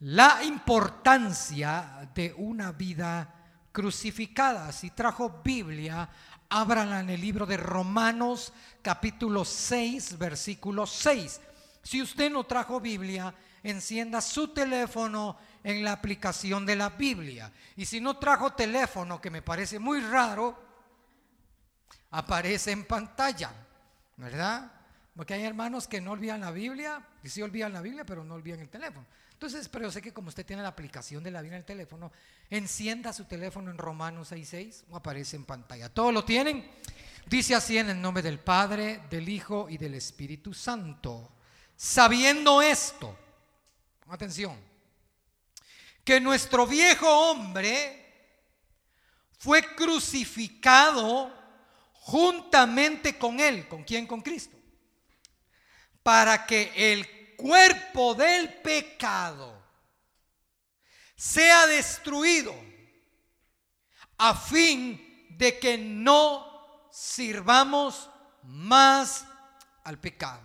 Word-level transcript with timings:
la 0.00 0.44
importancia 0.44 2.08
de 2.14 2.32
una 2.36 2.72
vida 2.72 3.34
crucificada. 3.72 4.70
Si 4.72 4.90
trajo 4.90 5.40
Biblia, 5.44 6.08
ábrala 6.48 7.00
en 7.00 7.10
el 7.10 7.20
libro 7.20 7.46
de 7.46 7.56
Romanos 7.56 8.52
capítulo 8.82 9.44
6, 9.44 10.18
versículo 10.18 10.86
6. 10.86 11.40
Si 11.82 12.00
usted 12.00 12.30
no 12.30 12.44
trajo 12.44 12.80
Biblia, 12.80 13.34
encienda 13.62 14.20
su 14.20 14.48
teléfono 14.48 15.36
en 15.64 15.82
la 15.82 15.92
aplicación 15.92 16.64
de 16.64 16.76
la 16.76 16.90
Biblia. 16.90 17.52
Y 17.76 17.84
si 17.84 18.00
no 18.00 18.18
trajo 18.18 18.52
teléfono, 18.52 19.20
que 19.20 19.30
me 19.30 19.42
parece 19.42 19.78
muy 19.78 20.00
raro, 20.00 20.62
aparece 22.10 22.70
en 22.70 22.84
pantalla, 22.84 23.52
¿verdad? 24.16 24.70
Porque 25.16 25.34
hay 25.34 25.42
hermanos 25.42 25.88
que 25.88 26.00
no 26.00 26.12
olvidan 26.12 26.42
la 26.42 26.52
Biblia, 26.52 27.04
y 27.22 27.28
sí 27.28 27.42
olvidan 27.42 27.72
la 27.72 27.82
Biblia, 27.82 28.04
pero 28.04 28.22
no 28.22 28.34
olvidan 28.34 28.60
el 28.60 28.68
teléfono. 28.68 29.06
Entonces, 29.38 29.68
pero 29.68 29.84
yo 29.84 29.92
sé 29.92 30.02
que 30.02 30.12
como 30.12 30.30
usted 30.30 30.44
tiene 30.44 30.62
la 30.62 30.70
aplicación 30.70 31.22
de 31.22 31.30
la 31.30 31.40
Biblia 31.40 31.58
en 31.58 31.60
el 31.60 31.64
teléfono, 31.64 32.10
encienda 32.50 33.12
su 33.12 33.24
teléfono 33.26 33.70
en 33.70 33.78
Romanos 33.78 34.32
6.6 34.32 34.82
o 34.90 34.96
aparece 34.96 35.36
en 35.36 35.44
pantalla. 35.44 35.88
¿Todos 35.88 36.12
lo 36.12 36.24
tienen? 36.24 36.68
Dice 37.24 37.54
así 37.54 37.78
en 37.78 37.88
el 37.88 38.00
nombre 38.00 38.20
del 38.20 38.40
Padre, 38.40 39.02
del 39.08 39.28
Hijo 39.28 39.68
y 39.70 39.78
del 39.78 39.94
Espíritu 39.94 40.52
Santo. 40.52 41.30
Sabiendo 41.76 42.60
esto, 42.60 43.16
atención, 44.08 44.58
que 46.02 46.18
nuestro 46.18 46.66
viejo 46.66 47.08
hombre 47.30 48.34
fue 49.38 49.62
crucificado 49.76 51.32
juntamente 51.92 53.16
con 53.16 53.38
él. 53.38 53.68
¿Con 53.68 53.84
quién? 53.84 54.04
Con 54.04 54.20
Cristo 54.20 54.58
para 56.08 56.46
que 56.46 56.72
el 56.74 57.17
cuerpo 57.38 58.14
del 58.14 58.52
pecado 58.54 59.56
sea 61.14 61.66
destruido 61.66 62.54
a 64.18 64.34
fin 64.34 65.26
de 65.30 65.58
que 65.58 65.78
no 65.78 66.88
sirvamos 66.92 68.10
más 68.42 69.24
al 69.84 69.98
pecado. 69.98 70.42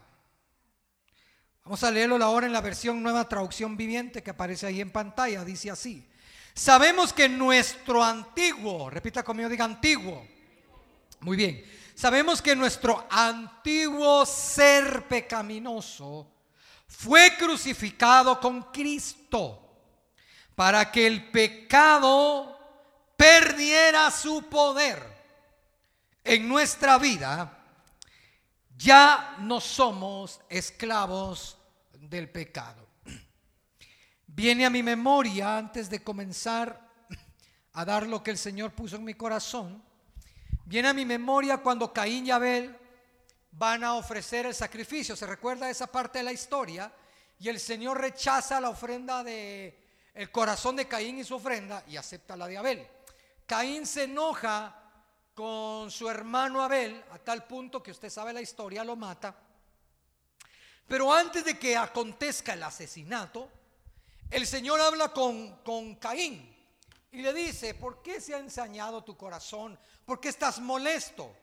Vamos 1.64 1.84
a 1.84 1.92
leerlo 1.92 2.24
ahora 2.24 2.46
en 2.46 2.54
la 2.54 2.62
versión 2.62 3.02
nueva 3.02 3.28
traducción 3.28 3.76
viviente 3.76 4.22
que 4.22 4.32
aparece 4.32 4.68
ahí 4.68 4.80
en 4.80 4.92
pantalla. 4.92 5.44
Dice 5.44 5.72
así. 5.72 6.08
Sabemos 6.54 7.12
que 7.12 7.28
nuestro 7.28 8.04
antiguo, 8.04 8.90
repita 8.90 9.24
conmigo, 9.24 9.50
diga 9.50 9.66
antiguo. 9.66 10.28
Muy 11.22 11.38
bien. 11.38 11.64
Sabemos 11.96 12.42
que 12.42 12.56
nuestro 12.56 13.08
antiguo 13.10 14.26
ser 14.26 15.08
pecaminoso 15.08 16.33
fue 16.98 17.36
crucificado 17.38 18.40
con 18.40 18.72
Cristo 18.72 19.60
para 20.56 20.92
que 20.92 21.08
el 21.08 21.32
pecado 21.32 22.58
perdiera 23.18 24.12
su 24.12 24.44
poder 24.50 25.04
en 26.24 26.48
nuestra 26.48 26.98
vida. 26.98 27.60
Ya 28.78 29.36
no 29.40 29.60
somos 29.60 30.40
esclavos 30.50 31.58
del 31.94 32.30
pecado. 32.30 32.88
Viene 34.28 34.66
a 34.66 34.70
mi 34.70 34.84
memoria 34.84 35.58
antes 35.58 35.90
de 35.90 36.04
comenzar 36.04 36.80
a 37.74 37.86
dar 37.86 38.08
lo 38.08 38.24
que 38.24 38.32
el 38.32 38.38
Señor 38.38 38.72
puso 38.72 38.96
en 38.96 39.04
mi 39.04 39.14
corazón 39.14 39.84
Viene 40.66 40.88
a 40.88 40.94
mi 40.94 41.06
memoria 41.06 41.58
cuando 41.58 41.92
Caín 41.92 42.26
y 42.26 42.32
Abel 42.32 42.76
van 43.58 43.84
a 43.84 43.96
ofrecer 43.96 44.46
el 44.46 44.56
sacrificio. 44.56 45.16
¿Se 45.16 45.28
recuerda 45.28 45.70
esa 45.70 45.88
parte 45.88 46.20
de 46.20 46.24
la 46.24 46.32
historia? 46.34 46.92
Y 47.40 47.50
el 47.50 47.60
Señor 47.60 48.00
rechaza 48.00 48.60
la 48.60 48.70
ofrenda 48.70 49.24
de 49.24 49.80
el 50.14 50.32
corazón 50.32 50.76
de 50.76 50.88
Caín 50.88 51.18
y 51.18 51.24
su 51.24 51.36
ofrenda 51.36 51.84
y 51.88 51.98
acepta 51.98 52.36
la 52.36 52.48
de 52.48 52.58
Abel. 52.58 52.88
Caín 53.46 53.86
se 53.86 54.04
enoja 54.04 54.80
con 55.34 55.90
su 55.90 56.08
hermano 56.10 56.62
Abel 56.62 57.04
a 57.12 57.18
tal 57.18 57.46
punto 57.46 57.82
que 57.82 57.92
usted 57.92 58.10
sabe 58.10 58.34
la 58.34 58.42
historia, 58.42 58.84
lo 58.84 58.96
mata. 58.96 59.36
Pero 60.88 61.12
antes 61.12 61.44
de 61.44 61.58
que 61.58 61.76
acontezca 61.76 62.54
el 62.54 62.64
asesinato, 62.64 63.50
el 64.30 64.46
Señor 64.46 64.80
habla 64.80 65.10
con, 65.10 65.58
con 65.64 65.96
Caín 65.96 66.56
y 67.12 67.22
le 67.22 67.34
dice, 67.34 67.74
¿por 67.74 68.02
qué 68.02 68.22
se 68.22 68.36
ha 68.36 68.40
ensañado 68.40 69.04
tu 69.04 69.18
corazón? 69.18 69.80
¿Por 70.06 70.20
qué 70.20 70.30
estás 70.30 70.60
molesto? 70.60 71.36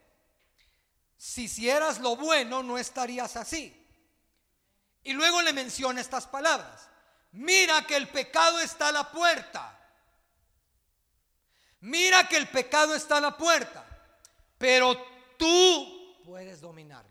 Si 1.20 1.42
hicieras 1.44 1.98
lo 1.98 2.16
bueno, 2.16 2.62
no 2.62 2.78
estarías 2.78 3.36
así. 3.36 3.76
Y 5.03 5.12
luego 5.12 5.42
le 5.42 5.53
menciona 5.53 6.00
estas 6.00 6.26
palabras. 6.26 6.88
Mira 7.32 7.86
que 7.86 7.97
el 7.97 8.08
pecado 8.08 8.58
está 8.60 8.88
a 8.88 8.92
la 8.92 9.12
puerta. 9.12 9.78
Mira 11.80 12.26
que 12.26 12.38
el 12.38 12.48
pecado 12.48 12.94
está 12.94 13.19
a 13.19 13.20
la 13.20 13.36
puerta. 13.36 13.84
Pero 14.56 14.97
tú 15.36 16.16
puedes 16.25 16.62
dominarlo. 16.62 17.10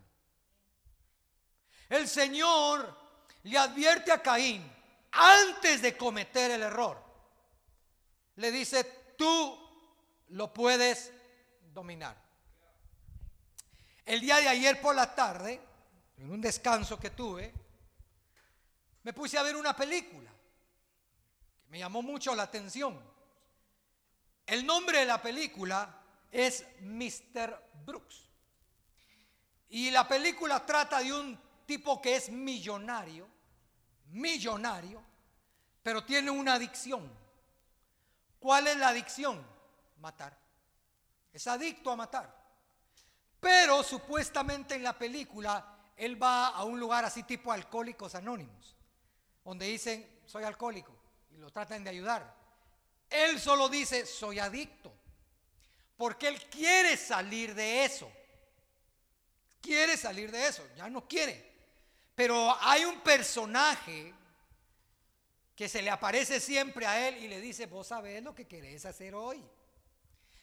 El 1.89 2.07
Señor 2.07 2.97
le 3.43 3.57
advierte 3.59 4.11
a 4.11 4.23
Caín 4.23 4.67
antes 5.11 5.83
de 5.83 5.95
cometer 5.95 6.49
el 6.49 6.63
error 6.63 7.09
le 8.39 8.51
dice, 8.51 8.85
tú 9.17 9.59
lo 10.29 10.53
puedes 10.53 11.11
dominar. 11.73 12.15
El 14.09 14.21
día 14.21 14.37
de 14.37 14.47
ayer 14.47 14.81
por 14.81 14.95
la 14.95 15.13
tarde, 15.13 15.61
en 16.17 16.31
un 16.31 16.41
descanso 16.41 16.99
que 16.99 17.11
tuve, 17.11 17.53
me 19.03 19.13
puse 19.13 19.37
a 19.37 19.43
ver 19.43 19.55
una 19.55 19.75
película 19.75 20.31
que 21.61 21.69
me 21.69 21.77
llamó 21.77 22.01
mucho 22.01 22.33
la 22.33 22.41
atención. 22.41 22.99
El 24.47 24.65
nombre 24.65 25.01
de 25.01 25.05
la 25.05 25.21
película 25.21 25.95
es 26.31 26.65
Mr. 26.81 27.55
Brooks. 27.85 28.27
Y 29.69 29.91
la 29.91 30.07
película 30.07 30.65
trata 30.65 31.01
de 31.03 31.13
un 31.13 31.39
tipo 31.67 32.01
que 32.01 32.15
es 32.15 32.31
millonario, 32.31 33.27
millonario, 34.07 35.03
pero 35.83 36.03
tiene 36.03 36.31
una 36.31 36.55
adicción. 36.55 37.07
¿Cuál 38.39 38.65
es 38.65 38.77
la 38.77 38.87
adicción? 38.87 39.45
Matar. 39.99 40.35
Es 41.31 41.45
adicto 41.45 41.91
a 41.91 41.95
matar. 41.95 42.38
Pero 43.39 43.83
supuestamente 43.83 44.75
en 44.75 44.83
la 44.83 44.97
película 44.97 45.77
él 45.95 46.21
va 46.21 46.47
a 46.47 46.63
un 46.63 46.79
lugar 46.79 47.03
así 47.05 47.23
tipo 47.23 47.51
alcohólicos 47.51 48.15
anónimos, 48.15 48.75
donde 49.43 49.65
dicen, 49.65 50.21
soy 50.25 50.43
alcohólico, 50.43 50.95
y 51.31 51.37
lo 51.37 51.49
tratan 51.51 51.83
de 51.83 51.89
ayudar. 51.89 52.35
Él 53.09 53.39
solo 53.39 53.67
dice, 53.67 54.05
soy 54.05 54.39
adicto, 54.39 54.93
porque 55.97 56.27
él 56.27 56.41
quiere 56.49 56.95
salir 56.95 57.53
de 57.53 57.83
eso. 57.83 58.09
Quiere 59.61 59.97
salir 59.97 60.31
de 60.31 60.47
eso, 60.47 60.65
ya 60.77 60.89
no 60.89 61.05
quiere. 61.05 61.49
Pero 62.15 62.55
hay 62.61 62.85
un 62.85 63.01
personaje 63.01 64.13
que 65.53 65.67
se 65.67 65.81
le 65.81 65.89
aparece 65.89 66.39
siempre 66.39 66.85
a 66.85 67.09
él 67.09 67.17
y 67.17 67.27
le 67.27 67.41
dice, 67.41 67.65
vos 67.65 67.87
sabés 67.87 68.23
lo 68.23 68.33
que 68.33 68.47
querés 68.47 68.85
hacer 68.85 69.13
hoy. 69.13 69.43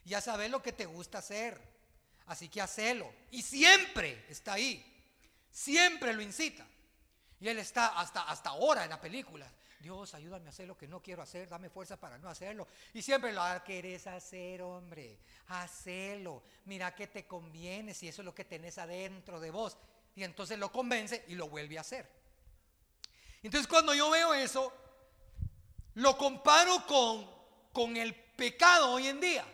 Ya 0.05 0.21
sabés 0.21 0.51
lo 0.51 0.63
que 0.63 0.73
te 0.73 0.85
gusta 0.85 1.19
hacer. 1.19 1.76
Así 2.27 2.49
que 2.49 2.61
hacelo. 2.61 3.13
Y 3.31 3.43
siempre 3.43 4.25
está 4.29 4.55
ahí. 4.55 4.85
Siempre 5.51 6.13
lo 6.13 6.23
incita. 6.23 6.67
Y 7.41 7.49
él 7.49 7.59
está 7.59 7.99
hasta, 7.99 8.23
hasta 8.23 8.51
ahora 8.51 8.85
en 8.85 8.91
la 8.91 9.01
película. 9.01 9.51
Dios, 9.79 10.15
ayúdame 10.15 10.47
a 10.47 10.49
hacer 10.49 10.67
lo 10.67 10.77
que 10.77 10.89
no 10.89 11.03
quiero 11.03 11.23
hacer, 11.23 11.49
dame 11.49 11.69
fuerza 11.69 11.97
para 11.97 12.19
no 12.19 12.29
hacerlo. 12.29 12.67
Y 12.95 13.03
siempre 13.03 13.33
lo 13.33 13.43
querés 13.65 14.07
hacer, 14.07 14.63
hombre, 14.63 15.19
hacelo. 15.49 16.43
Mira 16.65 16.95
que 16.95 17.07
te 17.07 17.27
conviene 17.27 17.95
si 17.95 18.09
eso 18.09 18.23
es 18.23 18.27
lo 18.27 18.35
que 18.35 18.45
tenés 18.45 18.79
adentro 18.79 19.39
de 19.39 19.51
vos. 19.51 19.77
Y 20.17 20.25
entonces 20.25 20.59
lo 20.59 20.73
convence 20.73 21.25
y 21.29 21.35
lo 21.35 21.49
vuelve 21.49 21.79
a 21.79 21.83
hacer. 21.83 22.11
Entonces 23.43 23.69
cuando 23.69 23.95
yo 23.95 24.11
veo 24.11 24.35
eso, 24.35 24.73
lo 25.95 26.17
comparo 26.17 26.85
con, 26.87 27.31
con 27.73 27.97
el 27.97 28.15
pecado 28.15 28.93
hoy 28.93 29.07
en 29.07 29.21
día. 29.21 29.47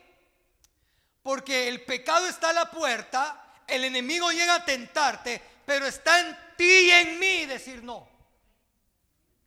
Porque 1.23 1.69
el 1.69 1.85
pecado 1.85 2.27
está 2.27 2.51
a 2.51 2.53
la 2.53 2.71
puerta, 2.71 3.63
el 3.67 3.85
enemigo 3.85 4.31
llega 4.33 4.57
a 4.57 4.65
tentarte, 4.65 5.41
pero 5.65 5.87
está 5.87 6.21
en 6.21 6.37
ti 6.57 6.65
y 6.65 6.91
en 6.91 7.19
mí 7.19 7.47
decir 7.47 7.83
no. 7.83 8.09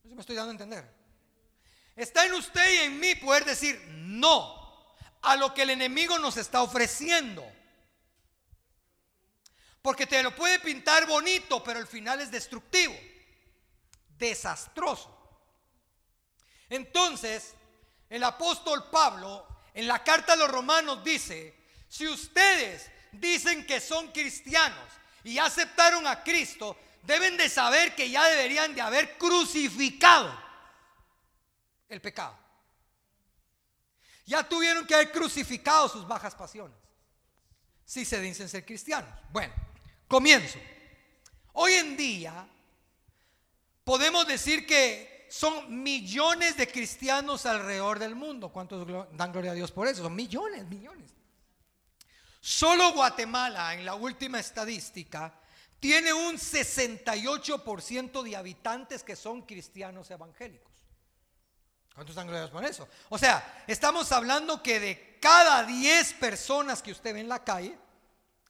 No 0.04 0.16
me 0.16 0.22
estoy 0.22 0.36
dando 0.36 0.52
a 0.52 0.54
entender. 0.54 0.96
Está 1.96 2.26
en 2.26 2.34
usted 2.34 2.74
y 2.74 2.78
en 2.86 3.00
mí 3.00 3.16
poder 3.16 3.46
decir 3.46 3.82
no 3.90 4.66
a 5.22 5.36
lo 5.36 5.54
que 5.54 5.64
el 5.64 5.72
enemigo 5.72 6.20
nos 6.20 6.38
está 6.38 6.62
ofreciendo. 6.62 7.46
Porque 9.82 10.08
te 10.08 10.22
lo 10.24 10.36
puede 10.36 10.60
pintar 10.60 11.06
bonito, 11.06 11.64
pero 11.64 11.80
al 11.80 11.88
final 11.88 12.22
es 12.22 12.32
destructivo, 12.32 12.96
desastroso. 14.18 15.12
Entonces, 16.70 17.54
el 18.10 18.24
apóstol 18.24 18.90
Pablo 18.90 19.48
en 19.74 19.88
la 19.88 20.04
carta 20.04 20.34
a 20.34 20.38
los 20.38 20.50
romanos 20.50 21.04
dice, 21.04 21.65
si 21.96 22.06
ustedes 22.10 22.92
dicen 23.14 23.66
que 23.66 23.80
son 23.80 24.12
cristianos 24.12 24.86
y 25.24 25.38
aceptaron 25.38 26.06
a 26.06 26.24
Cristo, 26.24 26.78
deben 27.04 27.38
de 27.38 27.48
saber 27.48 27.96
que 27.96 28.10
ya 28.10 28.26
deberían 28.26 28.76
de 28.76 28.82
haber 28.82 29.18
crucificado 29.18 30.38
el 31.88 32.02
pecado. 32.02 32.38
Ya 34.26 34.44
tuvieron 34.44 34.86
que 34.86 34.94
haber 34.94 35.10
crucificado 35.10 35.88
sus 35.88 36.06
bajas 36.06 36.36
pasiones. 36.36 36.76
Si 37.86 38.04
se 38.04 38.20
dicen 38.20 38.50
ser 38.50 38.66
cristianos. 38.66 39.10
Bueno, 39.32 39.54
comienzo. 40.10 40.60
Hoy 41.54 41.74
en 41.76 41.96
día 41.96 42.46
podemos 43.86 44.28
decir 44.28 44.68
que 44.68 45.28
son 45.30 45.82
millones 45.82 46.58
de 46.58 46.68
cristianos 46.68 47.46
alrededor 47.46 48.00
del 48.00 48.16
mundo. 48.16 48.50
¿Cuántos 48.52 48.86
dan 49.14 49.32
gloria 49.32 49.52
a 49.52 49.56
Dios 49.56 49.72
por 49.72 49.88
eso? 49.88 50.04
Son 50.04 50.14
millones, 50.14 50.66
millones. 50.68 51.16
Solo 52.46 52.94
Guatemala, 52.94 53.74
en 53.74 53.84
la 53.84 53.96
última 53.96 54.40
estadística, 54.40 55.34
tiene 55.80 56.14
un 56.14 56.36
68% 56.36 58.22
de 58.22 58.36
habitantes 58.36 59.04
que 59.04 59.16
son 59.16 59.42
cristianos 59.42 60.12
evangélicos. 60.12 60.72
¿Cuántos 61.96 62.16
Dios 62.16 62.52
por 62.52 62.64
eso? 62.64 62.88
O 63.10 63.18
sea, 63.18 63.64
estamos 63.66 64.12
hablando 64.12 64.62
que 64.62 64.80
de 64.80 65.18
cada 65.20 65.64
10 65.64 66.14
personas 66.14 66.84
que 66.84 66.92
usted 66.92 67.16
ve 67.16 67.22
en 67.22 67.30
la 67.30 67.44
calle, 67.44 67.76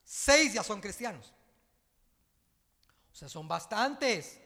6 0.04 0.52
ya 0.52 0.62
son 0.62 0.82
cristianos. 0.82 1.32
O 3.14 3.16
sea, 3.16 3.30
son 3.30 3.48
bastantes. 3.48 4.38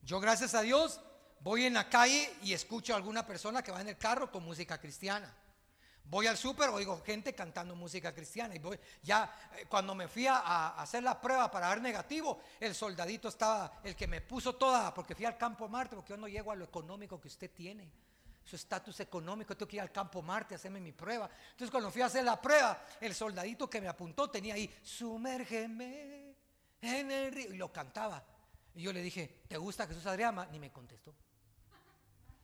Yo, 0.00 0.20
gracias 0.20 0.54
a 0.54 0.62
Dios, 0.62 1.02
voy 1.40 1.66
en 1.66 1.74
la 1.74 1.90
calle 1.90 2.34
y 2.42 2.54
escucho 2.54 2.94
a 2.94 2.96
alguna 2.96 3.26
persona 3.26 3.62
que 3.62 3.72
va 3.72 3.82
en 3.82 3.90
el 3.90 3.98
carro 3.98 4.32
con 4.32 4.42
música 4.42 4.80
cristiana. 4.80 5.36
Voy 6.04 6.26
al 6.26 6.36
súper, 6.36 6.68
oigo 6.68 7.02
gente 7.02 7.34
cantando 7.34 7.74
música 7.74 8.14
cristiana. 8.14 8.54
Y 8.54 8.58
voy, 8.58 8.78
ya 9.02 9.34
eh, 9.56 9.64
cuando 9.68 9.94
me 9.94 10.06
fui 10.06 10.26
a, 10.26 10.68
hacer 10.80 11.02
la 11.02 11.20
prueba 11.20 11.50
para 11.50 11.68
dar 11.68 11.80
negativo, 11.80 12.40
el 12.60 12.74
soldadito 12.74 13.28
estaba, 13.28 13.80
el 13.82 13.96
que 13.96 14.06
me 14.06 14.20
puso 14.20 14.54
toda, 14.54 14.92
porque 14.92 15.14
fui 15.14 15.24
al 15.24 15.38
campo 15.38 15.68
Marte, 15.68 15.96
porque 15.96 16.10
yo 16.10 16.16
no 16.16 16.28
llego 16.28 16.52
a 16.52 16.56
lo 16.56 16.64
económico 16.64 17.20
que 17.20 17.28
usted 17.28 17.50
tiene. 17.50 17.90
Su 18.44 18.56
estatus 18.56 19.00
económico, 19.00 19.56
tengo 19.56 19.68
que 19.68 19.76
ir 19.76 19.82
al 19.82 19.90
campo 19.90 20.20
Marte 20.20 20.54
a 20.54 20.56
hacerme 20.56 20.78
mi 20.78 20.92
prueba. 20.92 21.30
Entonces, 21.52 21.70
cuando 21.70 21.90
fui 21.90 22.02
a 22.02 22.06
hacer 22.06 22.24
la 22.24 22.40
prueba, 22.40 22.84
el 23.00 23.14
soldadito 23.14 23.70
que 23.70 23.80
me 23.80 23.88
apuntó 23.88 24.30
tenía 24.30 24.54
ahí, 24.54 24.72
sumérgeme 24.82 26.36
en 26.82 27.10
el 27.10 27.32
río. 27.32 27.54
Y 27.54 27.56
lo 27.56 27.72
cantaba. 27.72 28.22
Y 28.74 28.82
yo 28.82 28.92
le 28.92 29.00
dije, 29.00 29.44
¿te 29.48 29.56
gusta 29.56 29.86
Jesús 29.86 30.04
Adrián? 30.04 30.46
Ni 30.52 30.58
me 30.58 30.70
contestó. 30.70 31.14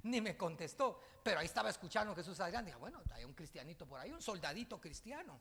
Ni 0.05 0.20
me 0.20 0.37
contestó. 0.37 1.02
Pero 1.23 1.41
ahí 1.41 1.47
estaba 1.47 1.70
escuchando 1.70 2.14
Jesús 2.14 2.41
Adrián. 2.41 2.64
Dije, 2.64 2.76
bueno, 2.76 3.02
hay 3.12 3.25
un 3.25 3.35
cristianito 3.35 3.87
por 3.87 4.00
ahí, 4.00 4.11
un 4.11 4.23
soldadito 4.23 4.81
cristiano. 4.81 5.41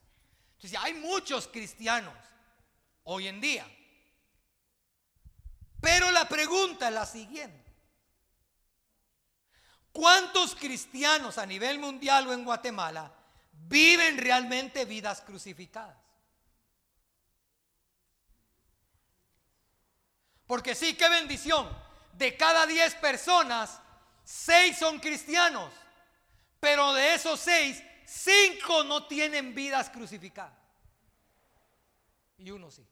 Entonces, 0.53 0.77
hay 0.81 0.93
muchos 0.95 1.47
cristianos 1.47 2.13
hoy 3.03 3.27
en 3.27 3.39
día. 3.39 3.65
Pero 5.81 6.11
la 6.11 6.27
pregunta 6.27 6.89
es 6.89 6.93
la 6.93 7.05
siguiente. 7.05 7.69
¿Cuántos 9.91 10.55
cristianos 10.55 11.37
a 11.37 11.45
nivel 11.45 11.79
mundial 11.79 12.27
o 12.27 12.33
en 12.33 12.43
Guatemala 12.43 13.11
viven 13.51 14.17
realmente 14.17 14.85
vidas 14.85 15.21
crucificadas? 15.21 15.97
Porque 20.45 20.75
sí, 20.75 20.95
qué 20.95 21.07
bendición. 21.09 21.69
De 22.13 22.35
cada 22.35 22.65
10 22.65 22.95
personas, 22.95 23.79
6 24.29 24.77
son 24.77 24.99
cristianos. 24.99 25.71
Pero 26.59 26.93
de 26.93 27.15
esos 27.15 27.39
6, 27.39 27.81
5 28.05 28.83
no 28.83 29.07
tienen 29.07 29.55
vidas 29.55 29.89
crucificadas. 29.89 30.57
Y 32.37 32.51
uno 32.51 32.69
sí. 32.69 32.85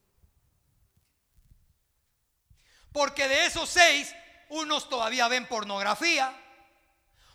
Porque 2.92 3.28
de 3.28 3.46
esos 3.46 3.68
6, 3.68 4.14
unos 4.48 4.88
todavía 4.88 5.28
ven 5.28 5.46
pornografía. 5.46 6.34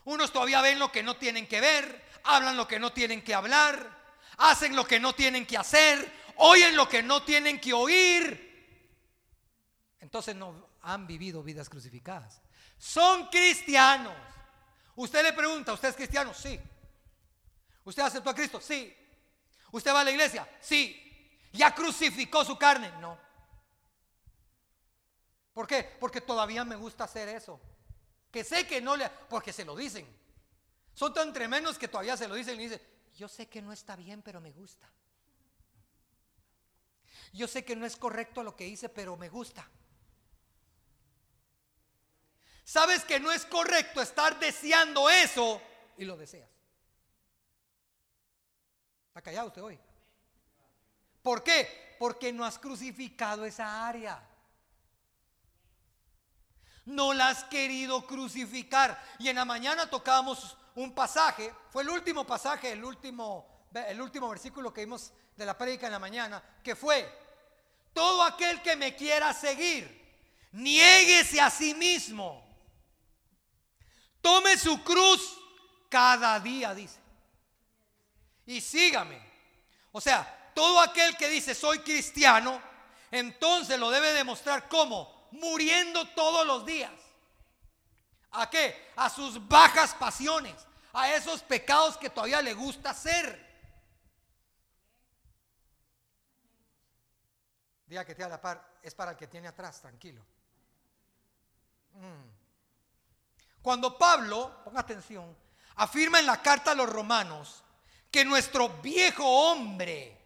Unos 0.06 0.34
todavía 0.34 0.62
ven 0.62 0.80
lo 0.80 0.92
que 0.92 1.04
no 1.04 1.16
tienen 1.18 1.48
que 1.48 1.62
ver. 1.62 2.04
Hablan 2.26 2.58
lo 2.58 2.68
que 2.68 2.80
no 2.80 2.92
tienen 2.92 3.24
que 3.24 3.34
hablar. 3.34 4.02
Hacen 4.38 4.76
lo 4.76 4.86
que 4.86 5.00
no 5.00 5.14
tienen 5.14 5.46
que 5.46 5.58
hacer. 5.58 6.12
Oyen 6.38 6.76
lo 6.76 6.90
que 6.90 7.04
no 7.04 7.24
tienen 7.24 7.62
que 7.62 7.74
oír 7.74 8.54
entonces 10.14 10.36
no 10.36 10.70
han 10.84 11.08
vivido 11.08 11.42
vidas 11.42 11.70
crucificadas. 11.70 12.43
Son 12.84 13.28
cristianos. 13.28 14.14
Usted 14.98 15.24
le 15.24 15.32
pregunta, 15.32 15.72
¿usted 15.72 15.88
es 15.88 15.96
cristiano? 15.96 16.34
Sí. 16.34 16.60
¿Usted 17.86 18.04
aceptó 18.04 18.30
a 18.30 18.36
Cristo? 18.36 18.60
Sí. 18.60 18.94
¿Usted 19.72 19.94
va 19.94 20.02
a 20.02 20.04
la 20.04 20.12
iglesia? 20.12 20.46
Sí. 20.60 21.40
¿Ya 21.54 21.74
crucificó 21.74 22.44
su 22.44 22.58
carne? 22.58 22.92
No. 23.00 23.18
¿Por 25.54 25.66
qué? 25.66 25.96
Porque 25.98 26.20
todavía 26.20 26.66
me 26.66 26.76
gusta 26.76 27.06
hacer 27.06 27.30
eso. 27.30 27.58
Que 28.30 28.44
sé 28.44 28.68
que 28.68 28.82
no 28.82 28.98
le... 28.98 29.10
Porque 29.30 29.54
se 29.54 29.64
lo 29.64 29.78
dicen. 29.78 30.06
Son 30.94 31.14
tan 31.14 31.32
tremendos 31.32 31.78
que 31.78 31.88
todavía 31.88 32.18
se 32.18 32.28
lo 32.28 32.36
dicen 32.36 32.60
y 32.60 32.64
dicen, 32.64 32.82
yo 33.16 33.30
sé 33.30 33.48
que 33.48 33.62
no 33.62 33.72
está 33.72 33.96
bien, 33.96 34.22
pero 34.22 34.42
me 34.42 34.52
gusta. 34.52 34.92
Yo 37.32 37.48
sé 37.48 37.64
que 37.64 37.78
no 37.78 37.86
es 37.86 37.96
correcto 37.96 38.44
lo 38.44 38.58
que 38.58 38.68
hice, 38.68 38.90
pero 38.90 39.16
me 39.16 39.30
gusta. 39.30 39.66
Sabes 42.64 43.04
que 43.04 43.20
no 43.20 43.32
es 43.32 43.46
correcto 43.46 44.02
estar 44.02 44.40
deseando 44.40 45.10
eso 45.10 45.62
y 45.98 46.06
lo 46.06 46.16
deseas. 46.16 46.50
¿Está 49.10 49.22
callado 49.22 49.48
usted 49.48 49.62
hoy? 49.62 49.80
¿Por 51.22 51.44
qué? 51.44 51.96
Porque 52.00 52.32
no 52.34 52.46
has 52.46 52.58
crucificado 52.58 53.46
esa 53.46 53.88
área. 53.88 54.22
No 56.86 57.14
la 57.14 57.30
has 57.30 57.44
querido 57.46 58.06
crucificar. 58.08 59.02
Y 59.20 59.30
en 59.30 59.36
la 59.36 59.46
mañana 59.46 59.90
tocábamos 59.90 60.58
un 60.76 60.94
pasaje, 60.96 61.54
fue 61.70 61.84
el 61.84 61.90
último 61.90 62.26
pasaje, 62.26 62.72
el 62.72 62.84
último, 62.84 63.68
el 63.74 64.02
último 64.02 64.30
versículo 64.30 64.74
que 64.74 64.82
vimos 64.82 65.14
de 65.36 65.46
la 65.46 65.58
prédica 65.58 65.86
en 65.86 65.92
la 65.92 66.00
mañana, 66.00 66.44
que 66.64 66.76
fue, 66.76 67.08
todo 67.94 68.24
aquel 68.24 68.62
que 68.62 68.76
me 68.76 68.96
quiera 68.96 69.34
seguir, 69.34 70.02
niéguese 70.52 71.40
a 71.40 71.50
sí 71.50 71.76
mismo 71.76 72.43
Tome 74.24 74.58
su 74.58 74.82
cruz 74.86 75.38
cada 75.90 76.40
día, 76.40 76.74
dice. 76.74 76.98
Y 78.46 78.62
sígame. 78.62 79.22
O 79.92 80.00
sea, 80.00 80.52
todo 80.56 80.80
aquel 80.80 81.18
que 81.18 81.28
dice 81.28 81.54
soy 81.54 81.80
cristiano, 81.80 82.62
entonces 83.12 83.78
lo 83.78 83.92
debe 83.92 84.14
demostrar 84.14 84.70
como 84.70 85.28
muriendo 85.32 86.08
todos 86.16 86.48
los 86.48 86.66
días. 86.66 86.94
¿A 88.32 88.50
qué? 88.50 88.94
A 88.96 89.10
sus 89.10 89.46
bajas 89.46 89.94
pasiones, 89.94 90.56
a 90.94 91.14
esos 91.14 91.44
pecados 91.44 91.98
que 91.98 92.10
todavía 92.10 92.42
le 92.42 92.54
gusta 92.54 92.92
hacer. 92.92 93.44
Diga 97.88 98.06
que 98.06 98.16
te 98.16 98.24
a 98.24 98.30
la 98.30 98.40
par, 98.40 98.80
es 98.82 98.96
para 98.96 99.12
el 99.12 99.18
que 99.18 99.28
tiene 99.28 99.50
atrás, 99.50 99.82
tranquilo. 99.82 100.26
Mm. 101.96 102.23
Cuando 103.64 103.98
Pablo, 103.98 104.62
ponga 104.66 104.82
atención, 104.82 105.36
afirma 105.78 106.20
en 106.20 106.26
la 106.26 106.42
carta 106.42 106.72
a 106.72 106.76
los 106.76 106.90
romanos 106.90 107.64
que 108.12 108.26
nuestro 108.26 108.68
viejo 108.68 109.26
hombre 109.26 110.20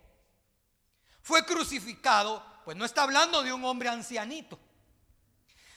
fue 1.22 1.46
crucificado, 1.46 2.44
pues 2.66 2.76
no 2.76 2.84
está 2.84 3.04
hablando 3.04 3.44
de 3.44 3.54
un 3.54 3.64
hombre 3.64 3.90
ancianito, 3.90 4.60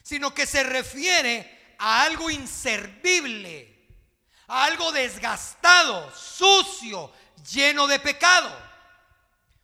sino 0.02 0.32
que 0.32 0.46
se 0.46 0.62
refiere 0.62 1.74
a 1.78 2.02
algo 2.02 2.30
inservible, 2.30 3.88
a 4.48 4.64
algo 4.64 4.90
desgastado, 4.90 6.10
sucio, 6.16 7.12
lleno 7.52 7.86
de 7.86 8.00
pecado. 8.00 8.50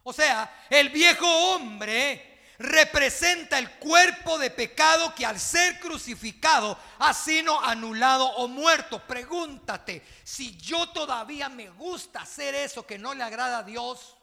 O 0.03 0.13
sea, 0.13 0.67
el 0.69 0.91
viejo 0.91 1.27
hombre 1.27 2.36
representa 2.59 3.59
el 3.59 3.71
cuerpo 3.73 4.39
de 4.39 4.51
pecado 4.51 5.15
que 5.15 5.27
al 5.27 5.39
ser 5.39 5.79
crucificado 5.79 6.79
ha 6.99 7.13
sido 7.13 7.61
anulado 7.61 8.27
o 8.37 8.49
muerto. 8.49 9.07
Pregúntate, 9.07 10.03
si 10.25 10.57
yo 10.57 10.89
todavía 10.91 11.49
me 11.49 11.69
gusta 11.71 12.21
hacer 12.21 12.55
eso 12.55 12.87
que 12.87 12.99
no 12.99 13.15
le 13.15 13.23
agrada 13.23 13.59
a 13.59 13.63
Dios, 13.63 14.17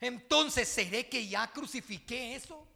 entonces 0.00 0.68
seré 0.68 1.08
que 1.08 1.26
ya 1.26 1.50
crucifiqué 1.50 2.36
eso. 2.36 2.68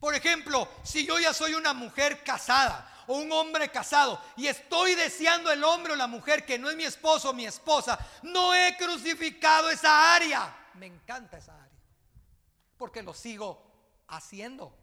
Por 0.00 0.14
ejemplo, 0.14 0.68
si 0.84 1.04
yo 1.04 1.18
ya 1.18 1.34
soy 1.34 1.54
una 1.54 1.74
mujer 1.74 2.22
casada 2.22 3.04
o 3.08 3.16
un 3.16 3.32
hombre 3.32 3.68
casado 3.68 4.22
y 4.36 4.46
estoy 4.46 4.94
deseando 4.94 5.50
el 5.50 5.64
hombre 5.64 5.94
o 5.94 5.96
la 5.96 6.06
mujer 6.06 6.46
que 6.46 6.58
no 6.58 6.70
es 6.70 6.76
mi 6.76 6.84
esposo 6.84 7.30
o 7.30 7.34
mi 7.34 7.46
esposa, 7.46 7.98
no 8.22 8.54
he 8.54 8.76
crucificado 8.76 9.70
esa 9.70 10.14
área. 10.14 10.54
Me 10.74 10.86
encanta 10.86 11.38
esa 11.38 11.52
área 11.60 11.77
porque 12.78 13.02
lo 13.02 13.12
sigo 13.12 13.62
haciendo. 14.06 14.74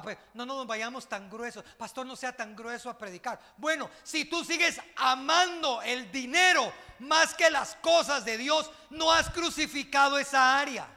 Pues, 0.00 0.16
no 0.32 0.46
nos 0.46 0.66
vayamos 0.66 1.06
tan 1.06 1.28
gruesos. 1.28 1.64
Pastor, 1.76 2.06
no 2.06 2.16
sea 2.16 2.34
tan 2.34 2.56
grueso 2.56 2.88
a 2.88 2.96
predicar. 2.96 3.38
Bueno, 3.58 3.90
si 4.02 4.24
tú 4.24 4.44
sigues 4.44 4.80
amando 4.96 5.82
el 5.82 6.10
dinero 6.10 6.72
más 7.00 7.34
que 7.34 7.50
las 7.50 7.74
cosas 7.76 8.24
de 8.24 8.38
Dios, 8.38 8.70
no 8.90 9.12
has 9.12 9.28
crucificado 9.28 10.18
esa 10.18 10.58
área. 10.58 10.88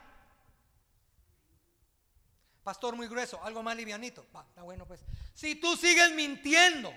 Pastor 2.64 2.96
muy 2.96 3.08
grueso, 3.08 3.44
algo 3.44 3.62
más 3.62 3.76
livianito. 3.76 4.26
Va, 4.36 4.46
está 4.48 4.62
bueno 4.62 4.86
pues. 4.86 5.02
Si 5.34 5.56
tú 5.56 5.76
sigues 5.76 6.12
mintiendo, 6.14 6.94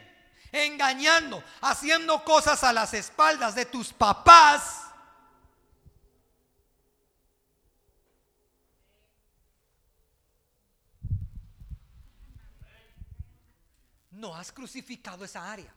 engañando, 0.52 1.42
haciendo 1.60 2.22
cosas 2.24 2.62
a 2.64 2.72
las 2.72 2.94
espaldas 2.94 3.54
de 3.54 3.66
tus 3.66 3.92
papás, 3.92 4.87
no 14.18 14.34
has 14.34 14.52
crucificado 14.52 15.24
esa 15.24 15.50
área. 15.50 15.72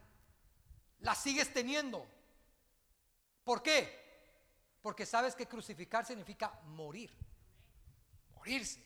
La 0.99 1.15
sigues 1.15 1.51
teniendo. 1.53 2.07
¿Por 3.43 3.63
qué? 3.63 4.01
Porque 4.81 5.05
sabes 5.05 5.35
que 5.35 5.47
crucificar 5.47 6.05
significa 6.05 6.59
morir. 6.65 7.11
Morirse. 8.35 8.83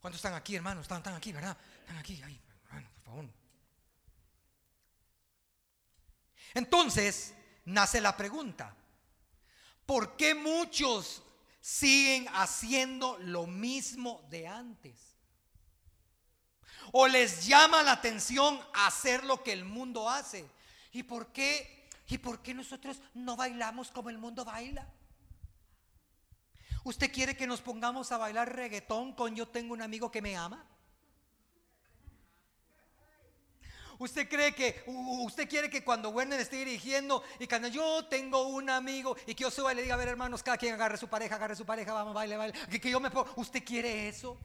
¿Cuántos 0.00 0.18
están 0.18 0.34
aquí, 0.34 0.56
hermanos? 0.56 0.82
Están, 0.82 0.98
están 0.98 1.14
aquí, 1.14 1.32
¿verdad? 1.32 1.56
Están 1.80 1.96
aquí, 1.98 2.22
ahí, 2.22 2.40
hermano, 2.64 2.90
por 2.94 3.04
favor. 3.04 3.30
Entonces, 6.54 7.34
nace 7.64 8.00
la 8.00 8.16
pregunta. 8.16 8.74
¿Por 9.84 10.16
qué 10.16 10.34
muchos 10.34 11.22
siguen 11.60 12.28
haciendo 12.32 13.18
lo 13.18 13.46
mismo 13.46 14.26
de 14.30 14.46
antes? 14.46 15.15
O 16.92 17.06
les 17.06 17.46
llama 17.46 17.82
la 17.82 17.92
atención 17.92 18.60
hacer 18.74 19.24
lo 19.24 19.42
que 19.42 19.52
el 19.52 19.64
mundo 19.64 20.08
hace. 20.08 20.48
¿Y 20.92 21.02
por 21.02 21.28
qué? 21.28 21.88
¿Y 22.08 22.18
por 22.18 22.40
qué 22.40 22.54
nosotros 22.54 23.00
no 23.14 23.36
bailamos 23.36 23.90
como 23.90 24.10
el 24.10 24.18
mundo 24.18 24.44
baila? 24.44 24.86
¿Usted 26.84 27.12
quiere 27.12 27.36
que 27.36 27.48
nos 27.48 27.60
pongamos 27.60 28.12
a 28.12 28.16
bailar 28.16 28.54
reggaetón 28.54 29.12
con 29.12 29.34
yo 29.34 29.48
tengo 29.48 29.74
un 29.74 29.82
amigo 29.82 30.10
que 30.10 30.22
me 30.22 30.36
ama? 30.36 30.64
¿Usted 33.98 34.28
cree 34.28 34.54
que, 34.54 34.84
usted 34.86 35.48
quiere 35.48 35.70
que 35.70 35.82
cuando 35.82 36.10
Werner 36.10 36.38
esté 36.38 36.56
dirigiendo 36.56 37.22
y 37.38 37.46
cuando 37.46 37.68
yo 37.68 38.04
tengo 38.04 38.46
un 38.48 38.68
amigo 38.68 39.16
y 39.26 39.34
que 39.34 39.42
yo 39.42 39.50
suba 39.50 39.72
y 39.72 39.76
le 39.76 39.82
diga, 39.82 39.94
a 39.94 39.98
ver 39.98 40.08
hermanos, 40.08 40.42
cada 40.42 40.58
quien 40.58 40.74
agarre 40.74 40.98
su 40.98 41.08
pareja, 41.08 41.36
agarre 41.36 41.56
su 41.56 41.64
pareja, 41.64 41.92
vamos, 41.94 42.12
baile, 42.12 42.36
baile, 42.36 42.58
que, 42.70 42.80
que 42.80 42.90
yo 42.90 43.00
me 43.00 43.10
¿usted 43.36 43.64
quiere 43.64 44.08
eso? 44.08 44.38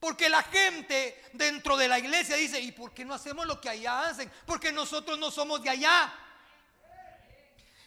Porque 0.00 0.28
la 0.28 0.42
gente 0.44 1.20
dentro 1.32 1.76
de 1.76 1.88
la 1.88 1.98
iglesia 1.98 2.36
dice, 2.36 2.60
¿y 2.60 2.70
por 2.70 2.94
qué 2.94 3.04
no 3.04 3.14
hacemos 3.14 3.46
lo 3.46 3.60
que 3.60 3.68
allá 3.68 4.08
hacen? 4.08 4.30
Porque 4.46 4.70
nosotros 4.70 5.18
no 5.18 5.30
somos 5.30 5.62
de 5.62 5.70
allá. 5.70 6.14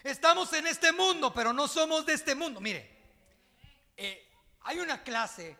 Estamos 0.03 0.51
en 0.53 0.67
este 0.67 0.91
mundo, 0.91 1.33
pero 1.33 1.53
no 1.53 1.67
somos 1.67 2.05
de 2.05 2.13
este 2.13 2.35
mundo. 2.35 2.59
Mire, 2.59 2.89
eh, 3.95 4.29
hay 4.61 4.79
una 4.79 5.03
clase 5.03 5.57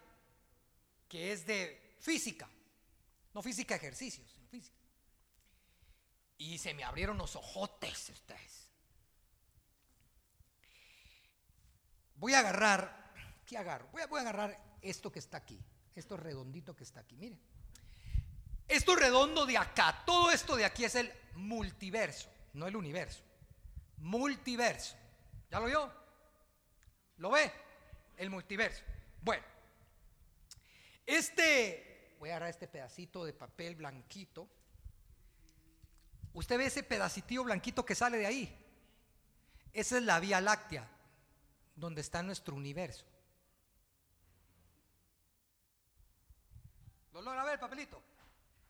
que 1.08 1.32
es 1.32 1.46
de 1.46 1.96
física, 2.00 2.50
no 3.34 3.42
física 3.42 3.76
ejercicios, 3.76 4.30
sino 4.30 4.48
física. 4.50 4.76
Y 6.38 6.58
se 6.58 6.74
me 6.74 6.84
abrieron 6.84 7.18
los 7.18 7.36
ojotes 7.36 8.10
ustedes. 8.10 8.68
Voy 12.16 12.34
a 12.34 12.40
agarrar, 12.40 13.14
¿qué 13.46 13.58
agarro? 13.58 13.88
Voy 13.92 14.02
a, 14.02 14.08
voy 14.08 14.20
a 14.20 14.22
agarrar 14.22 14.78
esto 14.82 15.12
que 15.12 15.20
está 15.20 15.38
aquí 15.38 15.64
esto 15.96 16.18
redondito 16.18 16.76
que 16.76 16.84
está 16.84 17.02
aquí. 17.02 17.16
Mire. 17.18 17.38
Esto 18.68 18.96
redondo 18.96 19.46
de 19.46 19.58
acá, 19.58 20.04
todo 20.06 20.32
esto 20.32 20.56
de 20.56 20.64
aquí 20.64 20.86
es 20.86 20.96
el 20.96 21.12
multiverso, 21.36 22.30
no 22.54 22.68
el 22.68 22.76
universo. 22.78 23.22
Multiverso. 23.98 24.96
¿Ya 25.50 25.60
lo 25.60 25.66
vio? 25.66 25.92
¿Lo 27.18 27.32
ve? 27.32 27.52
El 28.16 28.30
multiverso. 28.30 28.82
Bueno, 29.22 29.44
este, 31.06 32.16
voy 32.18 32.30
a 32.30 32.34
agarrar 32.34 32.50
este 32.50 32.70
pedacito 32.70 33.26
de 33.26 33.34
papel 33.34 33.76
blanquito. 33.76 34.48
Usted 36.34 36.58
ve 36.58 36.68
ese 36.68 36.84
pedacito 36.84 37.44
blanquito 37.44 37.86
que 37.86 37.94
sale 37.94 38.18
de 38.18 38.26
ahí. 38.26 38.58
Esa 39.74 39.98
es 39.98 40.04
la 40.04 40.22
Vía 40.22 40.40
Láctea, 40.40 40.88
donde 41.76 42.00
está 42.00 42.24
nuestro 42.24 42.56
universo. 42.56 43.06
¿Lo 47.14 47.22
logra 47.22 47.44
ver, 47.44 47.60
papelito? 47.60 48.02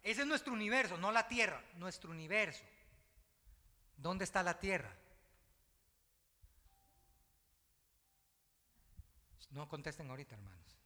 Ese 0.03 0.21
es 0.21 0.27
nuestro 0.27 0.53
universo, 0.53 0.97
no 0.97 1.11
la 1.11 1.27
Tierra, 1.27 1.61
nuestro 1.75 2.09
universo. 2.09 2.63
¿Dónde 3.97 4.23
está 4.23 4.41
la 4.41 4.59
Tierra? 4.59 4.91
No 9.51 9.67
contesten 9.67 10.09
ahorita, 10.09 10.35
hermanos. 10.35 10.77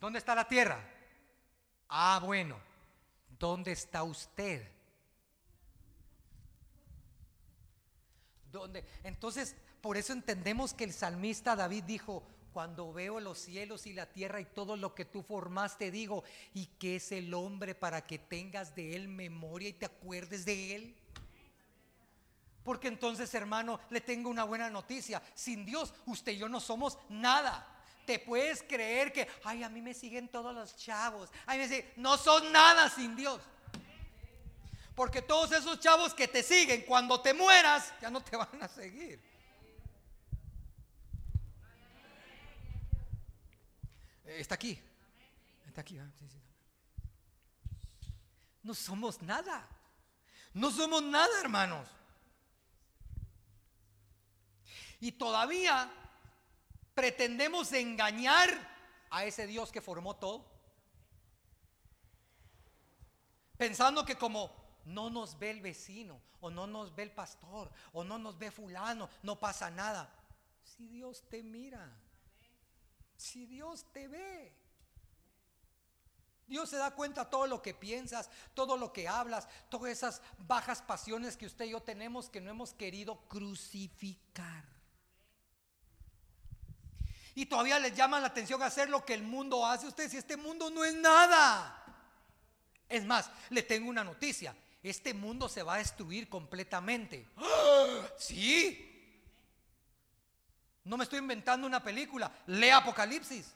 ¿Dónde 0.00 0.18
está 0.18 0.34
la 0.34 0.46
Tierra? 0.46 0.78
Ah, 1.88 2.20
bueno. 2.22 2.58
¿Dónde 3.38 3.72
está 3.72 4.02
usted? 4.02 4.68
¿Dónde? 8.50 8.84
Entonces, 9.04 9.56
por 9.80 9.96
eso 9.96 10.12
entendemos 10.12 10.74
que 10.74 10.84
el 10.84 10.92
salmista 10.92 11.56
David 11.56 11.84
dijo, 11.84 12.22
cuando 12.52 12.92
veo 12.92 13.18
los 13.20 13.38
cielos 13.38 13.86
y 13.86 13.92
la 13.92 14.06
tierra 14.06 14.40
y 14.40 14.44
todo 14.44 14.76
lo 14.76 14.94
que 14.94 15.04
tú 15.04 15.22
formaste, 15.22 15.90
digo, 15.90 16.24
¿y 16.54 16.66
qué 16.78 16.96
es 16.96 17.12
el 17.12 17.32
hombre 17.34 17.74
para 17.74 18.06
que 18.06 18.18
tengas 18.18 18.74
de 18.74 18.94
él 18.94 19.08
memoria 19.08 19.68
y 19.68 19.72
te 19.72 19.86
acuerdes 19.86 20.44
de 20.44 20.76
él? 20.76 20.94
Porque 22.64 22.88
entonces, 22.88 23.32
hermano, 23.34 23.80
le 23.90 24.00
tengo 24.00 24.30
una 24.30 24.44
buena 24.44 24.70
noticia. 24.70 25.20
Sin 25.34 25.64
Dios, 25.64 25.92
usted 26.06 26.32
y 26.32 26.38
yo 26.38 26.48
no 26.48 26.60
somos 26.60 26.98
nada. 27.08 27.66
Te 28.06 28.18
puedes 28.18 28.62
creer 28.62 29.12
que, 29.12 29.26
ay, 29.44 29.62
a 29.62 29.68
mí 29.68 29.80
me 29.80 29.94
siguen 29.94 30.28
todos 30.28 30.54
los 30.54 30.76
chavos. 30.76 31.30
Ay, 31.46 31.58
me 31.58 31.68
siguen. 31.68 31.92
No 31.96 32.16
son 32.16 32.52
nada 32.52 32.88
sin 32.88 33.16
Dios. 33.16 33.40
Porque 34.94 35.22
todos 35.22 35.52
esos 35.52 35.80
chavos 35.80 36.14
que 36.14 36.28
te 36.28 36.42
siguen, 36.42 36.82
cuando 36.82 37.20
te 37.20 37.32
mueras, 37.34 37.92
ya 38.00 38.10
no 38.10 38.20
te 38.20 38.36
van 38.36 38.62
a 38.62 38.68
seguir. 38.68 39.31
Está 44.38 44.54
aquí. 44.54 44.78
Está 45.66 45.80
aquí. 45.80 45.98
Ah, 45.98 46.10
no 48.62 48.74
somos 48.74 49.20
nada. 49.22 49.68
No 50.54 50.70
somos 50.70 51.02
nada, 51.02 51.40
hermanos. 51.40 51.88
Y 55.00 55.12
todavía 55.12 55.90
pretendemos 56.94 57.72
engañar 57.72 58.50
a 59.10 59.24
ese 59.24 59.46
Dios 59.46 59.72
que 59.72 59.80
formó 59.80 60.16
todo. 60.16 60.46
Pensando 63.56 64.04
que 64.04 64.16
como 64.16 64.50
no 64.84 65.10
nos 65.10 65.38
ve 65.38 65.50
el 65.50 65.60
vecino, 65.60 66.20
o 66.40 66.50
no 66.50 66.66
nos 66.66 66.94
ve 66.94 67.04
el 67.04 67.12
pastor, 67.12 67.70
o 67.92 68.04
no 68.04 68.18
nos 68.18 68.38
ve 68.38 68.50
fulano, 68.50 69.08
no 69.22 69.38
pasa 69.38 69.70
nada. 69.70 70.12
Si 70.62 70.88
Dios 70.88 71.28
te 71.28 71.42
mira. 71.42 71.90
Si 73.22 73.46
Dios 73.46 73.86
te 73.92 74.08
ve. 74.08 74.52
Dios 76.48 76.68
se 76.68 76.76
da 76.76 76.90
cuenta 76.90 77.30
todo 77.30 77.46
lo 77.46 77.62
que 77.62 77.72
piensas, 77.72 78.28
todo 78.52 78.76
lo 78.76 78.92
que 78.92 79.06
hablas, 79.06 79.46
todas 79.70 79.92
esas 79.92 80.20
bajas 80.38 80.82
pasiones 80.82 81.36
que 81.36 81.46
usted 81.46 81.66
y 81.66 81.70
yo 81.70 81.80
tenemos 81.80 82.28
que 82.28 82.40
no 82.40 82.50
hemos 82.50 82.74
querido 82.74 83.20
crucificar. 83.28 84.64
Y 87.36 87.46
todavía 87.46 87.78
les 87.78 87.94
llama 87.94 88.18
la 88.18 88.26
atención 88.26 88.60
hacer 88.60 88.90
lo 88.90 89.04
que 89.04 89.14
el 89.14 89.22
mundo 89.22 89.64
hace. 89.64 89.86
Usted 89.86 90.10
si 90.10 90.16
este 90.16 90.36
mundo 90.36 90.68
no 90.68 90.84
es 90.84 90.94
nada. 90.96 91.80
Es 92.88 93.04
más, 93.04 93.30
le 93.50 93.62
tengo 93.62 93.88
una 93.88 94.02
noticia. 94.02 94.54
Este 94.82 95.14
mundo 95.14 95.48
se 95.48 95.62
va 95.62 95.74
a 95.74 95.78
destruir 95.78 96.28
completamente. 96.28 97.28
Sí, 98.18 98.91
no 100.84 100.96
me 100.96 101.04
estoy 101.04 101.20
inventando 101.20 101.66
una 101.66 101.82
película. 101.82 102.30
Lea 102.46 102.78
Apocalipsis. 102.78 103.52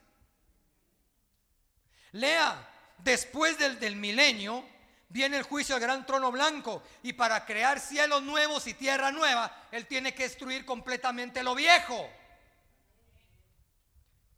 Lea, 2.12 2.68
después 2.98 3.58
del, 3.58 3.78
del 3.80 3.96
milenio 3.96 4.64
viene 5.08 5.36
el 5.36 5.42
juicio 5.42 5.74
del 5.74 5.82
gran 5.82 6.06
trono 6.06 6.30
blanco 6.30 6.82
y 7.02 7.12
para 7.12 7.44
crear 7.44 7.80
cielos 7.80 8.22
nuevos 8.22 8.66
y 8.66 8.74
tierra 8.74 9.10
nueva, 9.12 9.68
Él 9.70 9.86
tiene 9.86 10.14
que 10.14 10.24
destruir 10.24 10.64
completamente 10.64 11.42
lo 11.42 11.54
viejo. 11.54 12.08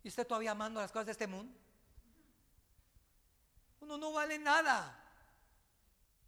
¿Y 0.02 0.08
usted 0.08 0.26
todavía 0.26 0.52
amando 0.52 0.80
las 0.80 0.92
cosas 0.92 1.06
de 1.06 1.12
este 1.12 1.26
mundo? 1.26 1.54
Uno 3.80 3.98
no 3.98 4.12
vale 4.12 4.38
nada. 4.38 4.98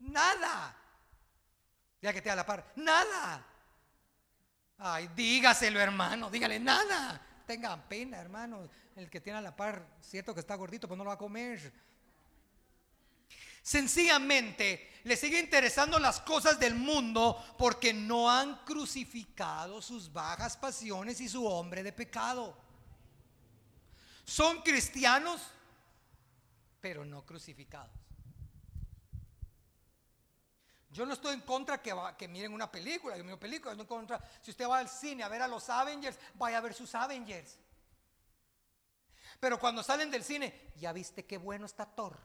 Nada. 0.00 0.76
Ya 2.02 2.12
que 2.12 2.22
te 2.22 2.30
a 2.30 2.36
la 2.36 2.46
par. 2.46 2.72
Nada. 2.76 3.46
Ay, 4.80 5.08
dígaselo, 5.14 5.78
hermano, 5.78 6.30
dígale 6.30 6.58
nada. 6.58 7.20
Tengan 7.46 7.82
pena, 7.86 8.18
hermano. 8.18 8.68
El 8.96 9.10
que 9.10 9.20
tiene 9.20 9.38
a 9.38 9.42
la 9.42 9.54
par, 9.54 9.86
cierto 10.00 10.32
que 10.32 10.40
está 10.40 10.54
gordito, 10.54 10.88
pues 10.88 10.96
no 10.96 11.04
lo 11.04 11.08
va 11.08 11.14
a 11.14 11.18
comer. 11.18 11.72
Sencillamente 13.62 15.00
le 15.04 15.16
sigue 15.16 15.38
interesando 15.38 15.98
las 15.98 16.20
cosas 16.20 16.58
del 16.58 16.74
mundo 16.74 17.54
porque 17.58 17.92
no 17.92 18.30
han 18.30 18.64
crucificado 18.64 19.82
sus 19.82 20.10
bajas 20.10 20.56
pasiones 20.56 21.20
y 21.20 21.28
su 21.28 21.46
hombre 21.46 21.82
de 21.82 21.92
pecado. 21.92 22.56
Son 24.24 24.62
cristianos, 24.62 25.42
pero 26.80 27.04
no 27.04 27.24
crucificados. 27.26 27.90
Yo 30.90 31.06
no 31.06 31.12
estoy 31.12 31.34
en 31.34 31.40
contra 31.42 31.80
que, 31.80 32.28
miren 32.28 32.52
una 32.52 32.70
película, 32.70 33.16
yo 33.16 33.22
miro 33.22 33.38
películas, 33.38 33.76
no 33.76 33.82
en 33.82 33.88
contra. 33.88 34.20
Si 34.42 34.50
usted 34.50 34.68
va 34.68 34.78
al 34.78 34.88
cine 34.88 35.22
a 35.22 35.28
ver 35.28 35.40
a 35.40 35.48
los 35.48 35.68
Avengers, 35.70 36.18
vaya 36.34 36.58
a 36.58 36.60
ver 36.60 36.74
sus 36.74 36.92
Avengers. 36.96 37.58
Pero 39.38 39.58
cuando 39.58 39.84
salen 39.84 40.10
del 40.10 40.24
cine, 40.24 40.72
ya 40.76 40.92
viste 40.92 41.24
qué 41.24 41.38
bueno 41.38 41.64
está 41.64 41.86
Thor. 41.86 42.18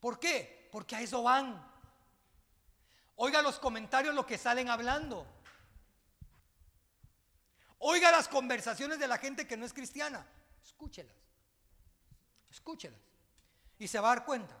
¿Por 0.00 0.18
qué? 0.18 0.68
Porque 0.72 0.96
a 0.96 1.00
eso 1.00 1.22
van. 1.22 1.70
Oiga 3.16 3.42
los 3.42 3.58
comentarios, 3.60 4.14
lo 4.14 4.26
que 4.26 4.36
salen 4.36 4.68
hablando. 4.68 5.26
Oiga 7.78 8.10
las 8.10 8.26
conversaciones 8.26 8.98
de 8.98 9.06
la 9.06 9.18
gente 9.18 9.46
que 9.46 9.56
no 9.56 9.64
es 9.64 9.72
cristiana. 9.72 10.26
Escúchelas. 10.64 11.14
Escúchelas. 12.50 13.09
Y 13.80 13.88
se 13.88 13.98
va 13.98 14.12
a 14.12 14.14
dar 14.14 14.24
cuenta. 14.24 14.56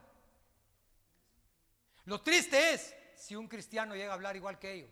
Lo 2.06 2.20
triste 2.22 2.72
es 2.72 2.92
si 3.14 3.36
un 3.36 3.46
cristiano 3.46 3.94
llega 3.94 4.10
a 4.10 4.14
hablar 4.14 4.34
igual 4.34 4.58
que 4.58 4.72
ellos. 4.72 4.90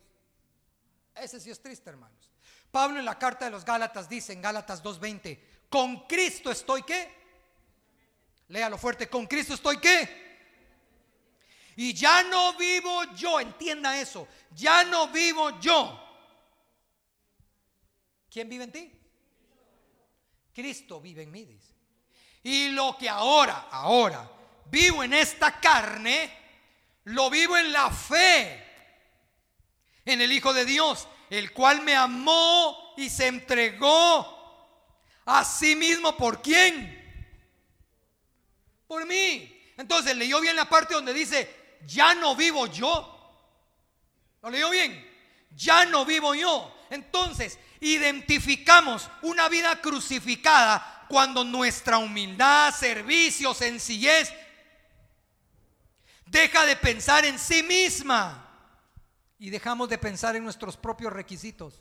Ese 1.17 1.41
sí 1.41 1.51
es 1.51 1.61
triste, 1.61 1.91
hermanos. 1.91 2.31
Pablo 2.71 2.99
en 2.99 3.07
la 3.07 3.19
carta 3.19 3.47
de 3.47 3.51
los 3.51 3.65
Gálatas 3.65 4.09
dice 4.09 4.35
en 4.35 4.43
Gálatas 4.43 4.85
2.20, 4.85 5.41
con 5.71 6.07
Cristo 6.07 6.51
estoy 6.51 6.83
qué? 6.83 7.11
Léalo 8.49 8.77
fuerte, 8.77 9.09
con 9.09 9.27
Cristo 9.27 9.55
estoy 9.55 9.79
qué? 9.79 10.29
Y 11.77 11.95
ya 11.95 12.23
no 12.25 12.55
vivo 12.57 13.05
yo, 13.15 13.41
entienda 13.41 13.99
eso, 13.99 14.29
ya 14.55 14.85
no 14.85 15.09
vivo 15.09 15.59
yo. 15.59 16.05
¿Quién 18.31 18.49
vive 18.49 18.65
en 18.65 18.73
ti? 18.73 18.93
Cristo 20.53 21.01
vive 21.01 21.23
en 21.23 21.31
mí, 21.31 21.47
dice. 21.47 21.78
Y 22.49 22.71
lo 22.71 22.97
que 22.97 23.11
ahora, 23.11 23.67
ahora, 23.71 24.27
vivo 24.71 25.05
en 25.05 25.13
esta 25.13 25.61
carne, 25.61 26.33
lo 27.05 27.29
vivo 27.29 27.59
en 27.59 27.71
la 27.71 27.91
fe 27.91 28.65
en 30.07 30.23
el 30.23 30.33
Hijo 30.33 30.55
de 30.55 30.65
Dios, 30.65 31.07
el 31.29 31.53
cual 31.53 31.83
me 31.83 31.95
amó 31.95 32.95
y 32.97 33.11
se 33.11 33.27
entregó 33.27 34.35
a 35.27 35.45
sí 35.45 35.77
mismo 35.77 36.17
por 36.17 36.41
quién? 36.41 36.97
Por 38.87 39.05
mí. 39.05 39.75
Entonces 39.77 40.17
leyó 40.17 40.41
bien 40.41 40.57
la 40.57 40.71
parte 40.71 40.95
donde 40.95 41.13
dice, 41.13 41.77
ya 41.87 42.15
no 42.15 42.35
vivo 42.35 42.67
yo. 42.67 43.45
¿Lo 44.41 44.49
leyó 44.49 44.71
bien? 44.71 45.07
Ya 45.55 45.85
no 45.85 46.07
vivo 46.07 46.35
yo. 46.35 46.75
Entonces, 46.89 47.59
identificamos 47.81 49.11
una 49.21 49.51
vida 49.51 49.83
crucificada 49.83 50.98
cuando 51.09 51.45
nuestra 51.45 51.99
humildad, 51.99 52.75
servicio, 52.75 53.55
sencillez 53.55 54.33
deja 56.27 56.67
de 56.67 56.77
pensar 56.77 57.25
en 57.25 57.39
sí 57.39 57.63
misma 57.63 58.45
y 59.39 59.51
dejamos 59.51 59.89
de 59.89 59.99
pensar 59.99 60.37
en 60.37 60.45
nuestros 60.45 60.77
propios 60.77 61.13
requisitos. 61.13 61.81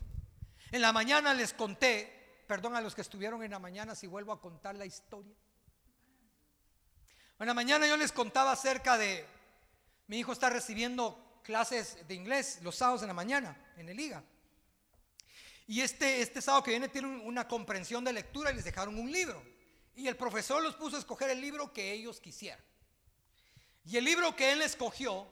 En 0.72 0.82
la 0.82 0.94
mañana 0.94 1.34
les 1.34 1.54
conté, 1.54 2.44
perdón 2.48 2.76
a 2.76 2.82
los 2.82 2.96
que 2.96 3.02
estuvieron 3.02 3.44
en 3.44 3.52
la 3.52 3.60
mañana 3.60 3.96
si 3.96 4.08
vuelvo 4.08 4.32
a 4.32 4.42
contar 4.42 4.76
la 4.76 4.86
historia. 4.86 5.36
En 7.40 7.48
la 7.48 7.54
mañana 7.54 7.88
yo 7.88 7.98
les 7.98 8.12
contaba 8.12 8.52
acerca 8.52 8.98
de 8.98 9.26
mi 10.08 10.20
hijo 10.20 10.32
está 10.32 10.50
recibiendo 10.50 11.42
clases 11.44 11.98
de 12.08 12.16
inglés 12.16 12.60
los 12.62 12.76
sábados 12.76 13.02
en 13.02 13.10
la 13.10 13.14
mañana 13.14 13.58
en 13.78 13.90
el 13.90 14.00
IGA. 14.00 14.24
Y 15.68 15.82
este, 15.82 16.22
este 16.22 16.42
sábado 16.42 16.64
que 16.64 16.72
viene 16.72 16.88
tiene 16.88 17.10
una 17.10 17.48
comprensión 17.48 18.04
de 18.06 18.14
lectura 18.14 18.52
y 18.52 18.56
les 18.56 18.64
dejaron 18.64 18.98
un 18.98 19.12
libro. 19.12 19.44
Y 19.96 20.08
el 20.08 20.16
profesor 20.16 20.64
los 20.64 20.76
puso 20.76 20.96
a 20.96 21.00
escoger 21.00 21.30
el 21.30 21.42
libro 21.42 21.74
que 21.74 21.92
ellos 21.92 22.22
quisieran. 22.22 22.64
Y 23.84 23.98
el 23.98 24.06
libro 24.06 24.36
que 24.36 24.54
él 24.54 24.62
escogió 24.62 25.28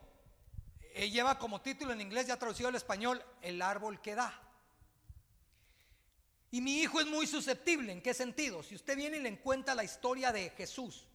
eh, 0.93 1.10
lleva 1.10 1.39
como 1.39 1.62
título 1.62 1.93
en 1.93 2.02
inglés, 2.02 2.28
ya 2.28 2.38
traducido 2.38 2.69
al 2.69 2.76
español, 2.76 3.24
El 3.41 3.62
árbol 3.62 4.02
que 4.02 4.15
da. 4.15 4.41
Y 6.52 6.62
mi 6.62 6.80
hijo 6.80 7.00
es 7.00 7.08
muy 7.08 7.28
susceptible. 7.28 7.91
¿En 7.91 8.02
qué 8.02 8.13
sentido? 8.13 8.63
Si 8.63 8.76
usted 8.76 8.95
viene 8.95 9.17
y 9.17 9.21
le 9.21 9.39
cuenta 9.39 9.76
la 9.76 9.84
historia 9.84 10.32
de 10.32 10.50
Jesús, 10.52 11.08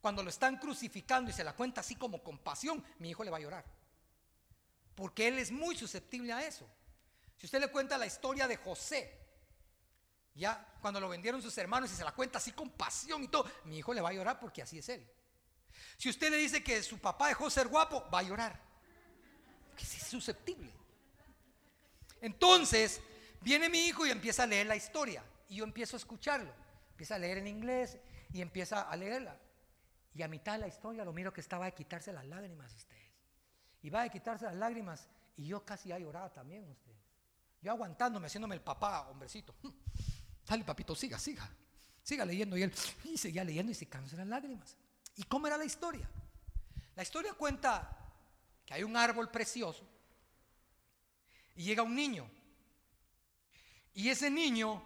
cuando 0.00 0.22
lo 0.22 0.30
están 0.30 0.56
crucificando 0.58 1.30
y 1.30 1.34
se 1.34 1.44
la 1.44 1.54
cuenta 1.54 1.80
así 1.80 1.94
como 1.94 2.22
con 2.22 2.38
pasión, 2.38 2.84
mi 2.98 3.10
hijo 3.10 3.22
le 3.22 3.30
va 3.30 3.36
a 3.36 3.40
llorar. 3.40 3.64
Porque 4.96 5.28
él 5.28 5.38
es 5.38 5.52
muy 5.52 5.76
susceptible 5.76 6.32
a 6.32 6.44
eso. 6.44 6.68
Si 7.42 7.46
usted 7.46 7.60
le 7.60 7.72
cuenta 7.72 7.98
la 7.98 8.06
historia 8.06 8.46
de 8.46 8.56
José, 8.56 9.18
ya 10.32 10.64
cuando 10.80 11.00
lo 11.00 11.08
vendieron 11.08 11.42
sus 11.42 11.58
hermanos 11.58 11.90
y 11.90 11.96
se 11.96 12.04
la 12.04 12.12
cuenta 12.12 12.38
así 12.38 12.52
con 12.52 12.70
pasión 12.70 13.20
y 13.24 13.26
todo, 13.26 13.50
mi 13.64 13.78
hijo 13.78 13.92
le 13.92 14.00
va 14.00 14.10
a 14.10 14.12
llorar 14.12 14.38
porque 14.38 14.62
así 14.62 14.78
es 14.78 14.88
él. 14.90 15.04
Si 15.96 16.08
usted 16.08 16.30
le 16.30 16.36
dice 16.36 16.62
que 16.62 16.80
su 16.84 17.00
papá 17.00 17.26
dejó 17.26 17.50
ser 17.50 17.66
guapo, 17.66 18.08
va 18.14 18.20
a 18.20 18.22
llorar. 18.22 18.60
Porque 19.66 19.82
es 19.82 19.90
susceptible. 20.04 20.72
Entonces, 22.20 23.00
viene 23.40 23.68
mi 23.68 23.86
hijo 23.88 24.06
y 24.06 24.10
empieza 24.10 24.44
a 24.44 24.46
leer 24.46 24.68
la 24.68 24.76
historia. 24.76 25.24
Y 25.48 25.56
yo 25.56 25.64
empiezo 25.64 25.96
a 25.96 25.98
escucharlo. 25.98 26.54
Empieza 26.90 27.16
a 27.16 27.18
leer 27.18 27.38
en 27.38 27.48
inglés 27.48 27.98
y 28.32 28.40
empieza 28.40 28.82
a 28.82 28.96
leerla. 28.96 29.36
Y 30.14 30.22
a 30.22 30.28
mitad 30.28 30.52
de 30.52 30.58
la 30.60 30.68
historia 30.68 31.04
lo 31.04 31.12
miro 31.12 31.32
que 31.32 31.40
estaba 31.40 31.64
de 31.64 31.74
quitarse 31.74 32.12
las 32.12 32.24
lágrimas 32.24 32.72
ustedes. 32.72 33.10
Y 33.82 33.90
va 33.90 34.02
a 34.02 34.08
quitarse 34.10 34.44
las 34.44 34.54
lágrimas 34.54 35.08
y 35.36 35.48
yo 35.48 35.64
casi 35.64 35.88
ya 35.88 35.98
lloraba 35.98 36.32
también 36.32 36.70
ustedes. 36.70 36.91
Yo 37.62 37.70
aguantándome, 37.70 38.26
haciéndome 38.26 38.56
el 38.56 38.60
papá, 38.60 39.08
hombrecito. 39.08 39.54
Dale, 40.46 40.64
papito, 40.64 40.94
siga, 40.94 41.18
siga. 41.18 41.48
Siga 42.02 42.24
leyendo. 42.24 42.56
Y 42.56 42.62
él 42.64 42.72
y 43.04 43.16
seguía 43.16 43.44
leyendo 43.44 43.70
y 43.70 43.74
se 43.74 43.88
cansó 43.88 44.16
las 44.16 44.26
lágrimas. 44.26 44.76
¿Y 45.16 45.22
cómo 45.24 45.46
era 45.46 45.56
la 45.56 45.64
historia? 45.64 46.08
La 46.96 47.02
historia 47.02 47.34
cuenta 47.34 47.96
que 48.66 48.74
hay 48.74 48.82
un 48.82 48.96
árbol 48.96 49.30
precioso 49.30 49.86
y 51.54 51.64
llega 51.64 51.82
un 51.82 51.94
niño. 51.94 52.28
Y 53.94 54.08
ese 54.08 54.30
niño 54.30 54.82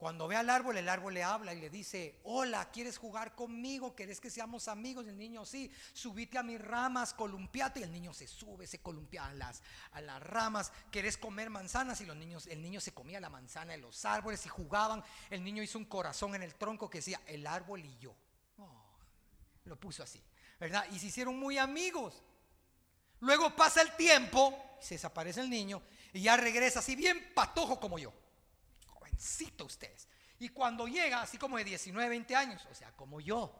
cuando 0.00 0.26
ve 0.26 0.34
al 0.34 0.48
árbol, 0.48 0.78
el 0.78 0.88
árbol 0.88 1.12
le 1.12 1.22
habla 1.22 1.52
y 1.52 1.60
le 1.60 1.68
dice, 1.68 2.20
hola, 2.24 2.70
¿quieres 2.70 2.96
jugar 2.96 3.34
conmigo? 3.34 3.94
¿Quieres 3.94 4.18
que 4.18 4.30
seamos 4.30 4.66
amigos? 4.66 5.04
Y 5.04 5.10
el 5.10 5.18
niño, 5.18 5.44
sí, 5.44 5.70
subite 5.92 6.38
a 6.38 6.42
mis 6.42 6.58
ramas, 6.58 7.12
columpiate. 7.12 7.80
Y 7.80 7.82
el 7.82 7.92
niño 7.92 8.14
se 8.14 8.26
sube, 8.26 8.66
se 8.66 8.80
columpia 8.80 9.26
a 9.26 9.34
las, 9.34 9.62
a 9.92 10.00
las 10.00 10.22
ramas. 10.22 10.72
¿Quieres 10.90 11.18
comer 11.18 11.50
manzanas? 11.50 12.00
Y 12.00 12.06
los 12.06 12.16
niños, 12.16 12.46
el 12.46 12.62
niño 12.62 12.80
se 12.80 12.94
comía 12.94 13.20
la 13.20 13.28
manzana 13.28 13.74
en 13.74 13.82
los 13.82 14.06
árboles 14.06 14.46
y 14.46 14.48
jugaban. 14.48 15.04
El 15.28 15.44
niño 15.44 15.62
hizo 15.62 15.76
un 15.76 15.84
corazón 15.84 16.34
en 16.34 16.44
el 16.44 16.54
tronco 16.54 16.88
que 16.88 17.00
decía, 17.00 17.20
el 17.26 17.46
árbol 17.46 17.84
y 17.84 17.98
yo. 17.98 18.16
Oh, 18.56 18.82
lo 19.64 19.78
puso 19.78 20.02
así, 20.02 20.24
¿verdad? 20.58 20.86
Y 20.92 20.98
se 20.98 21.08
hicieron 21.08 21.38
muy 21.38 21.58
amigos. 21.58 22.22
Luego 23.20 23.54
pasa 23.54 23.82
el 23.82 23.94
tiempo, 23.96 24.78
se 24.80 24.94
desaparece 24.94 25.42
el 25.42 25.50
niño 25.50 25.82
y 26.14 26.22
ya 26.22 26.38
regresa 26.38 26.78
así 26.78 26.96
bien 26.96 27.34
patojo 27.34 27.78
como 27.78 27.98
yo 27.98 28.14
jovencito 29.20 29.66
ustedes. 29.66 30.08
Y 30.38 30.48
cuando 30.48 30.86
llega, 30.86 31.20
así 31.20 31.36
como 31.36 31.58
de 31.58 31.64
19, 31.64 32.08
20 32.08 32.34
años, 32.34 32.66
o 32.70 32.74
sea, 32.74 32.90
como 32.96 33.20
yo. 33.20 33.54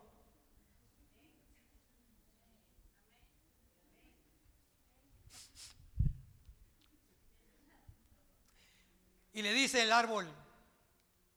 Y 9.33 9.42
le 9.42 9.53
dice 9.53 9.83
el 9.83 9.92
árbol, 9.92 10.29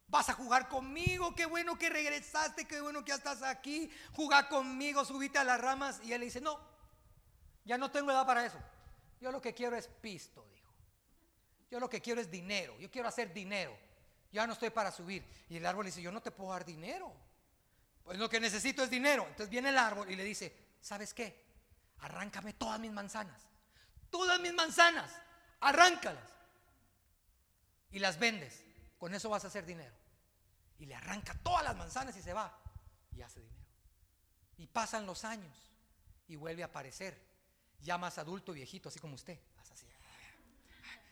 vas 0.07 0.29
a 0.29 0.33
jugar 0.33 0.67
conmigo, 0.69 1.35
qué 1.35 1.45
bueno 1.45 1.77
que 1.77 1.89
regresaste, 1.89 2.65
qué 2.65 2.81
bueno 2.81 3.03
que 3.03 3.09
ya 3.09 3.15
estás 3.15 3.43
aquí, 3.43 3.91
jugar 4.13 4.47
conmigo, 4.47 5.03
subite 5.05 5.37
a 5.37 5.43
las 5.43 5.59
ramas. 5.59 5.99
Y 6.03 6.13
él 6.13 6.21
le 6.21 6.25
dice, 6.25 6.41
no, 6.41 6.59
ya 7.65 7.77
no 7.77 7.91
tengo 7.91 8.11
edad 8.11 8.25
para 8.25 8.45
eso. 8.45 8.57
Yo 9.19 9.31
lo 9.31 9.41
que 9.41 9.53
quiero 9.53 9.75
es 9.75 9.87
pisto, 9.87 10.45
dijo. 10.49 10.73
Yo 11.69 11.79
lo 11.79 11.89
que 11.89 12.01
quiero 12.01 12.21
es 12.21 12.31
dinero, 12.31 12.77
yo 12.79 12.89
quiero 12.89 13.07
hacer 13.07 13.33
dinero 13.33 13.77
ya 14.33 14.47
no 14.47 14.53
estoy 14.53 14.71
para 14.71 14.91
subir. 14.91 15.23
Y 15.47 15.57
el 15.57 15.65
árbol 15.65 15.85
dice, 15.85 16.01
yo 16.01 16.11
no 16.11 16.21
te 16.21 16.31
puedo 16.31 16.51
dar 16.51 16.65
dinero. 16.65 17.13
Pues 18.03 18.17
lo 18.17 18.27
que 18.27 18.39
necesito 18.39 18.83
es 18.83 18.89
dinero. 18.89 19.23
Entonces 19.27 19.49
viene 19.49 19.69
el 19.69 19.77
árbol 19.77 20.09
y 20.09 20.15
le 20.15 20.23
dice, 20.23 20.53
¿sabes 20.81 21.13
qué? 21.13 21.45
Arráncame 21.99 22.53
todas 22.53 22.79
mis 22.79 22.91
manzanas. 22.91 23.47
Todas 24.09 24.41
mis 24.41 24.53
manzanas. 24.53 25.11
Arráncalas. 25.61 26.27
Y 27.91 27.99
las 27.99 28.17
vendes. 28.17 28.63
Con 28.97 29.13
eso 29.13 29.29
vas 29.29 29.43
a 29.45 29.47
hacer 29.47 29.67
dinero. 29.67 29.93
Y 30.79 30.87
le 30.87 30.95
arranca 30.95 31.35
todas 31.43 31.63
las 31.63 31.77
manzanas 31.77 32.17
y 32.17 32.23
se 32.23 32.33
va. 32.33 32.57
Y 33.11 33.21
hace 33.21 33.39
dinero. 33.39 33.63
Y 34.57 34.65
pasan 34.65 35.05
los 35.05 35.25
años. 35.25 35.55
Y 36.27 36.35
vuelve 36.37 36.63
a 36.63 36.67
aparecer. 36.67 37.21
Ya 37.81 37.99
más 37.99 38.17
adulto, 38.17 38.51
viejito, 38.51 38.89
así 38.89 38.99
como 38.99 39.13
usted. 39.13 39.39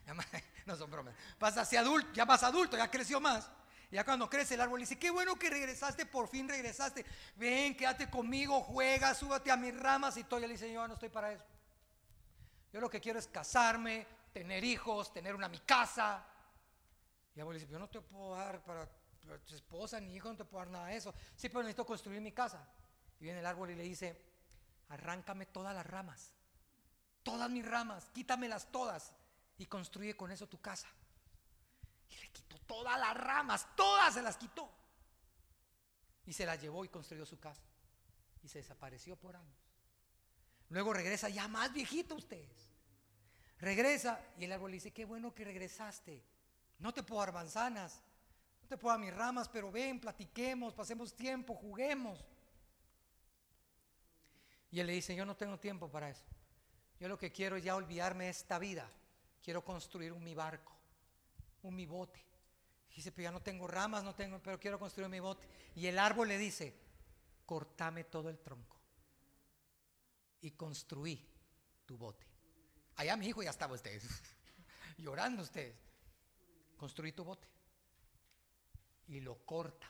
no 0.65 0.75
son 0.75 0.91
bromas. 0.91 1.15
Pasa 1.37 1.61
hacia 1.61 1.81
adulto, 1.81 2.11
ya 2.13 2.25
más 2.25 2.43
adulto, 2.43 2.77
ya 2.77 2.89
creció 2.89 3.19
más. 3.19 3.49
Ya 3.91 4.05
cuando 4.05 4.29
crece 4.29 4.53
el 4.53 4.61
árbol 4.61 4.79
dice, 4.79 4.97
qué 4.97 5.11
bueno 5.11 5.35
que 5.35 5.49
regresaste, 5.49 6.05
por 6.05 6.29
fin 6.29 6.47
regresaste. 6.47 7.05
Ven, 7.35 7.75
quédate 7.75 8.09
conmigo, 8.09 8.61
juega, 8.61 9.13
súbate 9.13 9.51
a 9.51 9.57
mis 9.57 9.77
ramas 9.77 10.15
y 10.15 10.23
todo. 10.23 10.39
Y 10.39 10.43
él 10.45 10.51
dice, 10.51 10.71
yo 10.71 10.87
no 10.87 10.93
estoy 10.93 11.09
para 11.09 11.33
eso. 11.33 11.43
Yo 12.71 12.79
lo 12.79 12.89
que 12.89 13.01
quiero 13.01 13.19
es 13.19 13.27
casarme, 13.27 14.07
tener 14.31 14.63
hijos, 14.63 15.11
tener 15.11 15.35
una 15.35 15.49
mi 15.49 15.59
casa. 15.59 16.25
Y 17.35 17.39
el 17.39 17.41
árbol 17.41 17.55
dice, 17.55 17.67
yo 17.67 17.79
no 17.79 17.89
te 17.89 17.99
puedo 17.99 18.33
dar 18.33 18.63
para, 18.63 18.87
tu 19.45 19.55
esposa 19.55 19.99
ni 19.99 20.15
hijo, 20.15 20.29
no 20.29 20.37
te 20.37 20.45
puedo 20.45 20.63
dar 20.63 20.71
nada 20.71 20.87
de 20.87 20.95
eso. 20.95 21.13
Sí, 21.35 21.49
pero 21.49 21.59
necesito 21.59 21.85
construir 21.85 22.21
mi 22.21 22.31
casa. 22.31 22.65
Y 23.19 23.25
viene 23.25 23.39
el 23.39 23.45
árbol 23.45 23.71
y 23.71 23.75
le 23.75 23.83
dice, 23.83 24.17
arráncame 24.87 25.47
todas 25.47 25.75
las 25.75 25.85
ramas, 25.85 26.33
todas 27.23 27.49
mis 27.49 27.65
ramas, 27.65 28.09
quítamelas 28.13 28.71
todas 28.71 29.13
y 29.61 29.67
construye 29.67 30.15
con 30.15 30.31
eso 30.31 30.47
tu 30.47 30.59
casa. 30.59 30.87
Y 32.09 32.15
le 32.15 32.31
quitó 32.31 32.57
todas 32.61 32.99
las 32.99 33.15
ramas, 33.15 33.67
todas 33.75 34.11
se 34.11 34.21
las 34.23 34.35
quitó. 34.35 34.67
Y 36.25 36.33
se 36.33 36.47
las 36.47 36.59
llevó 36.59 36.83
y 36.83 36.89
construyó 36.89 37.27
su 37.27 37.39
casa. 37.39 37.61
Y 38.41 38.47
se 38.47 38.57
desapareció 38.57 39.15
por 39.15 39.35
años. 39.35 39.55
Luego 40.69 40.93
regresa 40.93 41.29
ya 41.29 41.47
más 41.47 41.71
viejito 41.71 42.15
ustedes. 42.15 42.71
Regresa 43.59 44.19
y 44.39 44.45
el 44.45 44.51
árbol 44.51 44.71
le 44.71 44.77
dice, 44.77 44.91
qué 44.91 45.05
bueno 45.05 45.31
que 45.35 45.45
regresaste. 45.45 46.23
No 46.79 46.91
te 46.91 47.03
puedo 47.03 47.21
dar 47.21 47.31
manzanas, 47.31 48.01
no 48.63 48.67
te 48.67 48.77
puedo 48.77 48.95
dar 48.95 49.05
mis 49.05 49.13
ramas, 49.13 49.47
pero 49.47 49.71
ven, 49.71 49.99
platiquemos, 49.99 50.73
pasemos 50.73 51.15
tiempo, 51.15 51.53
juguemos. 51.53 52.25
Y 54.71 54.79
él 54.79 54.87
le 54.87 54.93
dice, 54.93 55.15
yo 55.15 55.23
no 55.23 55.35
tengo 55.35 55.59
tiempo 55.59 55.87
para 55.87 56.09
eso. 56.09 56.23
Yo 56.99 57.07
lo 57.07 57.19
que 57.19 57.31
quiero 57.31 57.57
es 57.57 57.63
ya 57.63 57.75
olvidarme 57.75 58.23
de 58.23 58.31
esta 58.31 58.57
vida. 58.57 58.89
Quiero 59.41 59.63
construir 59.63 60.13
un 60.13 60.23
mi 60.23 60.35
barco, 60.35 60.73
un 61.63 61.75
mi 61.75 61.85
bote. 61.85 62.23
dice, 62.95 63.11
pero 63.11 63.23
ya 63.23 63.31
no 63.31 63.41
tengo 63.41 63.67
ramas, 63.67 64.03
no 64.03 64.13
tengo, 64.13 64.39
pero 64.39 64.59
quiero 64.59 64.77
construir 64.77 65.09
mi 65.09 65.19
bote. 65.19 65.47
Y 65.75 65.87
el 65.87 65.97
árbol 65.97 66.27
le 66.27 66.37
dice, 66.37 66.73
cortame 67.45 68.03
todo 68.05 68.29
el 68.29 68.39
tronco 68.39 68.77
y 70.41 70.51
construí 70.51 71.27
tu 71.85 71.97
bote. 71.97 72.25
Allá 72.95 73.15
mi 73.15 73.27
hijo 73.27 73.41
ya 73.41 73.49
estaba 73.49 73.73
ustedes, 73.73 74.03
llorando 74.97 75.43
ustedes. 75.43 75.75
Construí 76.77 77.11
tu 77.11 77.23
bote 77.23 77.47
y 79.07 79.19
lo 79.19 79.45
corta 79.45 79.87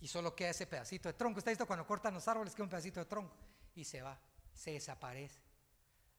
y 0.00 0.08
solo 0.08 0.34
queda 0.34 0.50
ese 0.50 0.66
pedacito 0.66 1.08
de 1.08 1.14
tronco. 1.14 1.38
Está 1.38 1.50
visto 1.50 1.66
cuando 1.66 1.86
cortan 1.86 2.14
los 2.14 2.26
árboles 2.26 2.54
queda 2.54 2.64
un 2.64 2.70
pedacito 2.70 3.00
de 3.00 3.06
tronco 3.06 3.36
y 3.74 3.84
se 3.84 4.00
va, 4.02 4.18
se 4.52 4.72
desaparece. 4.72 5.40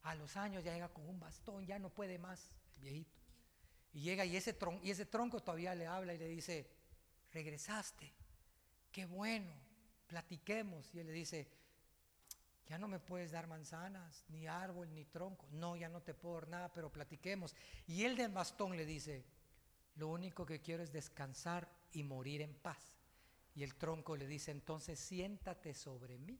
A 0.03 0.15
los 0.15 0.35
años 0.37 0.63
ya 0.63 0.73
llega 0.73 0.89
con 0.89 1.07
un 1.07 1.19
bastón, 1.19 1.65
ya 1.65 1.77
no 1.77 1.89
puede 1.89 2.17
más, 2.17 2.51
el 2.77 2.83
viejito. 2.83 3.17
Y 3.93 4.01
llega 4.01 4.25
y 4.25 4.35
ese, 4.35 4.53
tronco, 4.53 4.83
y 4.83 4.91
ese 4.91 5.05
tronco 5.05 5.41
todavía 5.41 5.75
le 5.75 5.85
habla 5.85 6.13
y 6.13 6.17
le 6.17 6.27
dice, 6.27 6.67
regresaste, 7.31 8.11
qué 8.91 9.05
bueno, 9.05 9.51
platiquemos. 10.07 10.93
Y 10.95 10.99
él 10.99 11.07
le 11.07 11.13
dice, 11.13 11.47
ya 12.67 12.77
no 12.77 12.87
me 12.87 12.99
puedes 12.99 13.31
dar 13.31 13.47
manzanas, 13.47 14.23
ni 14.29 14.47
árbol, 14.47 14.93
ni 14.93 15.05
tronco. 15.05 15.45
No, 15.51 15.75
ya 15.75 15.89
no 15.89 16.01
te 16.01 16.13
puedo 16.13 16.35
dar 16.35 16.47
nada, 16.47 16.73
pero 16.73 16.91
platiquemos. 16.91 17.55
Y 17.85 18.03
él 18.05 18.15
del 18.15 18.31
bastón 18.31 18.77
le 18.77 18.85
dice, 18.85 19.25
lo 19.95 20.07
único 20.07 20.45
que 20.45 20.61
quiero 20.61 20.81
es 20.81 20.91
descansar 20.91 21.69
y 21.91 22.03
morir 22.03 22.41
en 22.41 22.53
paz. 22.53 22.95
Y 23.53 23.63
el 23.63 23.75
tronco 23.75 24.15
le 24.15 24.25
dice, 24.25 24.51
entonces 24.51 24.99
siéntate 24.99 25.73
sobre 25.73 26.17
mí 26.17 26.39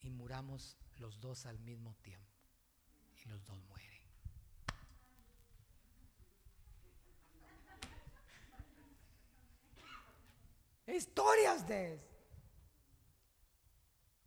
y 0.00 0.10
muramos 0.10 0.76
los 0.98 1.20
dos 1.20 1.46
al 1.46 1.58
mismo 1.60 1.94
tiempo. 2.02 2.24
Y 3.24 3.28
los 3.28 3.44
dos 3.44 3.58
mueren. 3.64 3.84
Historias 10.86 11.66
de 11.66 11.94
eso. 11.94 12.14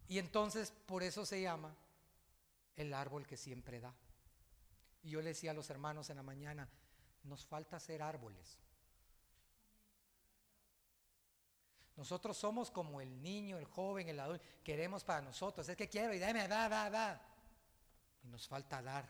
Y 0.08 0.20
entonces 0.20 0.72
por 0.72 1.04
eso 1.04 1.26
se 1.26 1.42
llama 1.42 1.76
el 2.76 2.94
árbol 2.94 3.28
que 3.28 3.38
siempre 3.38 3.80
da. 3.80 3.94
Y 5.04 5.12
yo 5.12 5.22
le 5.22 5.30
decía 5.30 5.52
a 5.52 5.54
los 5.54 5.70
hermanos 5.70 6.10
en 6.10 6.18
la 6.18 6.24
mañana, 6.24 6.68
nos 7.24 7.46
falta 7.46 7.80
ser 7.80 8.02
árboles. 8.02 8.58
Nosotros 11.98 12.38
somos 12.38 12.70
como 12.70 13.02
el 13.02 13.22
niño, 13.24 13.58
el 13.58 13.66
joven, 13.66 14.08
el 14.08 14.20
adulto. 14.20 14.46
Queremos 14.64 15.04
para 15.04 15.22
nosotros. 15.22 15.68
Es 15.68 15.76
que 15.76 15.90
quiero 15.90 16.14
y 16.14 16.20
dame, 16.20 16.48
da, 16.48 16.70
da, 16.70 16.90
da. 16.92 17.22
Y 18.24 18.28
nos 18.28 18.48
falta 18.48 18.84
dar. 18.84 19.10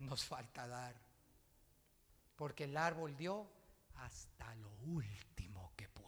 Nos 0.00 0.22
falta 0.22 0.68
dar. 0.68 0.94
Porque 2.36 2.64
el 2.64 2.76
árbol 2.76 3.16
dio 3.16 3.50
hasta 3.94 4.54
lo 4.56 4.70
último 4.84 5.72
que 5.74 5.88
pudo. 5.88 6.06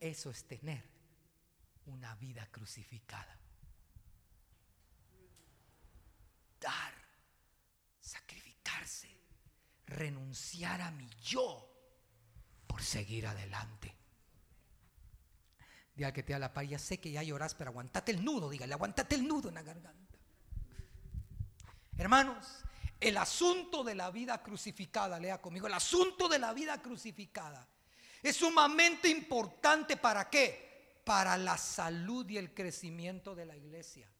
Eso 0.00 0.30
es 0.30 0.44
tener 0.48 0.82
una 1.86 2.16
vida 2.16 2.44
crucificada. 2.50 3.38
Dar, 6.58 7.06
renunciar 9.86 10.80
a 10.80 10.90
mi 10.90 11.08
yo 11.22 11.68
por 12.66 12.82
seguir 12.82 13.26
adelante. 13.26 13.94
Diga 15.94 16.12
que 16.12 16.22
te 16.22 16.32
da 16.32 16.38
la 16.38 16.52
paz, 16.52 16.68
ya 16.68 16.78
sé 16.78 17.00
que 17.00 17.10
ya 17.10 17.22
lloras, 17.22 17.54
pero 17.54 17.70
aguantate 17.70 18.12
el 18.12 18.22
nudo, 18.24 18.50
dígale, 18.50 18.74
aguantate 18.74 19.14
el 19.14 19.26
nudo 19.26 19.48
en 19.48 19.54
la 19.54 19.62
garganta. 19.62 20.18
Hermanos, 21.96 22.64
el 23.00 23.16
asunto 23.16 23.82
de 23.82 23.94
la 23.94 24.10
vida 24.10 24.42
crucificada, 24.42 25.18
lea 25.18 25.40
conmigo, 25.40 25.66
el 25.66 25.74
asunto 25.74 26.28
de 26.28 26.38
la 26.38 26.52
vida 26.52 26.82
crucificada 26.82 27.66
es 28.22 28.36
sumamente 28.36 29.08
importante 29.08 29.96
para 29.96 30.28
qué? 30.28 31.00
Para 31.04 31.38
la 31.38 31.56
salud 31.56 32.28
y 32.28 32.36
el 32.36 32.52
crecimiento 32.52 33.34
de 33.34 33.46
la 33.46 33.56
iglesia. 33.56 34.10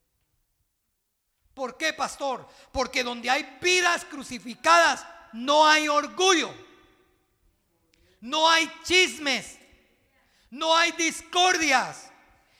¿Por 1.57 1.75
qué, 1.75 1.91
pastor? 1.91 2.47
Porque 2.71 3.03
donde 3.03 3.31
hay 3.31 3.57
vidas 3.59 4.05
crucificadas, 4.05 5.03
no 5.33 5.65
hay 5.65 5.87
orgullo, 5.87 6.53
no 8.21 8.47
hay 8.47 8.71
chismes, 8.83 9.57
no 10.51 10.77
hay 10.77 10.91
discordias 10.91 12.11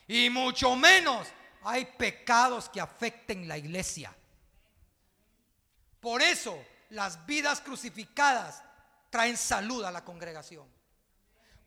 y 0.07 0.31
mucho 0.31 0.75
menos 0.75 1.27
hay 1.61 1.85
pecados 1.85 2.69
que 2.69 2.81
afecten 2.81 3.47
la 3.47 3.59
iglesia. 3.59 4.15
Por 5.99 6.23
eso 6.23 6.59
las 6.89 7.23
vidas 7.27 7.61
crucificadas 7.61 8.63
traen 9.11 9.37
salud 9.37 9.83
a 9.83 9.91
la 9.91 10.03
congregación. 10.03 10.67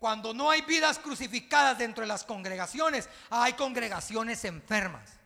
Cuando 0.00 0.34
no 0.34 0.50
hay 0.50 0.62
vidas 0.62 0.98
crucificadas 0.98 1.78
dentro 1.78 2.02
de 2.02 2.08
las 2.08 2.24
congregaciones, 2.24 3.08
hay 3.30 3.52
congregaciones 3.52 4.44
enfermas. 4.44 5.19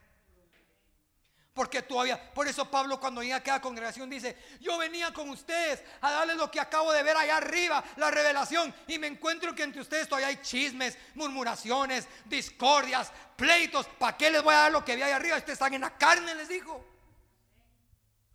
Porque 1.54 1.82
todavía, 1.82 2.34
por 2.34 2.48
eso 2.48 2.68
Pablo 2.68 2.98
cuando 2.98 3.22
llega 3.22 3.36
a 3.36 3.42
cada 3.42 3.60
congregación 3.60 4.10
dice, 4.10 4.36
yo 4.60 4.76
venía 4.76 5.12
con 5.12 5.30
ustedes 5.30 5.84
a 6.00 6.10
darles 6.10 6.36
lo 6.36 6.50
que 6.50 6.58
acabo 6.58 6.92
de 6.92 7.04
ver 7.04 7.16
allá 7.16 7.36
arriba, 7.36 7.82
la 7.94 8.10
revelación, 8.10 8.74
y 8.88 8.98
me 8.98 9.06
encuentro 9.06 9.54
que 9.54 9.62
entre 9.62 9.80
ustedes 9.80 10.08
todavía 10.08 10.26
hay 10.26 10.42
chismes, 10.42 10.98
murmuraciones, 11.14 12.08
discordias, 12.24 13.12
pleitos. 13.36 13.86
¿Para 13.86 14.16
qué 14.16 14.32
les 14.32 14.42
voy 14.42 14.52
a 14.52 14.58
dar 14.58 14.72
lo 14.72 14.84
que 14.84 14.96
vi 14.96 15.02
allá 15.02 15.14
arriba? 15.14 15.36
Ustedes 15.36 15.54
están 15.54 15.72
en 15.74 15.82
la 15.82 15.96
carne, 15.96 16.34
les 16.34 16.48
dijo. 16.48 16.84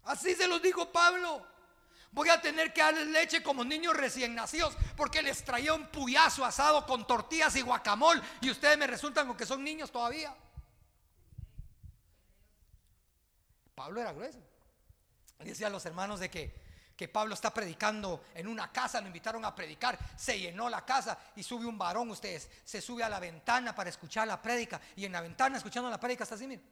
Así 0.05 0.33
se 0.33 0.47
los 0.47 0.61
dijo 0.61 0.89
Pablo. 0.89 1.45
Voy 2.11 2.29
a 2.29 2.41
tener 2.41 2.73
que 2.73 2.81
darles 2.81 3.07
leche 3.07 3.43
como 3.43 3.65
niños 3.65 3.97
recién 3.97 4.33
nacidos 4.33 4.75
porque 4.95 5.21
les 5.21 5.43
traía 5.43 5.73
un 5.73 5.87
puyazo 5.87 6.45
asado 6.45 6.85
con 6.85 7.05
tortillas 7.05 7.53
y 7.57 7.61
guacamole 7.61 8.21
y 8.39 8.49
ustedes 8.49 8.77
me 8.77 8.87
resultan 8.87 9.27
con 9.27 9.35
que 9.35 9.45
son 9.45 9.61
niños 9.61 9.91
todavía. 9.91 10.33
Pablo 13.79 14.01
era 14.01 14.11
grueso. 14.11 14.39
Decía 15.39 15.67
a 15.67 15.69
los 15.69 15.85
hermanos 15.85 16.19
de 16.19 16.29
que, 16.29 16.53
que 16.97 17.07
Pablo 17.07 17.33
está 17.33 17.53
predicando 17.53 18.25
en 18.35 18.45
una 18.45 18.73
casa, 18.73 18.99
lo 18.99 19.07
invitaron 19.07 19.45
a 19.45 19.55
predicar, 19.55 19.97
se 20.17 20.37
llenó 20.37 20.67
la 20.67 20.83
casa 20.83 21.17
y 21.37 21.43
sube 21.43 21.65
un 21.65 21.77
varón, 21.77 22.09
ustedes, 22.09 22.49
se 22.65 22.81
sube 22.81 23.05
a 23.05 23.09
la 23.09 23.21
ventana 23.21 23.73
para 23.73 23.89
escuchar 23.89 24.27
la 24.27 24.41
prédica 24.41 24.81
y 24.97 25.05
en 25.05 25.13
la 25.13 25.21
ventana 25.21 25.55
escuchando 25.55 25.89
la 25.89 25.97
prédica 25.97 26.23
está 26.23 26.35
así, 26.35 26.45
miren. 26.45 26.69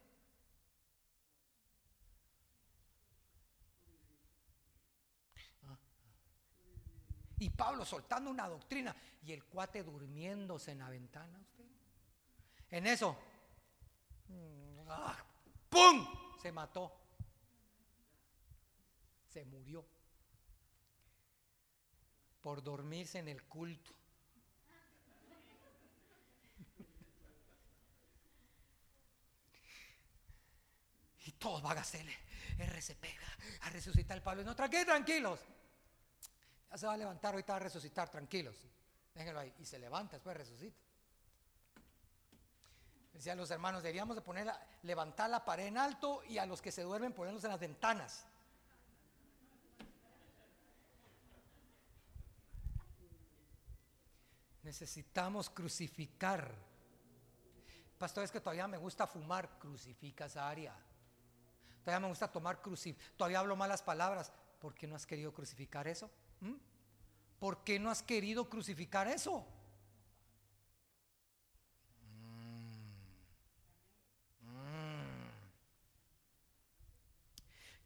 Y 7.40 7.50
Pablo 7.52 7.86
soltando 7.86 8.30
una 8.30 8.50
doctrina 8.50 8.94
y 9.24 9.32
el 9.32 9.46
cuate 9.46 9.82
durmiéndose 9.82 10.72
en 10.72 10.80
la 10.80 10.90
ventana. 10.90 11.40
Usted. 11.40 11.64
En 12.70 12.86
eso, 12.86 13.18
ah, 14.90 15.16
¡pum! 15.70 16.27
Se 16.38 16.52
mató. 16.52 16.94
Se 19.28 19.44
murió 19.46 19.86
por 22.42 22.64
dormirse 22.64 23.20
en 23.20 23.28
el 23.28 23.44
culto. 23.44 23.92
Y 31.26 31.32
todos 31.34 31.62
van 31.62 31.78
a 31.78 31.82
hacerle 31.82 32.14
RCP, 32.58 33.04
a 33.62 33.70
resucitar 33.70 34.18
el 34.18 34.24
Pablo. 34.24 34.44
No, 34.44 34.56
tranquilos, 34.56 34.86
tranquilos. 34.86 35.40
Ya 36.72 36.78
se 36.78 36.88
va 36.88 36.94
a 36.94 36.98
levantar, 36.98 37.34
ahorita 37.34 37.54
va 37.54 37.58
a 37.58 37.60
resucitar, 37.60 38.10
tranquilos. 38.10 38.56
Déjenlo 39.14 39.42
ahí. 39.42 39.54
Y 39.60 39.66
se 39.66 39.78
levanta, 39.78 40.16
después 40.16 40.38
resucita. 40.38 40.87
Decían 43.18 43.40
los 43.40 43.50
hermanos, 43.50 43.82
deberíamos 43.82 44.16
de 44.16 44.22
poner, 44.22 44.48
levantar 44.84 45.28
la 45.28 45.44
pared 45.44 45.66
en 45.66 45.80
alto 45.80 46.22
y 46.30 46.38
a 46.38 46.46
los 46.46 46.62
que 46.62 46.72
se 46.72 46.84
duermen 46.84 47.14
ponerlos 47.14 47.44
en 47.46 47.50
las 47.50 47.60
ventanas. 47.60 48.28
Necesitamos 54.62 55.50
crucificar. 55.50 56.54
Pastor, 57.98 58.24
es 58.24 58.30
que 58.30 58.40
todavía 58.40 58.68
me 58.68 58.78
gusta 58.78 59.08
fumar, 59.08 59.58
crucifica 59.58 60.28
esa 60.28 60.48
área. 60.48 60.76
Todavía 61.84 62.02
me 62.02 62.10
gusta 62.10 62.32
tomar 62.32 62.62
crucificar. 62.62 63.14
Todavía 63.18 63.40
hablo 63.40 63.56
malas 63.56 63.82
palabras. 63.82 64.32
¿Por 64.60 64.76
qué 64.76 64.86
no 64.86 64.96
has 64.96 65.08
querido 65.08 65.34
crucificar 65.34 65.88
eso? 65.88 66.12
¿Mm? 66.42 66.54
¿Por 67.40 67.64
qué 67.64 67.80
no 67.80 67.90
has 67.90 68.04
querido 68.04 68.48
crucificar 68.48 69.08
eso? 69.08 69.44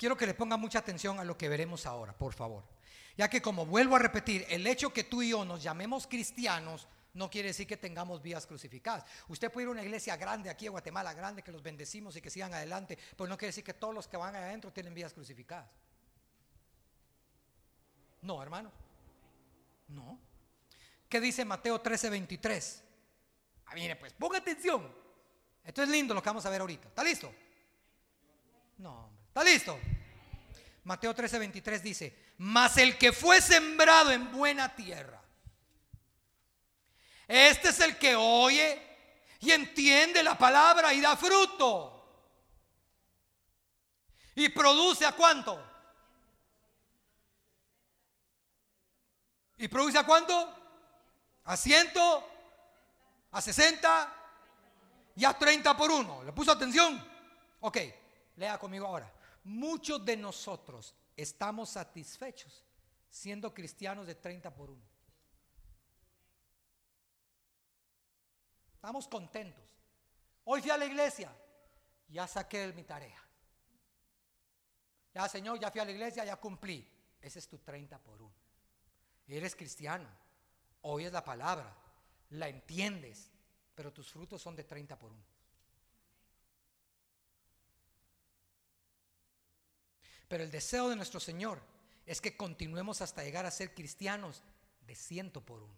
Quiero 0.02 0.18
que 0.18 0.26
le 0.26 0.34
ponga 0.34 0.58
mucha 0.58 0.80
atención 0.80 1.20
a 1.20 1.24
lo 1.24 1.38
que 1.38 1.48
veremos 1.48 1.86
ahora, 1.86 2.12
por 2.12 2.34
favor. 2.34 2.64
Ya 3.16 3.30
que 3.30 3.40
como 3.40 3.68
vuelvo 3.68 3.96
a 3.96 4.00
repetir, 4.00 4.44
el 4.50 4.66
hecho 4.66 4.92
que 4.92 5.04
tú 5.04 5.22
y 5.22 5.30
yo 5.30 5.46
nos 5.46 5.62
llamemos 5.62 6.08
cristianos 6.08 6.88
no 7.14 7.30
quiere 7.30 7.50
decir 7.50 7.68
que 7.68 7.78
tengamos 7.78 8.20
vidas 8.20 8.48
crucificadas. 8.48 9.06
Usted 9.28 9.52
puede 9.52 9.66
ir 9.66 9.68
a 9.68 9.72
una 9.74 9.84
iglesia 9.84 10.18
grande 10.18 10.50
aquí 10.50 10.66
en 10.66 10.72
Guatemala, 10.72 11.14
grande, 11.14 11.44
que 11.44 11.52
los 11.52 11.62
bendecimos 11.62 12.16
y 12.16 12.22
que 12.22 12.32
sigan 12.32 12.52
adelante, 12.52 12.98
pero 13.16 13.30
no 13.30 13.38
quiere 13.38 13.50
decir 13.50 13.64
que 13.64 13.76
todos 13.76 13.94
los 13.94 14.08
que 14.08 14.18
van 14.18 14.36
adentro 14.36 14.74
tienen 14.74 14.96
vidas 14.96 15.14
crucificadas. 15.14 15.70
No, 18.24 18.42
hermano. 18.42 18.72
No. 19.90 20.18
¿Qué 21.08 21.22
dice 21.22 21.46
Mateo 21.46 21.80
13, 21.80 22.10
23? 22.10 22.84
Ah, 23.68 23.76
mire, 23.76 23.98
pues 23.98 24.14
ponga 24.14 24.40
atención. 24.40 24.92
Esto 25.64 25.84
es 25.84 25.90
lindo 25.90 26.16
lo 26.16 26.24
que 26.24 26.30
vamos 26.32 26.48
a 26.48 26.50
ver 26.50 26.62
ahorita. 26.62 26.88
¿Está 26.88 27.04
listo? 27.04 27.32
No. 28.80 29.11
¿Está 29.32 29.46
listo? 29.46 29.80
Mateo 30.84 31.16
13, 31.16 31.40
23 31.40 31.82
dice, 31.82 32.34
mas 32.40 32.76
el 32.76 32.98
que 32.98 33.14
fue 33.14 33.40
sembrado 33.40 34.12
en 34.12 34.30
buena 34.30 34.76
tierra, 34.76 35.22
este 37.30 37.70
es 37.70 37.80
el 37.80 37.98
que 37.98 38.14
oye 38.14 38.78
y 39.40 39.52
entiende 39.52 40.22
la 40.22 40.38
palabra 40.38 40.94
y 40.94 41.00
da 41.00 41.16
fruto. 41.16 42.28
Y 44.36 44.50
produce 44.50 45.06
a 45.06 45.14
cuánto? 45.14 45.64
¿Y 49.56 49.70
produce 49.70 49.98
a 49.98 50.06
cuánto? 50.06 50.54
¿A 51.46 51.56
ciento? 51.56 52.28
¿A 53.32 53.42
60? 53.42 54.14
¿Y 55.16 55.24
a 55.24 55.32
30 55.32 55.78
por 55.78 55.90
uno? 55.90 56.22
¿Le 56.26 56.34
puso 56.34 56.52
atención? 56.52 57.02
Ok, 57.62 57.78
lea 58.36 58.60
conmigo 58.60 58.88
ahora. 58.88 59.21
Muchos 59.44 60.06
de 60.06 60.18
nosotros 60.18 60.96
estamos 61.16 61.70
satisfechos 61.70 62.64
siendo 63.10 63.54
cristianos 63.54 64.08
de 64.08 64.16
30 64.16 64.54
por 64.54 64.70
1. 64.70 64.82
Estamos 68.76 69.08
contentos. 69.08 69.64
Hoy 70.44 70.62
fui 70.62 70.72
a 70.72 70.78
la 70.78 70.86
iglesia, 70.86 71.32
ya 72.08 72.28
saqué 72.28 72.74
mi 72.74 72.84
tarea. 72.84 73.22
Ya, 75.14 75.28
Señor, 75.28 75.60
ya 75.60 75.70
fui 75.70 75.82
a 75.82 75.86
la 75.86 75.92
iglesia, 75.92 76.26
ya 76.26 76.38
cumplí. 76.38 76.88
Ese 77.20 77.40
es 77.40 77.48
tu 77.48 77.60
30 77.60 78.00
por 78.00 78.22
1. 78.22 78.34
Eres 79.28 79.56
cristiano, 79.56 80.10
oyes 80.82 81.12
la 81.12 81.24
palabra, 81.24 81.76
la 82.32 82.48
entiendes, 82.48 83.32
pero 83.76 83.94
tus 83.94 84.12
frutos 84.12 84.42
son 84.42 84.56
de 84.56 84.64
30 84.64 84.98
por 84.98 85.12
1. 85.12 85.31
Pero 90.32 90.46
el 90.46 90.50
deseo 90.50 90.88
de 90.88 90.96
nuestro 90.96 91.20
Señor 91.20 91.62
es 92.06 92.22
que 92.22 92.38
continuemos 92.38 93.02
hasta 93.02 93.22
llegar 93.22 93.46
a 93.46 93.52
ser 93.52 93.74
cristianos 93.74 94.42
de 94.88 94.96
ciento 94.96 95.42
por 95.42 95.62
uno. 95.62 95.76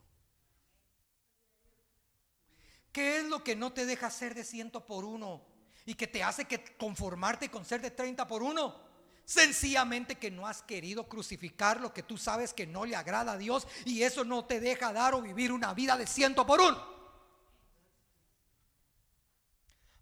¿Qué 2.92 3.18
es 3.18 3.24
lo 3.24 3.44
que 3.44 3.56
no 3.56 3.74
te 3.74 3.88
deja 3.88 4.12
ser 4.12 4.36
de 4.36 4.44
ciento 4.44 4.86
por 4.86 5.06
uno 5.06 5.42
y 5.88 5.96
que 5.96 6.06
te 6.06 6.22
hace 6.22 6.46
que 6.46 6.78
conformarte 6.78 7.50
con 7.50 7.66
ser 7.66 7.82
de 7.82 7.90
30 7.90 8.28
por 8.28 8.44
uno? 8.44 8.80
Sencillamente 9.26 10.20
que 10.20 10.30
no 10.30 10.46
has 10.46 10.62
querido 10.62 11.10
crucificar 11.10 11.82
lo 11.82 11.92
que 11.92 12.04
tú 12.04 12.20
sabes 12.20 12.54
que 12.54 12.68
no 12.68 12.86
le 12.86 12.96
agrada 12.96 13.32
a 13.32 13.38
Dios 13.40 13.68
y 13.86 14.04
eso 14.04 14.24
no 14.24 14.46
te 14.46 14.60
deja 14.60 14.94
dar 14.94 15.16
o 15.16 15.22
vivir 15.24 15.52
una 15.52 15.74
vida 15.74 15.98
de 15.98 16.06
ciento 16.06 16.46
por 16.46 16.62
uno. 16.62 16.94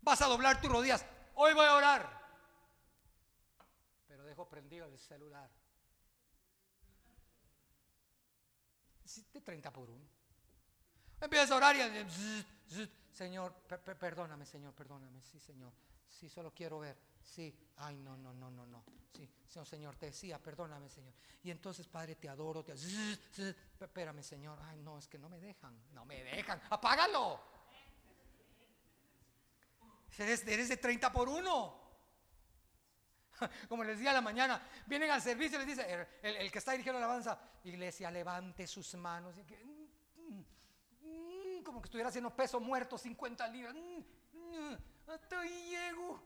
Vas 0.02 0.22
a 0.22 0.28
doblar 0.28 0.60
tus 0.60 0.70
rodillas. 0.70 1.06
Hoy 1.36 1.54
voy 1.54 1.66
a 1.66 1.76
orar 1.76 2.21
prendido 4.50 4.86
el 4.86 4.98
celular. 5.00 5.50
De 9.34 9.42
30 9.42 9.74
por 9.74 9.90
1. 9.90 10.08
Empieza 11.20 11.54
a 11.54 11.58
orar 11.58 11.76
y 11.76 11.82
Señor, 13.12 13.54
perdóname, 13.96 14.46
Señor, 14.46 14.74
perdóname. 14.74 15.22
Sí, 15.22 15.40
Señor. 15.40 15.74
Sí, 16.08 16.30
solo 16.30 16.54
quiero 16.54 16.80
ver. 16.80 16.98
Sí. 17.22 17.54
Ay, 17.78 17.98
no, 17.98 18.18
no, 18.18 18.34
no, 18.34 18.50
no, 18.50 18.66
no. 18.66 18.84
Sí, 19.14 19.30
Señor, 19.48 19.68
Señor, 19.68 19.96
te 19.98 20.06
decía, 20.08 20.40
perdóname, 20.40 20.90
Señor. 20.90 21.14
Y 21.44 21.52
entonces, 21.52 21.88
Padre, 21.88 22.16
te 22.16 22.30
adoro. 22.30 22.64
Te... 22.64 22.74
Espérame, 23.80 24.24
Señor. 24.24 24.60
Ay, 24.64 24.80
no, 24.80 24.98
es 24.98 25.08
que 25.08 25.20
no 25.20 25.30
me 25.30 25.40
dejan. 25.40 25.78
No 25.92 26.06
me 26.06 26.24
dejan. 26.24 26.62
Apágalo. 26.70 27.42
Eres, 30.18 30.48
eres 30.48 30.70
de 30.70 30.78
30 30.78 31.12
por 31.12 31.28
1. 31.28 31.91
como 33.70 33.84
les 33.84 33.98
decía 33.98 34.12
a 34.12 34.16
la 34.16 34.22
mañana, 34.22 34.62
vienen 34.86 35.12
al 35.12 35.22
servicio 35.22 35.58
y 35.62 35.66
les 35.66 35.78
dice, 35.78 36.08
el, 36.22 36.52
que 36.52 36.58
está 36.58 36.72
dirigiendo 36.72 37.00
la 37.00 37.06
alabanza, 37.06 37.40
iglesia, 37.64 38.12
levante 38.12 38.68
sus 38.68 38.94
manos. 38.96 39.36
Mm, 39.36 40.40
mm, 41.08 41.64
como 41.64 41.82
que 41.82 41.88
estuviera 41.88 42.10
haciendo 42.10 42.36
peso 42.36 42.60
muerto, 42.60 42.98
50 42.98 43.48
libras. 43.48 43.76
Mm, 43.76 44.74
hasta 45.12 45.40
ahí 45.40 45.70
llego, 45.70 46.22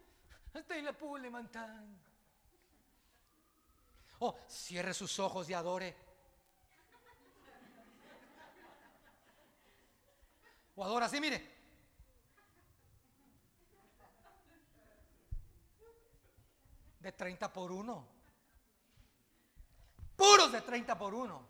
hasta 0.53 0.73
ahí 0.73 0.81
la 0.81 0.93
puedo 0.93 1.17
levantar. 1.17 1.83
Oh, 4.19 4.37
cierre 4.47 4.93
sus 4.93 5.19
ojos 5.19 5.49
y 5.49 5.53
adore. 5.53 5.95
O 10.75 10.83
adora 10.83 11.05
así, 11.05 11.19
mire. 11.19 11.54
De 17.05 17.11
30 17.11 17.53
por 17.53 17.71
1. 17.71 18.07
Puros 20.15 20.51
de 20.51 20.61
30 20.61 20.97
por 20.97 21.13
1. 21.13 21.47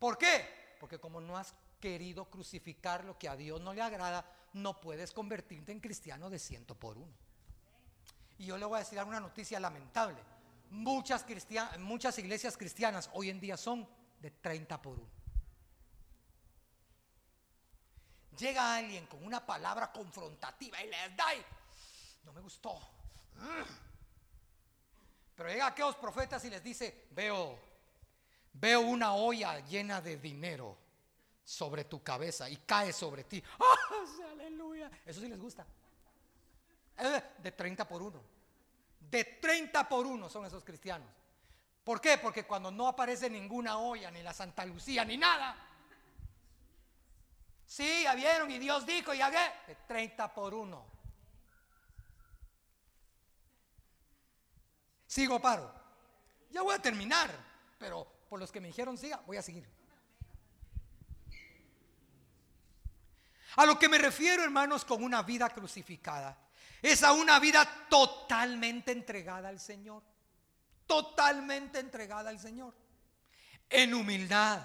¿Por 0.00 0.18
qué? 0.18 0.74
Porque 0.80 0.98
como 0.98 1.20
no 1.20 1.36
has 1.36 1.54
querido 1.80 2.24
crucificar 2.24 3.04
lo 3.04 3.16
que 3.16 3.28
a 3.28 3.36
Dios 3.36 3.60
no 3.60 3.72
le 3.72 3.82
agrada, 3.82 4.28
no 4.54 4.80
puedes 4.80 5.12
convertirte 5.12 5.70
en 5.70 5.78
cristiano 5.78 6.28
de 6.28 6.40
ciento 6.40 6.74
por 6.74 6.98
uno. 6.98 7.14
Y 8.38 8.46
yo 8.46 8.58
le 8.58 8.64
voy 8.64 8.76
a 8.76 8.80
decir 8.80 9.00
una 9.00 9.20
noticia 9.20 9.60
lamentable. 9.60 10.20
Muchas, 10.70 11.24
muchas 11.78 12.18
iglesias 12.18 12.56
cristianas 12.56 13.10
hoy 13.12 13.30
en 13.30 13.38
día 13.38 13.56
son 13.56 13.88
de 14.18 14.32
30 14.32 14.82
por 14.82 14.98
1. 14.98 15.08
Llega 18.38 18.76
alguien 18.76 19.06
con 19.06 19.24
una 19.24 19.46
palabra 19.46 19.92
confrontativa 19.92 20.82
y 20.82 20.88
les 20.88 21.16
da 21.16 21.26
no 22.24 22.32
me 22.32 22.40
gustó. 22.40 22.76
Pero 25.38 25.50
llega 25.50 25.68
aquellos 25.68 25.94
profetas 25.94 26.44
y 26.46 26.50
les 26.50 26.64
dice, 26.64 27.06
veo, 27.12 27.56
veo 28.54 28.80
una 28.80 29.14
olla 29.14 29.60
llena 29.60 30.00
de 30.00 30.16
dinero 30.16 30.76
sobre 31.44 31.84
tu 31.84 32.02
cabeza 32.02 32.50
y 32.50 32.56
cae 32.56 32.92
sobre 32.92 33.22
ti. 33.22 33.40
¡Oh, 33.60 34.04
aleluya! 34.32 34.90
Eso 35.06 35.20
sí 35.20 35.28
les 35.28 35.38
gusta. 35.38 35.64
De 37.40 37.52
30 37.52 37.86
por 37.86 38.02
1. 38.02 38.20
De 38.98 39.24
30 39.40 39.88
por 39.88 40.06
1 40.06 40.28
son 40.28 40.44
esos 40.44 40.64
cristianos. 40.64 41.08
¿Por 41.84 42.00
qué? 42.00 42.18
Porque 42.18 42.44
cuando 42.44 42.72
no 42.72 42.88
aparece 42.88 43.30
ninguna 43.30 43.78
olla, 43.78 44.10
ni 44.10 44.24
la 44.24 44.34
Santa 44.34 44.66
Lucía, 44.66 45.04
ni 45.04 45.16
nada. 45.16 45.56
Sí, 47.64 48.02
ya 48.02 48.16
vieron 48.16 48.50
y 48.50 48.58
Dios 48.58 48.84
dijo, 48.84 49.14
y 49.14 49.18
ya 49.18 49.30
De 49.30 49.76
30 49.86 50.34
por 50.34 50.52
1. 50.52 50.97
Sigo 55.08 55.40
paro. 55.40 55.74
Ya 56.50 56.62
voy 56.62 56.74
a 56.74 56.78
terminar, 56.78 57.30
pero 57.78 58.06
por 58.28 58.38
los 58.38 58.52
que 58.52 58.60
me 58.60 58.68
dijeron 58.68 58.96
siga, 58.96 59.20
voy 59.26 59.38
a 59.38 59.42
seguir. 59.42 59.66
A 63.56 63.66
lo 63.66 63.78
que 63.78 63.88
me 63.88 63.98
refiero, 63.98 64.44
hermanos, 64.44 64.84
con 64.84 65.02
una 65.02 65.22
vida 65.22 65.48
crucificada, 65.48 66.38
es 66.82 67.02
a 67.02 67.12
una 67.12 67.40
vida 67.40 67.66
totalmente 67.88 68.92
entregada 68.92 69.48
al 69.48 69.58
Señor. 69.58 70.02
Totalmente 70.86 71.80
entregada 71.80 72.30
al 72.30 72.38
Señor. 72.38 72.74
En 73.68 73.94
humildad 73.94 74.62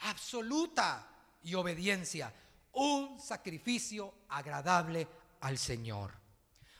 absoluta 0.00 1.08
y 1.42 1.54
obediencia. 1.54 2.34
Un 2.72 3.20
sacrificio 3.20 4.12
agradable 4.28 5.08
al 5.40 5.56
Señor. 5.56 6.12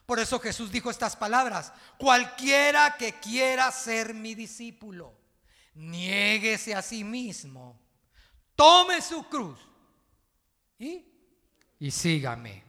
Por 0.09 0.19
eso 0.19 0.41
Jesús 0.41 0.73
dijo 0.73 0.91
estas 0.91 1.15
palabras. 1.15 1.71
Cualquiera 1.99 2.97
que 2.97 3.21
quiera 3.21 3.71
ser 3.71 4.15
mi 4.15 4.35
discípulo, 4.35 5.15
niéguese 5.75 6.75
a 6.75 6.81
sí 6.81 7.05
mismo, 7.05 7.79
tome 8.57 9.03
su 9.03 9.29
cruz 9.29 9.61
y, 10.79 11.05
sígame. 11.91 12.65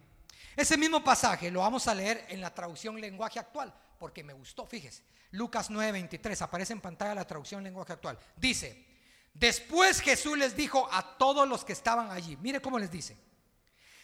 Ese 0.54 0.76
mismo 0.76 1.02
pasaje 1.02 1.50
lo 1.50 1.62
vamos 1.62 1.88
a 1.88 1.96
leer 1.96 2.26
en 2.28 2.42
la 2.42 2.54
traducción 2.54 3.00
lenguaje 3.00 3.40
actual, 3.40 3.74
porque 3.98 4.22
me 4.22 4.34
gustó, 4.34 4.68
fíjese. 4.68 5.06
Lucas 5.32 5.72
9:23, 5.72 6.42
aparece 6.42 6.74
en 6.74 6.82
pantalla 6.82 7.16
la 7.16 7.26
traducción 7.26 7.64
lenguaje 7.64 7.94
actual. 7.94 8.20
Dice, 8.36 8.86
después 9.34 10.02
Jesús 10.02 10.38
les 10.38 10.58
dijo 10.58 10.90
a 10.92 11.18
todos 11.18 11.48
los 11.48 11.64
que 11.64 11.72
estaban 11.72 12.12
allí, 12.12 12.36
mire 12.42 12.60
cómo 12.60 12.78
les 12.78 12.92
dice, 12.92 13.18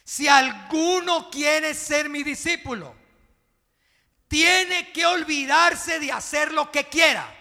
si 0.04 0.26
alguno 0.26 1.28
quiere 1.28 1.74
ser 1.74 2.08
mi 2.08 2.22
discípulo, 2.22 3.04
tiene 4.28 4.92
que 4.92 5.06
olvidarse 5.06 5.98
de 6.00 6.12
hacer 6.12 6.52
lo 6.52 6.70
que 6.70 6.88
quiera. 6.88 7.32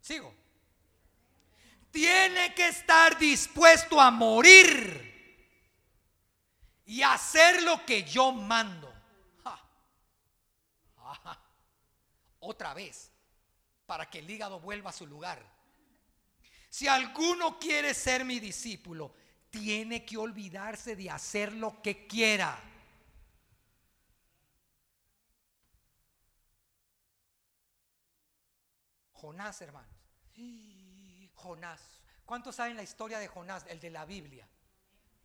Sigo. 0.00 0.34
Tiene 1.90 2.54
que 2.54 2.68
estar 2.68 3.18
dispuesto 3.18 4.00
a 4.00 4.10
morir 4.10 5.06
y 6.84 7.02
hacer 7.02 7.62
lo 7.62 7.84
que 7.84 8.02
yo 8.04 8.32
mando. 8.32 8.92
Otra 12.40 12.74
vez, 12.74 13.10
para 13.86 14.08
que 14.08 14.18
el 14.18 14.30
hígado 14.30 14.60
vuelva 14.60 14.90
a 14.90 14.92
su 14.92 15.06
lugar. 15.06 15.42
Si 16.68 16.86
alguno 16.86 17.58
quiere 17.58 17.94
ser 17.94 18.24
mi 18.24 18.38
discípulo, 18.38 19.14
tiene 19.50 20.04
que 20.04 20.16
olvidarse 20.16 20.94
de 20.94 21.10
hacer 21.10 21.52
lo 21.54 21.80
que 21.80 22.06
quiera. 22.06 22.62
Jonás, 29.26 29.60
hermanos. 29.60 29.90
Jonás. 31.34 31.80
¿Cuántos 32.24 32.54
saben 32.54 32.76
la 32.76 32.84
historia 32.84 33.18
de 33.18 33.26
Jonás, 33.26 33.64
el 33.66 33.80
de 33.80 33.90
la 33.90 34.04
Biblia? 34.04 34.48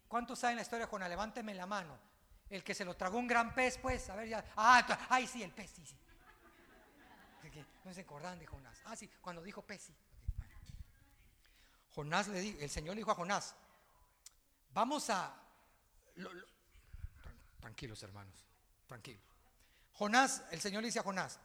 ¿Cuántos 0.07 0.39
saben 0.39 0.55
la 0.55 0.63
historia 0.63 0.87
de 0.87 0.89
Jonás? 0.89 1.07
Levánteme 1.07 1.53
la 1.53 1.67
mano. 1.67 1.99
El 2.49 2.63
que 2.63 2.73
se 2.73 2.83
lo 2.83 2.95
tragó 2.95 3.19
un 3.19 3.27
gran 3.27 3.53
pez, 3.53 3.77
pues, 3.77 4.09
a 4.09 4.15
ver 4.15 4.27
ya. 4.27 4.43
Ah, 4.57 5.05
ay, 5.09 5.27
sí, 5.27 5.43
el 5.43 5.51
pez, 5.51 5.69
sí, 5.69 5.85
sí. 5.85 5.95
No 7.85 7.93
se 7.93 8.01
acordan 8.01 8.39
de 8.39 8.47
Jonás. 8.47 8.81
Ah, 8.85 8.95
sí, 8.95 9.07
cuando 9.21 9.43
dijo 9.43 9.61
pez, 9.61 9.83
sí. 9.83 9.95
Jonás 11.93 12.27
le 12.27 12.39
dijo, 12.39 12.59
el 12.59 12.71
Señor 12.71 12.95
le 12.95 13.01
dijo 13.01 13.11
a 13.11 13.15
Jonás, 13.15 13.55
vamos 14.73 15.11
a... 15.11 15.31
tranquilos, 17.59 18.01
hermanos, 18.01 18.45
tranquilos. 18.87 19.21
Jonás, 19.93 20.43
el 20.49 20.59
Señor 20.59 20.81
le 20.81 20.87
dice 20.87 20.99
a 20.99 21.03
Jonás, 21.03 21.39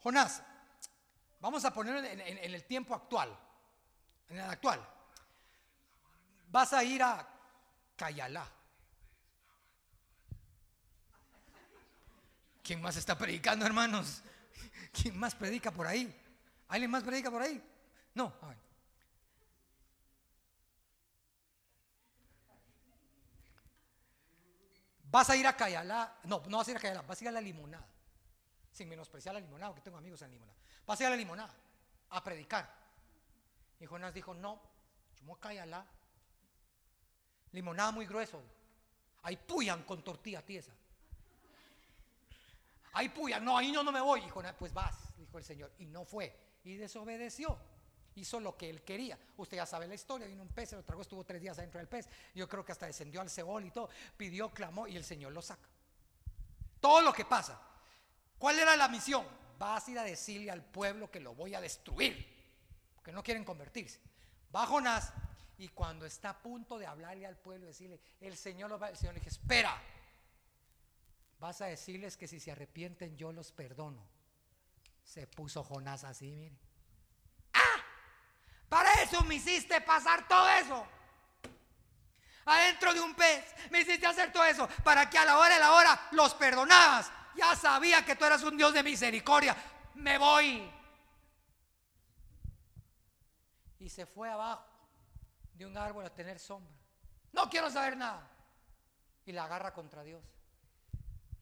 Jonás, 0.00 0.42
vamos 1.40 1.64
a 1.64 1.72
ponerlo 1.72 2.06
en, 2.06 2.20
el 2.54 2.64
tiempo 2.64 2.94
actual, 2.94 3.36
en 4.28 4.38
el 4.38 4.48
actual. 4.48 4.80
Vas 6.48 6.72
a 6.72 6.84
ir 6.84 7.02
a 7.02 7.26
Cayalá. 7.96 8.46
¿Quién 12.62 12.80
más 12.80 12.96
está 12.96 13.16
predicando, 13.16 13.66
hermanos? 13.66 14.22
¿Quién 14.92 15.18
más 15.18 15.34
predica 15.34 15.70
por 15.70 15.86
ahí? 15.86 16.14
¿Alguien 16.68 16.90
más 16.90 17.02
predica 17.02 17.30
por 17.30 17.42
ahí? 17.42 17.62
No. 18.14 18.32
Vas 25.10 25.28
a 25.30 25.36
ir 25.36 25.46
a 25.46 25.56
Cayalá. 25.56 26.18
No, 26.24 26.42
no 26.46 26.58
vas 26.58 26.68
a 26.68 26.70
ir 26.70 26.76
a 26.76 26.80
Cayalá, 26.80 27.02
vas 27.02 27.20
a 27.20 27.24
ir 27.24 27.28
a 27.28 27.32
la 27.32 27.40
limonada. 27.40 27.86
Sin 28.72 28.88
menospreciar 28.88 29.34
la 29.34 29.40
limonada, 29.40 29.70
porque 29.70 29.82
tengo 29.82 29.98
amigos 29.98 30.22
en 30.22 30.28
la 30.28 30.34
limonada. 30.34 30.58
Vas 30.90 31.00
a 31.02 31.10
la 31.10 31.14
limonada 31.14 31.54
a 32.08 32.24
predicar. 32.24 32.68
Y 33.78 33.86
Jonás 33.86 34.12
dijo: 34.12 34.34
No, 34.34 34.60
yo 35.14 35.22
me 35.22 35.28
voy 35.28 35.36
a 35.36 35.40
Cayalá 35.40 35.86
Limonada 37.52 37.92
muy 37.92 38.06
grueso. 38.06 38.42
Ahí 39.22 39.36
puyan 39.36 39.84
con 39.84 40.02
tortilla 40.02 40.44
tiesa. 40.44 40.72
Ahí 42.94 43.08
puyan. 43.08 43.44
No, 43.44 43.56
ahí 43.56 43.70
no, 43.70 43.84
no 43.84 43.92
me 43.92 44.00
voy. 44.00 44.20
Dijo, 44.22 44.42
pues 44.58 44.74
vas, 44.74 45.16
dijo 45.16 45.38
el 45.38 45.44
Señor. 45.44 45.70
Y 45.78 45.86
no 45.86 46.04
fue. 46.04 46.36
Y 46.64 46.74
desobedeció. 46.74 47.56
Hizo 48.16 48.40
lo 48.40 48.56
que 48.56 48.68
él 48.68 48.82
quería. 48.82 49.16
Usted 49.36 49.58
ya 49.58 49.66
sabe 49.66 49.86
la 49.86 49.94
historia. 49.94 50.26
Vino 50.26 50.42
un 50.42 50.48
pez, 50.48 50.70
se 50.70 50.74
lo 50.74 50.82
tragó, 50.82 51.02
estuvo 51.02 51.22
tres 51.22 51.40
días 51.40 51.56
adentro 51.56 51.78
del 51.78 51.86
pez. 51.86 52.08
Yo 52.34 52.48
creo 52.48 52.64
que 52.64 52.72
hasta 52.72 52.86
descendió 52.86 53.20
al 53.20 53.30
Seol 53.30 53.64
y 53.64 53.70
todo. 53.70 53.90
Pidió, 54.16 54.50
clamó 54.50 54.88
y 54.88 54.96
el 54.96 55.04
Señor 55.04 55.30
lo 55.30 55.40
saca. 55.40 55.68
Todo 56.80 57.00
lo 57.00 57.12
que 57.12 57.24
pasa. 57.24 57.62
¿Cuál 58.40 58.58
era 58.58 58.74
la 58.74 58.88
misión? 58.88 59.38
Vas 59.60 59.86
a 59.86 59.90
ir 59.90 59.98
a 59.98 60.04
decirle 60.04 60.50
al 60.50 60.64
pueblo 60.64 61.10
que 61.10 61.20
lo 61.20 61.34
voy 61.34 61.54
a 61.54 61.60
destruir. 61.60 62.26
Porque 62.94 63.12
no 63.12 63.22
quieren 63.22 63.44
convertirse. 63.44 64.00
Va 64.56 64.66
Jonás 64.66 65.12
y 65.58 65.68
cuando 65.68 66.06
está 66.06 66.30
a 66.30 66.38
punto 66.38 66.78
de 66.78 66.86
hablarle 66.86 67.26
al 67.26 67.36
pueblo, 67.36 67.66
decirle, 67.66 68.00
el 68.22 68.38
Señor 68.38 68.72
el 68.88 68.96
Señor 68.96 69.12
le 69.12 69.20
dice, 69.20 69.28
espera, 69.28 69.78
vas 71.38 71.60
a 71.60 71.66
decirles 71.66 72.16
que 72.16 72.26
si 72.26 72.40
se 72.40 72.52
arrepienten 72.52 73.18
yo 73.18 73.32
los 73.32 73.52
perdono. 73.52 74.02
Se 75.04 75.26
puso 75.26 75.62
Jonás 75.62 76.04
así, 76.04 76.34
mire. 76.34 76.56
¡Ah! 77.52 77.84
Para 78.66 78.90
eso 79.02 79.22
me 79.24 79.34
hiciste 79.34 79.78
pasar 79.82 80.26
todo 80.26 80.48
eso. 80.48 80.86
Adentro 82.46 82.94
de 82.94 83.00
un 83.00 83.14
pez, 83.14 83.44
me 83.70 83.82
hiciste 83.82 84.06
hacer 84.06 84.32
todo 84.32 84.44
eso, 84.44 84.66
para 84.82 85.10
que 85.10 85.18
a 85.18 85.26
la 85.26 85.36
hora 85.36 85.52
de 85.52 85.60
la 85.60 85.72
hora 85.72 86.08
los 86.12 86.32
perdonabas. 86.32 87.12
Ya 87.36 87.54
sabía 87.56 88.04
que 88.04 88.16
tú 88.16 88.24
eras 88.24 88.42
un 88.42 88.56
Dios 88.56 88.72
de 88.74 88.82
misericordia. 88.82 89.56
Me 89.94 90.18
voy. 90.18 90.70
Y 93.78 93.88
se 93.88 94.06
fue 94.06 94.30
abajo 94.30 94.66
de 95.54 95.66
un 95.66 95.76
árbol 95.76 96.04
a 96.04 96.14
tener 96.14 96.38
sombra. 96.38 96.74
No 97.32 97.48
quiero 97.48 97.70
saber 97.70 97.96
nada. 97.96 98.28
Y 99.24 99.32
la 99.32 99.44
agarra 99.44 99.72
contra 99.72 100.02
Dios. 100.02 100.24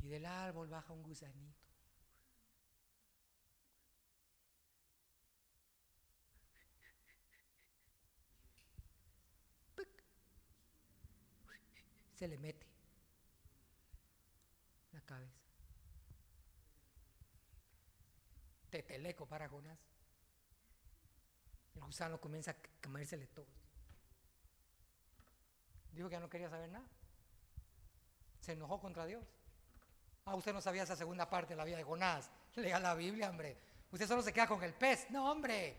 Y 0.01 0.09
del 0.09 0.27
árbol 0.27 0.69
baja 0.69 0.93
un 0.93 1.03
gusanito. 1.03 1.59
Se 12.15 12.27
le 12.27 12.37
mete 12.37 12.67
la 14.91 15.01
cabeza. 15.03 15.38
Teteleco 18.79 19.27
para 19.27 19.49
Jonás. 19.49 19.77
El 21.75 21.81
gusano 21.83 22.21
comienza 22.21 22.53
a 22.53 22.57
comérsele 22.81 23.27
todo. 23.27 23.47
Dijo 25.93 26.09
que 26.09 26.13
ya 26.13 26.21
no 26.21 26.31
quería 26.31 26.49
saber 26.49 26.71
nada. 26.71 26.87
Se 28.41 28.53
enojó 28.53 28.81
contra 28.81 29.05
Dios. 29.05 29.25
Ah, 30.27 30.37
usted 30.37 30.53
no 30.53 30.61
sabía 30.61 30.85
esa 30.85 30.95
segunda 30.95 31.29
parte 31.29 31.55
de 31.55 31.57
la 31.57 31.65
vida 31.65 31.77
de 31.77 31.83
Jonás. 31.83 32.31
Lea 32.55 32.79
la 32.79 32.95
Biblia, 32.95 33.31
hombre. 33.31 33.57
Usted 33.91 34.07
solo 34.07 34.23
se 34.23 34.33
queda 34.33 34.47
con 34.47 34.63
el 34.63 34.75
pez. 34.75 35.11
No, 35.11 35.29
hombre. 35.29 35.77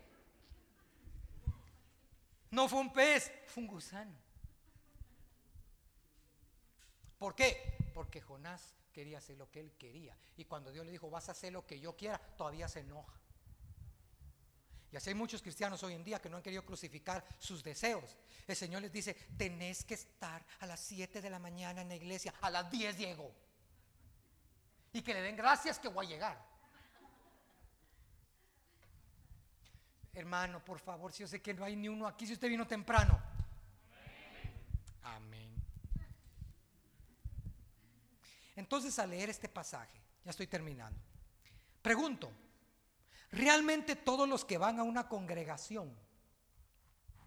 No 2.50 2.68
fue 2.68 2.80
un 2.80 2.92
pez, 2.92 3.32
fue 3.46 3.62
un 3.62 3.68
gusano. 3.68 4.14
¿Por 7.18 7.34
qué? 7.34 7.78
Porque 7.94 8.20
Jonás 8.20 8.74
quería 8.92 9.18
hacer 9.18 9.36
lo 9.36 9.50
que 9.50 9.60
él 9.60 9.72
quería. 9.78 10.16
Y 10.36 10.44
cuando 10.44 10.72
Dios 10.72 10.84
le 10.84 10.92
dijo, 10.92 11.10
vas 11.10 11.28
a 11.28 11.32
hacer 11.32 11.52
lo 11.52 11.66
que 11.66 11.78
yo 11.78 11.96
quiera, 11.96 12.18
todavía 12.18 12.68
se 12.68 12.80
enoja. 12.80 13.20
Y 14.92 14.96
así 14.96 15.10
hay 15.10 15.14
muchos 15.14 15.40
cristianos 15.40 15.82
hoy 15.84 15.94
en 15.94 16.02
día 16.02 16.20
que 16.20 16.28
no 16.28 16.36
han 16.36 16.42
querido 16.42 16.64
crucificar 16.64 17.24
sus 17.38 17.62
deseos. 17.62 18.16
El 18.46 18.56
Señor 18.56 18.82
les 18.82 18.92
dice, 18.92 19.14
tenés 19.36 19.84
que 19.84 19.94
estar 19.94 20.44
a 20.58 20.66
las 20.66 20.80
7 20.80 21.20
de 21.20 21.30
la 21.30 21.38
mañana 21.38 21.82
en 21.82 21.88
la 21.88 21.94
iglesia, 21.94 22.34
a 22.40 22.50
las 22.50 22.68
10 22.70 22.98
llego. 22.98 23.32
Y 24.92 25.02
que 25.02 25.14
le 25.14 25.22
den 25.22 25.36
gracias 25.36 25.78
que 25.78 25.88
voy 25.88 26.06
a 26.06 26.08
llegar. 26.08 26.50
Hermano, 30.12 30.64
por 30.64 30.80
favor, 30.80 31.12
si 31.12 31.20
yo 31.20 31.28
sé 31.28 31.40
que 31.40 31.54
no 31.54 31.64
hay 31.64 31.76
ni 31.76 31.88
uno 31.88 32.08
aquí, 32.08 32.26
si 32.26 32.32
usted 32.32 32.48
vino 32.48 32.66
temprano. 32.66 33.22
Entonces, 38.60 38.98
al 38.98 39.10
leer 39.10 39.30
este 39.30 39.48
pasaje, 39.48 39.98
ya 40.24 40.30
estoy 40.30 40.46
terminando. 40.46 41.00
Pregunto, 41.82 42.30
¿realmente 43.32 43.96
todos 43.96 44.28
los 44.28 44.44
que 44.44 44.58
van 44.58 44.78
a 44.78 44.82
una 44.82 45.08
congregación 45.08 45.96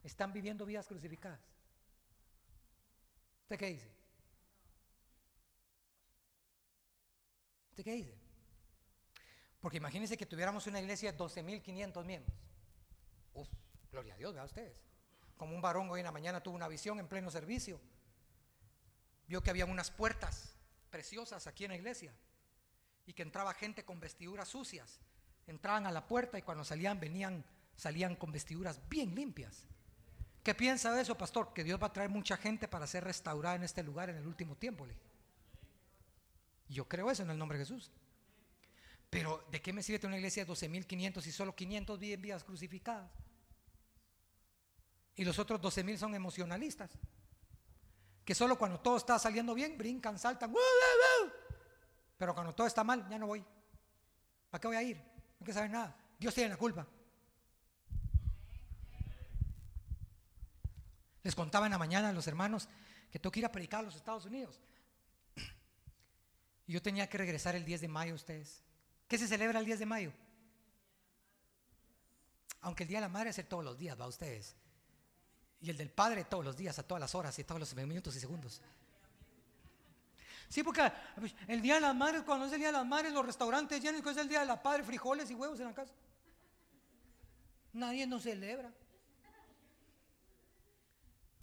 están 0.03 0.33
viviendo 0.33 0.65
vidas 0.65 0.87
crucificadas. 0.87 1.39
¿Usted 3.43 3.57
qué 3.57 3.67
dice? 3.67 3.91
¿Usted 7.71 7.83
qué 7.83 7.93
dice? 7.93 8.15
Porque 9.59 9.77
imagínense 9.77 10.17
que 10.17 10.25
tuviéramos 10.25 10.67
una 10.67 10.79
iglesia 10.79 11.11
de 11.11 11.17
12.500 11.17 12.05
miembros. 12.05 12.37
Uf, 13.33 13.47
gloria 13.91 14.13
a 14.13 14.17
Dios, 14.17 14.33
vea 14.33 14.43
ustedes. 14.43 14.77
Como 15.37 15.55
un 15.55 15.61
varón 15.61 15.89
hoy 15.89 16.01
en 16.01 16.05
la 16.05 16.11
mañana 16.11 16.43
tuvo 16.43 16.55
una 16.55 16.67
visión 16.67 16.99
en 16.99 17.07
pleno 17.07 17.31
servicio. 17.31 17.79
Vio 19.27 19.41
que 19.41 19.49
había 19.49 19.65
unas 19.65 19.89
puertas 19.89 20.52
preciosas 20.93 21.47
aquí 21.47 21.63
en 21.63 21.71
la 21.71 21.77
iglesia 21.77 22.13
y 23.07 23.13
que 23.13 23.23
entraba 23.23 23.51
gente 23.55 23.83
con 23.83 23.99
vestiduras 23.99 24.47
sucias. 24.47 24.99
Entraban 25.47 25.87
a 25.87 25.91
la 25.91 26.05
puerta 26.05 26.37
y 26.37 26.43
cuando 26.43 26.63
salían 26.63 26.99
venían 26.99 27.43
salían 27.75 28.15
con 28.15 28.31
vestiduras 28.31 28.79
bien 28.89 29.15
limpias. 29.15 29.65
¿Qué 30.43 30.53
piensa 30.53 30.93
de 30.93 31.01
eso, 31.01 31.17
pastor? 31.17 31.51
Que 31.51 31.63
Dios 31.63 31.81
va 31.81 31.87
a 31.87 31.93
traer 31.93 32.11
mucha 32.11 32.37
gente 32.37 32.67
para 32.67 32.85
ser 32.85 33.05
restaurada 33.05 33.55
en 33.55 33.63
este 33.63 33.81
lugar 33.81 34.11
en 34.11 34.17
el 34.17 34.27
último 34.27 34.55
tiempo. 34.55 34.85
Yo 36.69 36.87
creo 36.87 37.09
eso 37.09 37.23
en 37.23 37.31
el 37.31 37.39
nombre 37.39 37.57
de 37.57 37.65
Jesús. 37.65 37.91
Pero 39.09 39.43
¿de 39.51 39.63
qué 39.63 39.73
me 39.73 39.81
sirve 39.81 39.97
tener 39.97 40.11
una 40.11 40.17
iglesia 40.17 40.45
de 40.45 40.51
12.500 40.53 41.25
y 41.25 41.31
solo 41.31 41.55
500 41.55 41.99
viven 41.99 42.21
vidas 42.21 42.43
crucificadas? 42.43 43.09
Y 45.15 45.25
los 45.25 45.39
otros 45.39 45.59
12.000 45.59 45.97
son 45.97 46.13
emocionalistas. 46.13 46.91
Que 48.25 48.33
solo 48.33 48.57
cuando 48.57 48.79
todo 48.79 48.97
está 48.97 49.19
saliendo 49.19 49.53
bien, 49.53 49.77
brincan, 49.77 50.17
saltan. 50.17 50.53
Pero 52.17 52.33
cuando 52.33 52.53
todo 52.55 52.67
está 52.67 52.83
mal, 52.83 53.07
ya 53.09 53.19
no 53.19 53.27
voy. 53.27 53.43
¿Para 54.49 54.61
qué 54.61 54.67
voy 54.67 54.77
a 54.77 54.83
ir? 54.83 54.97
No 55.39 55.45
que 55.45 55.53
saber 55.53 55.69
nada. 55.69 55.95
Dios 56.17 56.33
tiene 56.33 56.49
la 56.49 56.57
culpa. 56.57 56.87
Les 61.23 61.35
contaba 61.35 61.65
en 61.65 61.71
la 61.71 61.77
mañana 61.77 62.09
a 62.09 62.13
los 62.13 62.27
hermanos 62.27 62.67
que 63.11 63.19
tengo 63.19 63.31
que 63.31 63.39
ir 63.39 63.45
a 63.45 63.51
predicar 63.51 63.79
a 63.79 63.83
los 63.83 63.95
Estados 63.95 64.25
Unidos. 64.25 64.59
Y 66.65 66.73
yo 66.73 66.81
tenía 66.81 67.09
que 67.09 67.17
regresar 67.17 67.55
el 67.55 67.65
10 67.65 67.81
de 67.81 67.87
mayo, 67.87 68.15
ustedes. 68.15 68.63
¿Qué 69.07 69.17
se 69.17 69.27
celebra 69.27 69.59
el 69.59 69.65
10 69.65 69.79
de 69.79 69.85
mayo? 69.85 70.13
Aunque 72.61 72.83
el 72.83 72.89
Día 72.89 72.99
de 72.99 73.01
la 73.01 73.09
Madre 73.09 73.31
es 73.31 73.49
todos 73.49 73.63
los 73.63 73.77
días, 73.77 73.99
va 73.99 74.07
ustedes. 74.07 74.55
Y 75.63 75.69
el 75.69 75.77
del 75.77 75.89
Padre 75.89 76.25
todos 76.25 76.43
los 76.43 76.57
días, 76.57 76.77
a 76.77 76.83
todas 76.83 76.99
las 76.99 77.15
horas 77.15 77.39
y 77.39 77.45
todos 77.45 77.59
los 77.59 77.73
minutos 77.73 78.13
y 78.15 78.19
segundos. 78.19 78.61
Sí, 80.49 80.61
porque 80.61 80.91
pues, 81.15 81.33
el 81.47 81.61
Día 81.61 81.75
de 81.75 81.81
la 81.81 81.93
Madre, 81.93 82.21
cuando 82.23 82.45
es 82.45 82.51
el 82.51 82.59
Día 82.59 82.67
de 82.67 82.73
las 82.73 82.85
Madres, 82.85 83.13
los 83.13 83.25
restaurantes 83.25 83.81
llenos, 83.81 84.01
cuando 84.01 84.19
es 84.19 84.25
el 84.25 84.29
Día 84.29 84.41
de 84.41 84.45
la 84.45 84.61
Padre, 84.61 84.83
frijoles 84.83 85.31
y 85.31 85.33
huevos 85.33 85.57
en 85.61 85.67
la 85.67 85.73
casa. 85.73 85.93
Nadie 87.71 88.05
nos 88.05 88.23
celebra. 88.23 88.71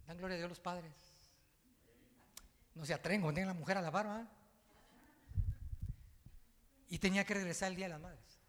Dan 0.07 0.17
gloria 0.17 0.35
a 0.35 0.37
Dios 0.37 0.49
los 0.49 0.59
padres. 0.59 0.93
No 2.75 2.85
se 2.85 2.93
atreven 2.93 3.21
cuando 3.21 3.41
la 3.41 3.53
mujer 3.53 3.77
a 3.77 3.81
lavar, 3.81 4.05
¿verdad? 4.05 4.27
Y 6.89 6.99
tenía 6.99 7.25
que 7.25 7.33
regresar 7.33 7.69
el 7.69 7.75
día 7.75 7.85
de 7.85 7.93
las 7.93 8.01
madres. 8.01 8.39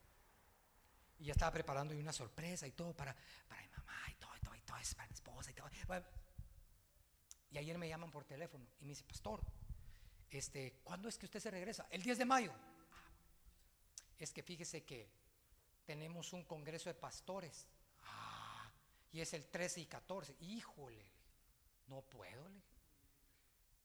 Y 1.19 1.25
ya 1.25 1.33
estaba 1.33 1.51
preparando 1.51 1.95
una 1.95 2.13
sorpresa 2.13 2.67
y 2.67 2.73
todo 2.73 2.93
para, 2.93 3.17
para 3.49 3.63
para 4.95 5.09
mi 5.09 5.15
esposa 5.15 5.51
y 5.51 5.55
todo. 5.55 5.71
y 7.51 7.59
ayer 7.59 7.79
me 7.79 7.89
llaman 7.89 8.11
por 8.11 8.25
teléfono 8.25 8.67
y 8.81 8.85
me 8.85 8.91
dice, 8.91 9.05
pastor, 9.05 9.43
este, 10.31 10.81
¿cuándo 10.83 11.09
es 11.09 11.19
que 11.19 11.27
usted 11.27 11.41
se 11.41 11.51
regresa? 11.51 11.87
El 11.91 12.03
10 12.03 12.19
de 12.19 12.25
mayo. 12.25 12.53
Es 14.19 14.33
que 14.33 14.43
fíjese 14.43 14.85
que 14.85 15.11
tenemos 15.85 16.33
un 16.33 16.45
congreso 16.45 16.89
de 16.89 16.95
pastores. 16.95 17.67
Ah, 18.05 18.71
y 19.13 19.21
es 19.21 19.35
el 19.35 19.47
13 19.47 19.81
y 19.81 19.87
14. 19.87 20.37
Híjole. 20.41 21.13
No 21.89 22.01
puedo, 22.03 22.49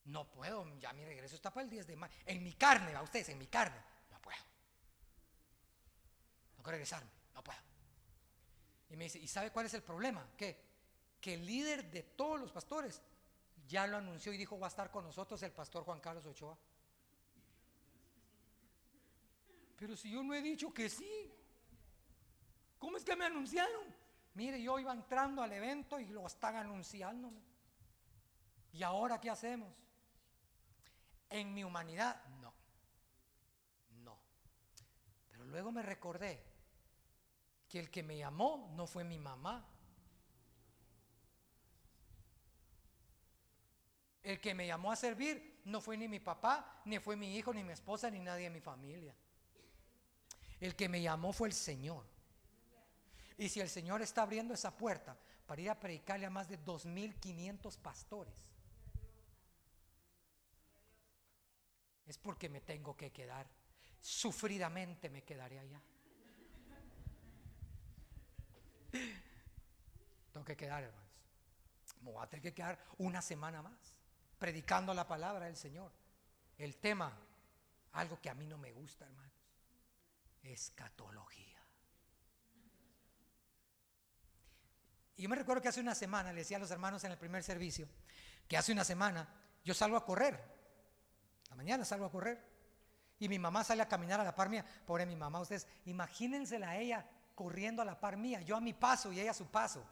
No 0.04 0.30
puedo, 0.30 0.78
ya 0.78 0.92
mi 0.94 1.04
regreso 1.04 1.34
está 1.34 1.52
para 1.52 1.64
el 1.64 1.70
10 1.70 1.86
de 1.86 1.96
mayo. 1.96 2.14
En 2.24 2.42
mi 2.42 2.54
carne, 2.54 2.94
a 2.94 3.02
ustedes, 3.02 3.28
en 3.28 3.38
mi 3.38 3.48
carne. 3.48 3.76
No 4.10 4.22
puedo. 4.22 4.38
No 6.56 6.62
quiero 6.62 6.70
regresarme, 6.70 7.10
no 7.34 7.44
puedo. 7.44 7.58
Y 8.88 8.96
me 8.96 9.04
dice, 9.04 9.18
¿y 9.18 9.28
sabe 9.28 9.50
cuál 9.50 9.66
es 9.66 9.74
el 9.74 9.82
problema? 9.82 10.26
¿Qué? 10.38 10.67
Que 11.20 11.34
el 11.34 11.46
líder 11.46 11.90
de 11.90 12.02
todos 12.02 12.40
los 12.40 12.52
pastores 12.52 13.02
ya 13.66 13.86
lo 13.86 13.96
anunció 13.96 14.32
y 14.32 14.38
dijo, 14.38 14.58
va 14.58 14.66
a 14.66 14.70
estar 14.70 14.90
con 14.90 15.04
nosotros 15.04 15.42
el 15.42 15.52
pastor 15.52 15.84
Juan 15.84 16.00
Carlos 16.00 16.24
Ochoa. 16.26 16.56
Pero 19.76 19.96
si 19.96 20.10
yo 20.10 20.22
no 20.22 20.34
he 20.34 20.42
dicho 20.42 20.72
que 20.74 20.88
sí, 20.88 21.32
¿cómo 22.78 22.96
es 22.96 23.04
que 23.04 23.14
me 23.14 23.26
anunciaron? 23.26 23.94
Mire, 24.34 24.60
yo 24.62 24.78
iba 24.78 24.92
entrando 24.92 25.42
al 25.42 25.52
evento 25.52 26.00
y 26.00 26.06
lo 26.06 26.26
están 26.26 26.56
anunciando. 26.56 27.30
¿Y 28.72 28.82
ahora 28.82 29.20
qué 29.20 29.30
hacemos? 29.30 29.72
En 31.30 31.52
mi 31.52 31.62
humanidad, 31.62 32.24
no. 32.40 32.52
No. 34.02 34.18
Pero 35.28 35.44
luego 35.44 35.70
me 35.72 35.82
recordé 35.82 36.44
que 37.68 37.78
el 37.78 37.90
que 37.90 38.02
me 38.02 38.16
llamó 38.16 38.72
no 38.74 38.86
fue 38.86 39.04
mi 39.04 39.18
mamá. 39.18 39.64
El 44.28 44.40
que 44.42 44.52
me 44.52 44.66
llamó 44.66 44.92
a 44.92 44.96
servir 44.96 45.62
no 45.64 45.80
fue 45.80 45.96
ni 45.96 46.06
mi 46.06 46.20
papá, 46.20 46.82
ni 46.84 46.98
fue 46.98 47.16
mi 47.16 47.34
hijo, 47.34 47.54
ni 47.54 47.64
mi 47.64 47.72
esposa, 47.72 48.10
ni 48.10 48.18
nadie 48.18 48.44
de 48.44 48.50
mi 48.50 48.60
familia. 48.60 49.14
El 50.60 50.76
que 50.76 50.86
me 50.86 51.00
llamó 51.00 51.32
fue 51.32 51.48
el 51.48 51.54
Señor. 51.54 52.04
Y 53.38 53.48
si 53.48 53.60
el 53.60 53.70
Señor 53.70 54.02
está 54.02 54.20
abriendo 54.20 54.52
esa 54.52 54.76
puerta 54.76 55.16
para 55.46 55.62
ir 55.62 55.70
a 55.70 55.80
predicarle 55.80 56.26
a 56.26 56.30
más 56.30 56.46
de 56.46 56.62
2.500 56.62 57.78
pastores, 57.78 58.34
es 62.06 62.18
porque 62.18 62.50
me 62.50 62.60
tengo 62.60 62.94
que 62.94 63.10
quedar. 63.10 63.48
Sufridamente 63.98 65.08
me 65.08 65.22
quedaré 65.22 65.58
allá. 65.58 65.80
Tengo 70.34 70.44
que 70.44 70.54
quedar, 70.54 70.82
hermanos. 70.82 71.08
Me 72.02 72.12
voy 72.12 72.22
a 72.22 72.26
tener 72.26 72.42
que 72.42 72.52
quedar 72.52 72.78
una 72.98 73.22
semana 73.22 73.62
más 73.62 73.97
predicando 74.38 74.94
la 74.94 75.06
palabra 75.06 75.46
del 75.46 75.56
Señor. 75.56 75.92
El 76.56 76.76
tema, 76.76 77.16
algo 77.92 78.20
que 78.20 78.30
a 78.30 78.34
mí 78.34 78.46
no 78.46 78.58
me 78.58 78.72
gusta, 78.72 79.04
hermanos, 79.04 79.32
escatología. 80.42 81.62
Y 85.16 85.22
yo 85.22 85.28
me 85.28 85.36
recuerdo 85.36 85.62
que 85.62 85.68
hace 85.68 85.80
una 85.80 85.94
semana, 85.94 86.32
le 86.32 86.40
decía 86.40 86.56
a 86.56 86.60
los 86.60 86.70
hermanos 86.70 87.02
en 87.04 87.12
el 87.12 87.18
primer 87.18 87.42
servicio, 87.42 87.88
que 88.46 88.56
hace 88.56 88.72
una 88.72 88.84
semana 88.84 89.28
yo 89.64 89.74
salgo 89.74 89.96
a 89.96 90.04
correr 90.04 90.58
la 91.50 91.56
mañana 91.56 91.84
salgo 91.84 92.06
a 92.06 92.10
correr 92.10 92.38
y 93.18 93.28
mi 93.28 93.38
mamá 93.38 93.64
sale 93.64 93.82
a 93.82 93.88
caminar 93.88 94.20
a 94.20 94.24
la 94.24 94.34
par 94.34 94.48
mía. 94.48 94.64
Pobre 94.86 95.06
mi 95.06 95.16
mamá, 95.16 95.40
ustedes 95.40 95.66
imagínensela 95.86 96.70
a 96.70 96.76
ella 96.76 97.04
corriendo 97.34 97.82
a 97.82 97.84
la 97.84 97.98
par 97.98 98.16
mía, 98.16 98.40
yo 98.42 98.56
a 98.56 98.60
mi 98.60 98.74
paso 98.74 99.12
y 99.12 99.20
ella 99.20 99.32
a 99.32 99.34
su 99.34 99.46
paso. 99.46 99.84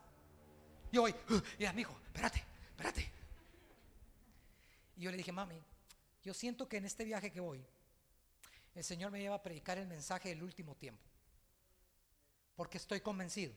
Yo 0.93 1.03
voy, 1.03 1.13
uh, 1.31 1.41
y 1.59 1.63
ella, 1.63 1.73
mi 1.73 1.83
hijo, 1.83 1.99
espérate, 2.05 2.45
espérate. 2.71 3.13
Y 4.97 5.03
yo 5.03 5.11
le 5.11 5.17
dije, 5.17 5.33
mami, 5.33 5.63
yo 6.23 6.35
siento 6.35 6.69
que 6.69 6.79
en 6.79 6.87
este 6.87 7.05
viaje 7.05 7.31
que 7.31 7.41
voy, 7.41 7.65
el 8.75 8.85
Señor 8.85 9.11
me 9.11 9.21
lleva 9.21 9.37
a 9.37 9.43
predicar 9.43 9.79
el 9.79 9.87
mensaje 9.87 10.31
del 10.31 10.43
último 10.43 10.75
tiempo. 10.75 11.03
Porque 12.55 12.79
estoy 12.79 13.01
convencido 13.01 13.53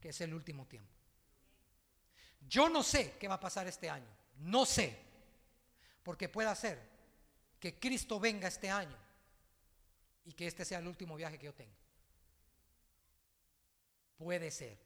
que 0.00 0.10
es 0.10 0.20
el 0.20 0.32
último 0.34 0.66
tiempo. 0.66 0.90
Yo 2.48 2.68
no 2.68 2.82
sé 2.82 3.16
qué 3.18 3.28
va 3.28 3.34
a 3.34 3.40
pasar 3.40 3.66
este 3.66 3.88
año. 3.88 4.08
No 4.38 4.66
sé. 4.66 4.98
Porque 6.02 6.28
puede 6.28 6.54
ser 6.56 6.80
que 7.60 7.78
Cristo 7.78 8.18
venga 8.18 8.48
este 8.48 8.70
año 8.70 8.96
y 10.24 10.32
que 10.32 10.46
este 10.46 10.64
sea 10.64 10.78
el 10.78 10.88
último 10.88 11.16
viaje 11.16 11.38
que 11.38 11.46
yo 11.46 11.54
tenga. 11.54 11.76
Puede 14.16 14.50
ser. 14.50 14.78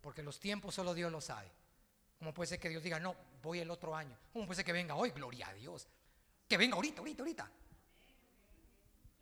Porque 0.00 0.22
los 0.22 0.40
tiempos 0.40 0.74
solo 0.74 0.94
Dios 0.94 1.10
lo 1.10 1.20
sabe. 1.20 1.50
Como 2.18 2.34
puede 2.34 2.48
ser 2.48 2.58
que 2.58 2.68
Dios 2.68 2.82
diga, 2.82 2.98
no, 2.98 3.14
voy 3.42 3.60
el 3.60 3.70
otro 3.70 3.94
año. 3.94 4.16
Como 4.32 4.46
puede 4.46 4.56
ser 4.56 4.64
que 4.64 4.72
venga 4.72 4.94
hoy, 4.94 5.10
gloria 5.10 5.48
a 5.48 5.54
Dios. 5.54 5.86
Que 6.48 6.56
venga 6.56 6.76
ahorita, 6.76 7.00
ahorita, 7.00 7.22
ahorita. 7.22 7.50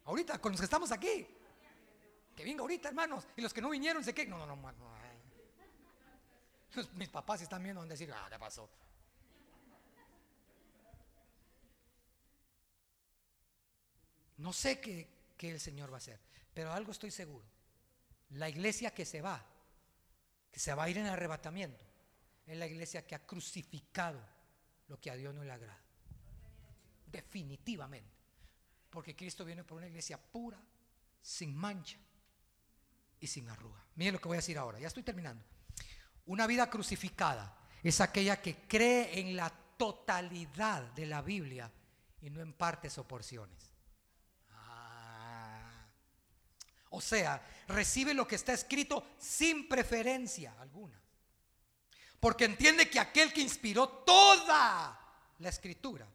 Ahorita, 0.04 0.38
con 0.40 0.52
los 0.52 0.60
que 0.60 0.64
estamos 0.64 0.90
aquí. 0.92 1.26
Que 2.34 2.44
venga 2.44 2.62
ahorita, 2.62 2.88
hermanos. 2.88 3.26
Y 3.36 3.42
los 3.42 3.52
que 3.52 3.60
no 3.60 3.70
vinieron, 3.70 4.02
sé 4.02 4.14
que. 4.14 4.26
No, 4.26 4.38
no, 4.38 4.46
no, 4.46 4.56
no. 4.56 4.96
Mis 6.94 7.08
papás 7.08 7.40
están 7.42 7.62
viendo 7.62 7.80
donde 7.80 7.94
decir, 7.94 8.12
ah, 8.12 8.28
¿qué 8.30 8.38
pasó? 8.38 8.68
No 14.38 14.52
sé 14.52 14.80
qué, 14.80 15.08
el 15.40 15.60
Señor 15.60 15.90
va 15.90 15.94
a 15.94 15.98
hacer, 15.98 16.20
pero 16.52 16.72
algo 16.72 16.92
estoy 16.92 17.10
seguro. 17.10 17.46
La 18.30 18.48
iglesia 18.48 18.92
que 18.92 19.06
se 19.06 19.22
va, 19.22 19.42
que 20.52 20.60
se 20.60 20.74
va 20.74 20.84
a 20.84 20.90
ir 20.90 20.98
en 20.98 21.06
arrebatamiento, 21.06 21.85
es 22.46 22.56
la 22.56 22.66
iglesia 22.66 23.06
que 23.06 23.14
ha 23.14 23.26
crucificado 23.26 24.20
lo 24.88 25.00
que 25.00 25.10
a 25.10 25.16
Dios 25.16 25.34
no 25.34 25.42
le 25.42 25.50
agrada. 25.50 25.82
Definitivamente. 27.06 28.14
Porque 28.88 29.16
Cristo 29.16 29.44
viene 29.44 29.64
por 29.64 29.78
una 29.78 29.88
iglesia 29.88 30.16
pura, 30.16 30.58
sin 31.20 31.56
mancha 31.56 31.98
y 33.18 33.26
sin 33.26 33.48
arruga. 33.48 33.84
Miren 33.96 34.14
lo 34.14 34.20
que 34.20 34.28
voy 34.28 34.36
a 34.36 34.38
decir 34.38 34.56
ahora, 34.58 34.78
ya 34.78 34.86
estoy 34.86 35.02
terminando. 35.02 35.44
Una 36.26 36.46
vida 36.46 36.70
crucificada 36.70 37.58
es 37.82 38.00
aquella 38.00 38.40
que 38.40 38.66
cree 38.66 39.18
en 39.18 39.36
la 39.36 39.50
totalidad 39.76 40.82
de 40.94 41.06
la 41.06 41.22
Biblia 41.22 41.70
y 42.20 42.30
no 42.30 42.40
en 42.40 42.52
partes 42.52 42.96
o 42.98 43.06
porciones. 43.06 43.72
O 46.90 47.00
sea, 47.00 47.44
recibe 47.68 48.14
lo 48.14 48.26
que 48.26 48.36
está 48.36 48.52
escrito 48.52 49.04
sin 49.18 49.68
preferencia 49.68 50.54
alguna. 50.58 50.98
Porque 52.26 52.46
entiende 52.46 52.90
que 52.90 52.98
aquel 52.98 53.32
que 53.32 53.40
inspiró 53.40 53.88
toda 53.88 54.98
la 55.38 55.48
escritura 55.48 56.08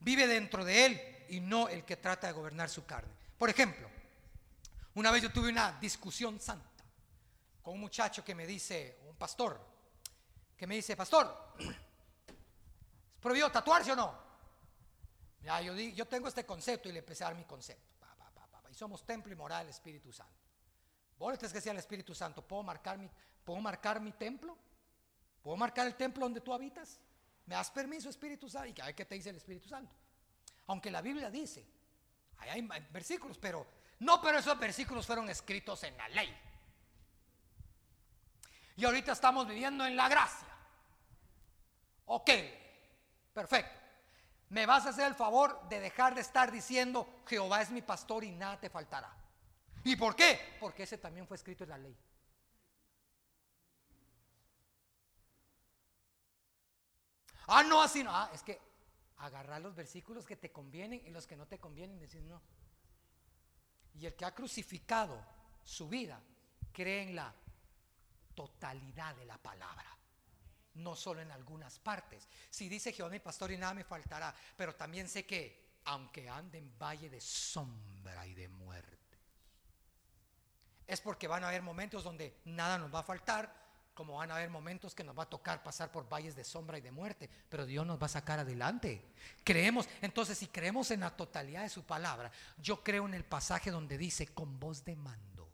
vive 0.00 0.26
dentro 0.26 0.62
de 0.62 0.84
él 0.84 1.24
y 1.30 1.40
no 1.40 1.70
el 1.70 1.86
que 1.86 1.96
trata 1.96 2.26
de 2.26 2.34
gobernar 2.34 2.68
su 2.68 2.84
carne. 2.84 3.10
Por 3.38 3.48
ejemplo, 3.48 3.88
una 4.94 5.10
vez 5.10 5.22
yo 5.22 5.32
tuve 5.32 5.48
una 5.48 5.72
discusión 5.80 6.38
santa 6.38 6.84
con 7.62 7.72
un 7.72 7.80
muchacho 7.80 8.22
que 8.22 8.34
me 8.34 8.46
dice, 8.46 8.98
un 9.08 9.16
pastor, 9.16 9.58
que 10.54 10.66
me 10.66 10.74
dice, 10.74 10.96
pastor, 10.96 11.54
¿es 11.58 13.18
prohibido 13.18 13.50
tatuarse 13.50 13.92
o 13.92 13.96
no? 13.96 14.18
Yo, 15.40 15.72
yo 15.72 16.06
tengo 16.06 16.28
este 16.28 16.44
concepto 16.44 16.90
y 16.90 16.92
le 16.92 16.98
empecé 16.98 17.24
a 17.24 17.28
dar 17.28 17.36
mi 17.36 17.44
concepto. 17.44 17.96
y 18.70 18.74
somos 18.74 19.06
templo 19.06 19.32
y 19.32 19.36
moral 19.36 19.64
del 19.64 19.70
Espíritu 19.70 20.12
Santo. 20.12 20.34
Vos 21.18 21.38
que 21.38 21.48
sea 21.62 21.72
el 21.72 21.78
Espíritu 21.78 22.14
Santo, 22.14 22.46
¿puedo 22.46 22.62
marcar, 22.62 22.98
mi, 22.98 23.08
¿puedo 23.42 23.62
marcar 23.62 23.98
mi 23.98 24.12
templo? 24.12 24.58
¿Puedo 25.44 25.58
marcar 25.58 25.86
el 25.86 25.94
templo 25.94 26.24
donde 26.24 26.40
tú 26.40 26.54
habitas? 26.54 26.98
¿Me 27.44 27.54
das 27.54 27.70
permiso, 27.70 28.08
Espíritu 28.08 28.48
Santo? 28.48 28.72
Y 28.74 28.80
a 28.80 28.86
ver 28.86 28.94
qué 28.94 29.04
te 29.04 29.14
dice 29.14 29.28
el 29.28 29.36
Espíritu 29.36 29.68
Santo. 29.68 29.94
Aunque 30.68 30.90
la 30.90 31.02
Biblia 31.02 31.30
dice, 31.30 31.66
hay 32.38 32.66
versículos, 32.90 33.36
pero 33.36 33.66
no, 33.98 34.22
pero 34.22 34.38
esos 34.38 34.58
versículos 34.58 35.06
fueron 35.06 35.28
escritos 35.28 35.82
en 35.84 35.98
la 35.98 36.08
ley. 36.08 36.34
Y 38.76 38.86
ahorita 38.86 39.12
estamos 39.12 39.46
viviendo 39.46 39.84
en 39.84 39.96
la 39.96 40.08
gracia. 40.08 40.48
Ok, 42.06 42.30
perfecto. 43.34 43.78
Me 44.48 44.64
vas 44.64 44.86
a 44.86 44.90
hacer 44.90 45.08
el 45.08 45.14
favor 45.14 45.68
de 45.68 45.78
dejar 45.78 46.14
de 46.14 46.22
estar 46.22 46.50
diciendo, 46.50 47.20
Jehová 47.26 47.60
es 47.60 47.70
mi 47.70 47.82
pastor 47.82 48.24
y 48.24 48.30
nada 48.30 48.58
te 48.58 48.70
faltará. 48.70 49.14
¿Y 49.84 49.94
por 49.96 50.16
qué? 50.16 50.56
Porque 50.58 50.84
ese 50.84 50.96
también 50.96 51.26
fue 51.26 51.36
escrito 51.36 51.64
en 51.64 51.70
la 51.70 51.76
ley. 51.76 51.94
Ah, 57.46 57.62
no, 57.62 57.82
así 57.82 58.02
no. 58.02 58.10
Ah, 58.14 58.30
es 58.32 58.42
que 58.42 58.60
agarrar 59.18 59.60
los 59.60 59.74
versículos 59.74 60.26
que 60.26 60.36
te 60.36 60.50
convienen 60.52 61.02
y 61.04 61.10
los 61.10 61.26
que 61.26 61.36
no 61.36 61.46
te 61.46 61.58
convienen, 61.58 61.98
decir 61.98 62.22
no. 62.22 62.40
Y 63.94 64.06
el 64.06 64.14
que 64.14 64.24
ha 64.24 64.34
crucificado 64.34 65.18
su 65.62 65.88
vida 65.88 66.20
cree 66.72 67.02
en 67.02 67.16
la 67.16 67.32
totalidad 68.34 69.14
de 69.14 69.24
la 69.24 69.38
palabra, 69.38 69.96
no 70.74 70.96
solo 70.96 71.20
en 71.20 71.30
algunas 71.30 71.78
partes. 71.78 72.28
Si 72.50 72.68
dice 72.68 72.92
Jehová 72.92 73.08
mi 73.10 73.20
pastor 73.20 73.52
y 73.52 73.56
nada 73.56 73.74
me 73.74 73.84
faltará, 73.84 74.34
pero 74.56 74.74
también 74.74 75.08
sé 75.08 75.24
que 75.24 75.62
aunque 75.84 76.28
ande 76.28 76.58
en 76.58 76.76
valle 76.78 77.08
de 77.08 77.20
sombra 77.20 78.26
y 78.26 78.34
de 78.34 78.48
muerte, 78.48 79.18
es 80.86 81.00
porque 81.00 81.28
van 81.28 81.44
a 81.44 81.48
haber 81.48 81.62
momentos 81.62 82.04
donde 82.04 82.40
nada 82.46 82.78
nos 82.78 82.92
va 82.92 83.00
a 83.00 83.04
faltar, 83.04 83.63
como 83.94 84.16
van 84.16 84.30
a 84.30 84.36
haber 84.36 84.50
momentos 84.50 84.94
que 84.94 85.04
nos 85.04 85.16
va 85.16 85.22
a 85.22 85.30
tocar 85.30 85.62
pasar 85.62 85.90
por 85.92 86.08
valles 86.08 86.34
de 86.34 86.44
sombra 86.44 86.78
y 86.78 86.80
de 86.80 86.90
muerte, 86.90 87.30
pero 87.48 87.64
Dios 87.64 87.86
nos 87.86 88.00
va 88.00 88.06
a 88.06 88.10
sacar 88.10 88.40
adelante. 88.40 89.02
Creemos, 89.44 89.88
entonces 90.02 90.36
si 90.36 90.48
creemos 90.48 90.90
en 90.90 91.00
la 91.00 91.16
totalidad 91.16 91.62
de 91.62 91.68
su 91.68 91.84
palabra, 91.84 92.30
yo 92.58 92.82
creo 92.82 93.06
en 93.06 93.14
el 93.14 93.24
pasaje 93.24 93.70
donde 93.70 93.96
dice 93.96 94.26
con 94.26 94.58
voz 94.58 94.84
de 94.84 94.96
mando, 94.96 95.48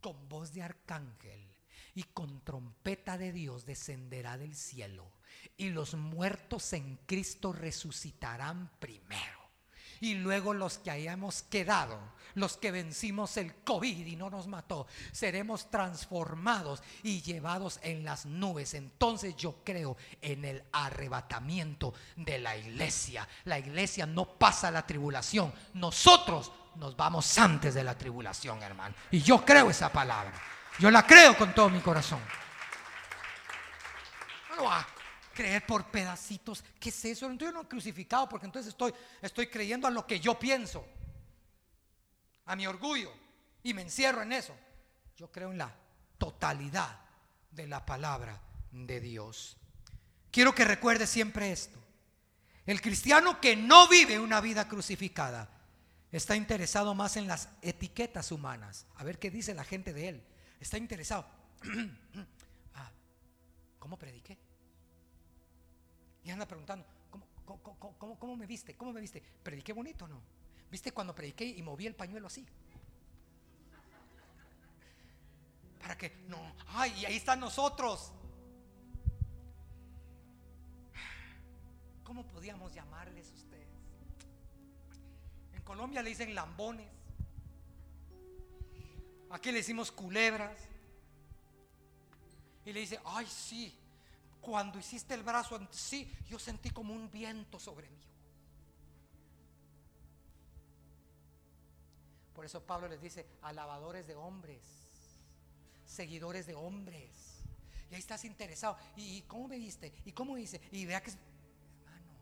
con 0.00 0.28
voz 0.28 0.52
de 0.52 0.62
arcángel 0.62 1.48
y 1.94 2.02
con 2.04 2.44
trompeta 2.44 3.16
de 3.16 3.32
Dios 3.32 3.64
descenderá 3.64 4.36
del 4.36 4.54
cielo 4.54 5.10
y 5.56 5.70
los 5.70 5.94
muertos 5.94 6.72
en 6.74 6.96
Cristo 7.06 7.52
resucitarán 7.52 8.70
primero 8.78 9.43
y 10.00 10.14
luego 10.14 10.54
los 10.54 10.78
que 10.78 10.90
hayamos 10.90 11.42
quedado, 11.42 11.98
los 12.34 12.56
que 12.56 12.70
vencimos 12.70 13.36
el 13.36 13.54
COVID 13.62 14.06
y 14.06 14.16
no 14.16 14.30
nos 14.30 14.46
mató, 14.46 14.86
seremos 15.12 15.70
transformados 15.70 16.82
y 17.02 17.22
llevados 17.22 17.78
en 17.82 18.04
las 18.04 18.26
nubes. 18.26 18.74
Entonces 18.74 19.36
yo 19.36 19.56
creo 19.64 19.96
en 20.20 20.44
el 20.44 20.64
arrebatamiento 20.72 21.94
de 22.16 22.38
la 22.38 22.56
iglesia. 22.56 23.28
La 23.44 23.58
iglesia 23.58 24.06
no 24.06 24.24
pasa 24.26 24.70
la 24.70 24.86
tribulación, 24.86 25.52
nosotros 25.74 26.52
nos 26.76 26.96
vamos 26.96 27.38
antes 27.38 27.74
de 27.74 27.84
la 27.84 27.96
tribulación, 27.96 28.62
hermano. 28.62 28.94
Y 29.10 29.20
yo 29.20 29.44
creo 29.44 29.70
esa 29.70 29.92
palabra. 29.92 30.32
Yo 30.80 30.90
la 30.90 31.06
creo 31.06 31.36
con 31.36 31.54
todo 31.54 31.70
mi 31.70 31.78
corazón 31.80 32.20
creer 35.34 35.66
por 35.66 35.90
pedacitos. 35.90 36.64
¿Qué 36.80 36.88
es 36.88 37.04
eso? 37.04 37.26
Entonces 37.26 37.48
yo 37.48 37.52
no 37.52 37.62
he 37.66 37.68
crucificado 37.68 38.28
porque 38.28 38.46
entonces 38.46 38.70
estoy, 38.70 38.94
estoy 39.20 39.48
creyendo 39.48 39.86
a 39.86 39.90
lo 39.90 40.06
que 40.06 40.20
yo 40.20 40.38
pienso, 40.38 40.86
a 42.46 42.56
mi 42.56 42.66
orgullo, 42.66 43.12
y 43.62 43.74
me 43.74 43.82
encierro 43.82 44.22
en 44.22 44.32
eso. 44.32 44.56
Yo 45.16 45.30
creo 45.30 45.50
en 45.50 45.58
la 45.58 45.74
totalidad 46.18 47.00
de 47.50 47.66
la 47.66 47.84
palabra 47.84 48.40
de 48.70 49.00
Dios. 49.00 49.56
Quiero 50.30 50.54
que 50.54 50.64
recuerde 50.64 51.06
siempre 51.06 51.52
esto. 51.52 51.78
El 52.66 52.80
cristiano 52.80 53.40
que 53.40 53.56
no 53.56 53.88
vive 53.88 54.18
una 54.18 54.40
vida 54.40 54.68
crucificada 54.68 55.48
está 56.10 56.36
interesado 56.36 56.94
más 56.94 57.16
en 57.16 57.26
las 57.26 57.48
etiquetas 57.60 58.32
humanas. 58.32 58.86
A 58.96 59.04
ver 59.04 59.18
qué 59.18 59.30
dice 59.30 59.54
la 59.54 59.64
gente 59.64 59.92
de 59.92 60.08
él. 60.08 60.24
Está 60.60 60.78
interesado. 60.78 61.26
Ah, 62.76 62.90
¿Cómo 63.78 63.96
prediqué? 63.96 64.36
Y 66.24 66.30
anda 66.30 66.46
preguntando, 66.46 66.86
¿cómo, 67.44 68.36
me 68.36 68.46
viste? 68.46 68.74
¿Cómo 68.76 68.92
me 68.92 69.00
viste? 69.00 69.22
¿Prediqué 69.42 69.72
bonito 69.72 70.08
no? 70.08 70.20
¿Viste 70.70 70.92
cuando 70.92 71.14
prediqué 71.14 71.44
y 71.44 71.62
moví 71.62 71.86
el 71.86 71.94
pañuelo 71.94 72.26
así? 72.26 72.46
Para 75.80 75.98
que, 75.98 76.16
no, 76.28 76.38
ay, 76.68 76.92
y 77.00 77.04
ahí 77.04 77.16
están 77.16 77.40
nosotros. 77.40 78.10
¿Cómo 82.02 82.26
podíamos 82.26 82.72
llamarles 82.72 83.30
ustedes? 83.32 83.68
En 85.52 85.62
Colombia 85.62 86.02
le 86.02 86.08
dicen 86.08 86.34
lambones. 86.34 86.88
Aquí 89.30 89.50
le 89.52 89.58
decimos 89.58 89.92
culebras. 89.92 90.58
Y 92.64 92.72
le 92.72 92.80
dice, 92.80 92.98
ay, 93.04 93.26
sí, 93.26 93.78
cuando 94.44 94.78
hiciste 94.78 95.14
el 95.14 95.22
brazo 95.22 95.56
en 95.56 95.66
sí, 95.70 96.12
yo 96.28 96.38
sentí 96.38 96.68
como 96.68 96.92
un 96.94 97.10
viento 97.10 97.58
sobre 97.58 97.88
mí. 97.88 98.02
Por 102.34 102.44
eso 102.44 102.62
Pablo 102.62 102.86
les 102.88 103.00
dice, 103.00 103.26
alabadores 103.40 104.06
de 104.06 104.14
hombres, 104.16 104.60
seguidores 105.86 106.46
de 106.46 106.54
hombres. 106.54 107.40
Y 107.90 107.94
ahí 107.94 108.00
estás 108.00 108.24
interesado. 108.26 108.76
¿Y, 108.96 109.22
cómo 109.22 109.48
me 109.48 109.56
diste? 109.56 109.94
¿Y 110.04 110.12
cómo 110.12 110.36
hice? 110.36 110.60
Y 110.72 110.84
vea 110.84 111.02
que, 111.02 111.10
hermano, 111.10 112.12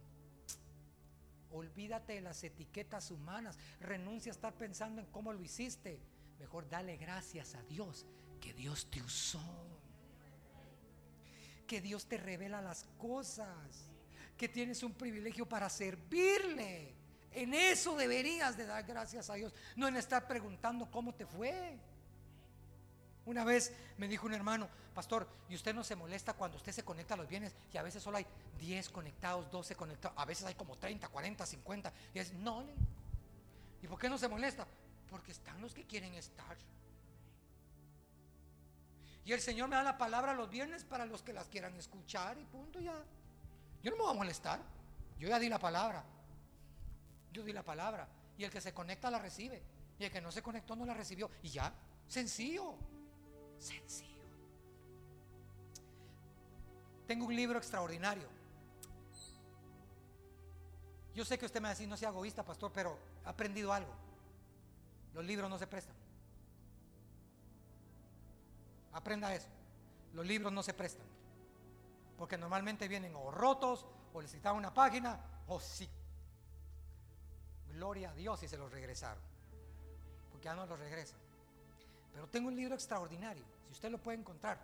olvídate 1.50 2.14
de 2.14 2.20
las 2.20 2.44
etiquetas 2.44 3.10
humanas. 3.10 3.58
Renuncia 3.80 4.30
a 4.30 4.34
estar 4.34 4.54
pensando 4.54 5.00
en 5.00 5.06
cómo 5.08 5.32
lo 5.32 5.42
hiciste. 5.42 5.98
Mejor 6.38 6.68
dale 6.68 6.96
gracias 6.98 7.56
a 7.56 7.62
Dios 7.64 8.06
que 8.40 8.52
Dios 8.54 8.86
te 8.90 9.02
usó 9.02 9.71
que 11.72 11.80
Dios 11.80 12.04
te 12.04 12.18
revela 12.18 12.60
las 12.60 12.84
cosas, 12.98 13.48
que 14.36 14.46
tienes 14.46 14.82
un 14.82 14.92
privilegio 14.92 15.48
para 15.48 15.70
servirle. 15.70 16.92
En 17.30 17.54
eso 17.54 17.96
deberías 17.96 18.58
de 18.58 18.66
dar 18.66 18.84
gracias 18.84 19.30
a 19.30 19.34
Dios, 19.36 19.54
no 19.74 19.88
en 19.88 19.96
estar 19.96 20.28
preguntando 20.28 20.90
cómo 20.90 21.14
te 21.14 21.24
fue. 21.24 21.78
Una 23.24 23.42
vez 23.42 23.72
me 23.96 24.06
dijo 24.06 24.26
un 24.26 24.34
hermano, 24.34 24.68
pastor, 24.94 25.26
¿y 25.48 25.54
usted 25.54 25.74
no 25.74 25.82
se 25.82 25.96
molesta 25.96 26.34
cuando 26.34 26.58
usted 26.58 26.72
se 26.72 26.84
conecta 26.84 27.14
a 27.14 27.16
los 27.16 27.26
bienes 27.26 27.54
y 27.72 27.78
a 27.78 27.82
veces 27.82 28.02
solo 28.02 28.18
hay 28.18 28.26
10 28.58 28.90
conectados, 28.90 29.50
12 29.50 29.74
conectados, 29.74 30.18
a 30.18 30.26
veces 30.26 30.44
hay 30.44 30.54
como 30.54 30.76
30, 30.76 31.08
40, 31.08 31.46
50? 31.46 31.92
Y 32.12 32.18
es, 32.18 32.34
no, 32.34 32.66
¿y 33.80 33.86
por 33.86 33.98
qué 33.98 34.10
no 34.10 34.18
se 34.18 34.28
molesta? 34.28 34.66
Porque 35.08 35.32
están 35.32 35.58
los 35.62 35.72
que 35.72 35.84
quieren 35.84 36.12
estar. 36.12 36.54
Y 39.24 39.32
el 39.32 39.40
Señor 39.40 39.68
me 39.68 39.76
da 39.76 39.82
la 39.82 39.98
palabra 39.98 40.34
los 40.34 40.50
viernes 40.50 40.84
para 40.84 41.06
los 41.06 41.22
que 41.22 41.32
las 41.32 41.48
quieran 41.48 41.76
escuchar 41.76 42.38
y 42.38 42.44
punto 42.44 42.80
ya. 42.80 42.94
Yo 43.82 43.90
no 43.90 43.96
me 43.96 44.02
voy 44.02 44.10
a 44.12 44.18
molestar. 44.18 44.60
Yo 45.18 45.28
ya 45.28 45.38
di 45.38 45.48
la 45.48 45.58
palabra. 45.58 46.04
Yo 47.32 47.44
di 47.44 47.52
la 47.52 47.62
palabra. 47.62 48.08
Y 48.36 48.44
el 48.44 48.50
que 48.50 48.60
se 48.60 48.74
conecta 48.74 49.10
la 49.10 49.18
recibe. 49.18 49.62
Y 49.98 50.04
el 50.04 50.10
que 50.10 50.20
no 50.20 50.32
se 50.32 50.42
conectó 50.42 50.74
no 50.74 50.84
la 50.84 50.94
recibió. 50.94 51.30
Y 51.42 51.50
ya. 51.50 51.72
Sencillo. 52.08 52.74
Sencillo. 53.58 54.12
Tengo 57.06 57.26
un 57.26 57.36
libro 57.36 57.58
extraordinario. 57.58 58.28
Yo 61.14 61.24
sé 61.24 61.38
que 61.38 61.46
usted 61.46 61.60
me 61.60 61.64
va 61.64 61.70
a 61.70 61.74
decir, 61.74 61.88
no 61.88 61.96
sea 61.96 62.08
egoísta, 62.08 62.42
pastor, 62.42 62.72
pero 62.72 62.98
he 63.24 63.28
aprendido 63.28 63.72
algo. 63.72 63.92
Los 65.14 65.24
libros 65.24 65.48
no 65.50 65.58
se 65.58 65.66
prestan. 65.66 65.94
Aprenda 68.92 69.34
eso. 69.34 69.48
Los 70.12 70.26
libros 70.26 70.52
no 70.52 70.62
se 70.62 70.74
prestan. 70.74 71.06
Porque 72.18 72.36
normalmente 72.36 72.88
vienen 72.88 73.14
o 73.16 73.30
rotos, 73.30 73.86
o 74.12 74.20
les 74.20 74.32
quitaban 74.32 74.58
una 74.58 74.72
página, 74.72 75.18
o 75.48 75.58
sí. 75.58 75.88
Gloria 77.72 78.10
a 78.10 78.14
Dios 78.14 78.42
y 78.42 78.48
se 78.48 78.56
los 78.56 78.70
regresaron. 78.70 79.22
porque 80.30 80.44
ya 80.44 80.54
no 80.54 80.66
lo 80.66 80.76
regresan. 80.76 81.18
Pero 82.12 82.28
tengo 82.28 82.48
un 82.48 82.56
libro 82.56 82.74
extraordinario, 82.74 83.44
si 83.66 83.72
usted 83.72 83.90
lo 83.90 83.98
puede 83.98 84.18
encontrar, 84.18 84.58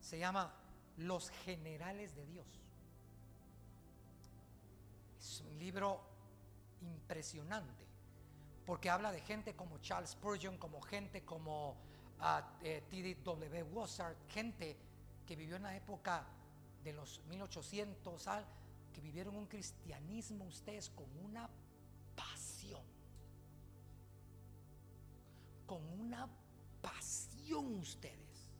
se 0.00 0.18
llama 0.18 0.52
Los 0.98 1.30
Generales 1.30 2.14
de 2.14 2.26
Dios. 2.26 2.46
Es 5.18 5.40
un 5.40 5.58
libro 5.58 6.00
impresionante, 6.82 7.86
porque 8.66 8.90
habla 8.90 9.10
de 9.12 9.20
gente 9.20 9.54
como 9.56 9.78
Charles 9.78 10.10
Spurgeon, 10.10 10.58
como 10.58 10.80
gente 10.82 11.24
como 11.24 11.76
uh, 12.20 12.42
T.D.W. 12.62 13.62
Wossard, 13.64 14.16
gente 14.28 14.76
que 15.26 15.36
vivió 15.36 15.56
en 15.56 15.62
la 15.64 15.76
época 15.76 16.24
de 16.82 16.92
los 16.92 17.20
1800, 17.28 18.26
que 18.92 19.00
vivieron 19.00 19.36
un 19.36 19.46
cristianismo 19.46 20.44
ustedes 20.46 20.90
con 20.90 21.06
una 21.24 21.48
pasión, 22.16 22.82
con 25.66 25.84
una 26.00 26.28
pasión 26.80 27.74
ustedes, 27.74 28.50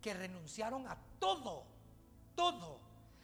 que 0.00 0.14
renunciaron 0.14 0.86
a 0.86 0.96
todo, 1.18 1.64
todo. 2.34 2.80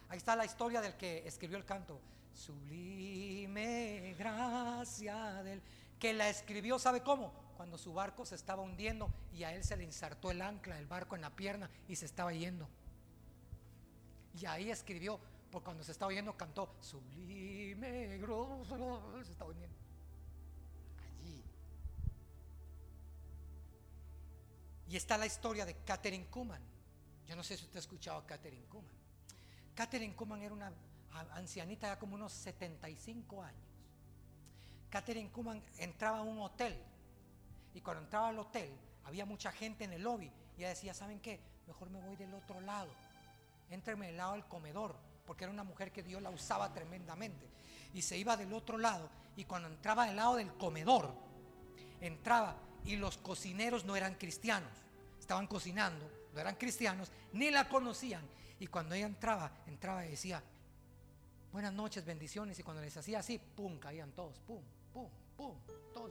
Ahí 0.09 0.19
está 0.19 0.35
la 0.35 0.45
historia 0.45 0.81
del 0.81 0.97
que 0.97 1.27
escribió 1.27 1.59
el 1.59 1.65
canto. 1.65 2.01
Sublime 2.33 4.15
gracia 4.19 5.43
del 5.43 5.63
que 6.01 6.15
la 6.15 6.29
escribió, 6.29 6.79
¿sabe 6.79 7.03
cómo? 7.03 7.33
Cuando 7.57 7.79
su 7.79 7.93
barco 7.93 8.25
se 8.25 8.35
estaba 8.35 8.63
hundiendo 8.63 9.13
y 9.33 9.45
a 9.45 9.55
él 9.55 9.63
se 9.63 9.77
le 9.77 9.85
insertó 9.85 10.31
el 10.31 10.41
ancla 10.41 10.77
del 10.77 10.87
barco 10.87 11.15
en 11.15 11.21
la 11.21 11.37
pierna 11.37 11.71
y 11.87 11.95
se 11.95 12.07
estaba 12.07 12.33
yendo. 12.33 12.69
Y 14.35 14.47
ahí 14.47 14.71
escribió, 14.71 15.21
porque 15.53 15.67
cuando 15.67 15.85
se 15.85 15.93
estaba 15.93 16.11
yendo 16.13 16.37
cantó, 16.37 16.75
sublime, 16.81 18.19
se 19.25 19.33
estaba 19.33 19.51
hundiendo. 19.51 19.77
Allí. 21.05 21.45
Y 24.89 24.97
está 24.97 25.19
la 25.19 25.27
historia 25.27 25.67
de 25.67 25.77
Catherine 25.85 26.27
Kuhlman. 26.27 26.63
Yo 27.29 27.37
no 27.37 27.45
sé 27.45 27.59
si 27.59 27.65
usted 27.65 27.77
ha 27.77 27.81
escuchado 27.81 28.19
a 28.19 28.27
Catherine 28.27 28.65
Kuhlman. 28.67 28.97
Catherine 29.75 30.17
Kuhlman 30.17 30.43
era 30.43 30.55
una 30.55 30.73
ancianita 31.33 31.89
ya 31.89 31.99
como 31.99 32.15
unos 32.15 32.33
75 32.33 33.43
años. 33.43 33.70
Catherine 34.91 35.31
Kuhlman 35.31 35.63
entraba 35.79 36.19
a 36.19 36.23
un 36.23 36.41
hotel 36.41 36.77
y 37.75 37.81
cuando 37.81 38.03
entraba 38.03 38.29
al 38.29 38.39
hotel 38.39 38.69
había 39.05 39.25
mucha 39.25 39.53
gente 39.53 39.85
en 39.85 39.93
el 39.93 40.03
lobby 40.03 40.31
y 40.57 40.61
ella 40.61 40.71
decía, 40.71 40.93
¿saben 40.93 41.21
qué? 41.21 41.41
Mejor 41.67 41.89
me 41.91 42.01
voy 42.01 42.17
del 42.17 42.35
otro 42.35 42.61
lado. 42.61 42.91
Éntreme 43.71 44.09
del 44.09 44.17
lado 44.17 44.33
del 44.33 44.45
comedor, 44.47 44.97
porque 45.25 45.45
era 45.45 45.53
una 45.53 45.63
mujer 45.63 45.93
que 45.93 46.03
Dios 46.03 46.21
la 46.21 46.31
usaba 46.31 46.73
tremendamente. 46.73 47.47
Y 47.95 48.03
se 48.03 48.19
iba 48.19 48.37
del 48.37 48.53
otro 48.53 48.77
lado 48.77 49.09
y 49.37 49.45
cuando 49.45 49.69
entraba 49.69 50.07
del 50.07 50.17
lado 50.17 50.37
del 50.37 50.53
comedor, 50.55 51.15
entraba 52.01 52.57
y 52.85 52.97
los 52.97 53.17
cocineros 53.19 53.85
no 53.85 53.95
eran 53.95 54.17
cristianos, 54.17 54.73
estaban 55.19 55.47
cocinando, 55.47 56.11
no 56.35 56.41
eran 56.41 56.57
cristianos, 56.57 57.13
ni 57.33 57.51
la 57.51 57.69
conocían. 57.69 58.27
Y 58.59 58.67
cuando 58.67 58.95
ella 58.95 59.07
entraba, 59.07 59.53
entraba 59.67 60.05
y 60.05 60.11
decía, 60.11 60.43
buenas 61.53 61.73
noches, 61.73 62.05
bendiciones. 62.05 62.59
Y 62.59 62.63
cuando 62.63 62.83
les 62.83 62.97
hacía 62.97 63.21
así, 63.21 63.39
pum, 63.39 63.79
caían 63.79 64.13
todos, 64.13 64.39
pum, 64.41 64.63
pum, 64.93 65.09
pum, 65.37 65.55
todos 65.93 66.11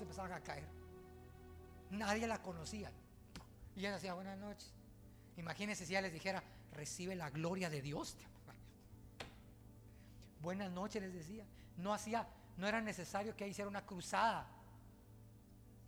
empezaban 0.00 0.32
a 0.32 0.40
caer. 0.40 0.40
Todos 0.40 0.40
a 0.40 0.40
caer. 0.40 0.68
Nadie 1.90 2.26
la 2.26 2.42
conocía. 2.42 2.90
Y 3.76 3.80
ella 3.80 3.92
decía, 3.92 4.14
buenas 4.14 4.38
noches. 4.38 4.72
Imagínense 5.36 5.84
si 5.84 5.92
ella 5.92 6.02
les 6.02 6.12
dijera, 6.12 6.42
recibe 6.72 7.16
la 7.16 7.30
gloria 7.30 7.70
de 7.70 7.82
Dios. 7.82 8.16
Buenas 10.42 10.70
noches 10.70 11.02
les 11.02 11.12
decía. 11.12 11.44
No 11.76 11.92
hacía, 11.92 12.28
no 12.56 12.68
era 12.68 12.80
necesario 12.80 13.34
que 13.34 13.48
hiciera 13.48 13.68
una 13.68 13.84
cruzada. 13.84 14.46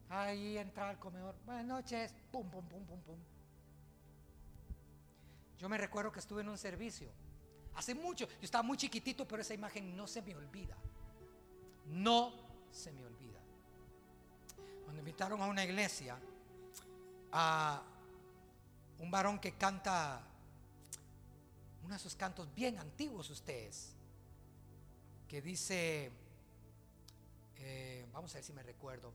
Ahí 0.08 0.58
entraba 0.58 0.90
al 0.90 0.98
comedor. 0.98 1.36
Buenas 1.44 1.64
noches. 1.64 2.14
Pum, 2.30 2.48
pum, 2.50 2.64
pum, 2.66 2.84
pum, 2.86 3.00
pum. 3.00 3.18
Yo 5.58 5.68
me 5.68 5.78
recuerdo 5.78 6.12
que 6.12 6.20
estuve 6.20 6.42
en 6.42 6.48
un 6.48 6.58
servicio. 6.58 7.10
Hace 7.76 7.94
mucho. 7.94 8.26
Yo 8.26 8.34
estaba 8.42 8.62
muy 8.62 8.76
chiquitito, 8.76 9.26
pero 9.28 9.42
esa 9.42 9.54
imagen 9.54 9.96
no 9.96 10.06
se 10.06 10.22
me 10.22 10.34
olvida. 10.34 10.76
No 11.86 12.32
se 12.70 12.90
me 12.92 13.04
olvida. 13.04 13.40
Cuando 14.84 15.00
invitaron 15.00 15.40
a 15.42 15.46
una 15.46 15.64
iglesia 15.64 16.18
a 17.32 17.82
un 18.98 19.10
varón 19.10 19.38
que 19.38 19.52
canta 19.52 20.22
uno 21.84 21.94
de 21.94 21.96
esos 21.96 22.16
cantos 22.16 22.52
bien 22.54 22.78
antiguos 22.78 23.30
ustedes, 23.30 23.92
que 25.28 25.40
dice, 25.40 26.10
eh, 27.58 28.06
vamos 28.12 28.32
a 28.32 28.38
ver 28.38 28.44
si 28.44 28.52
me 28.52 28.62
recuerdo, 28.62 29.12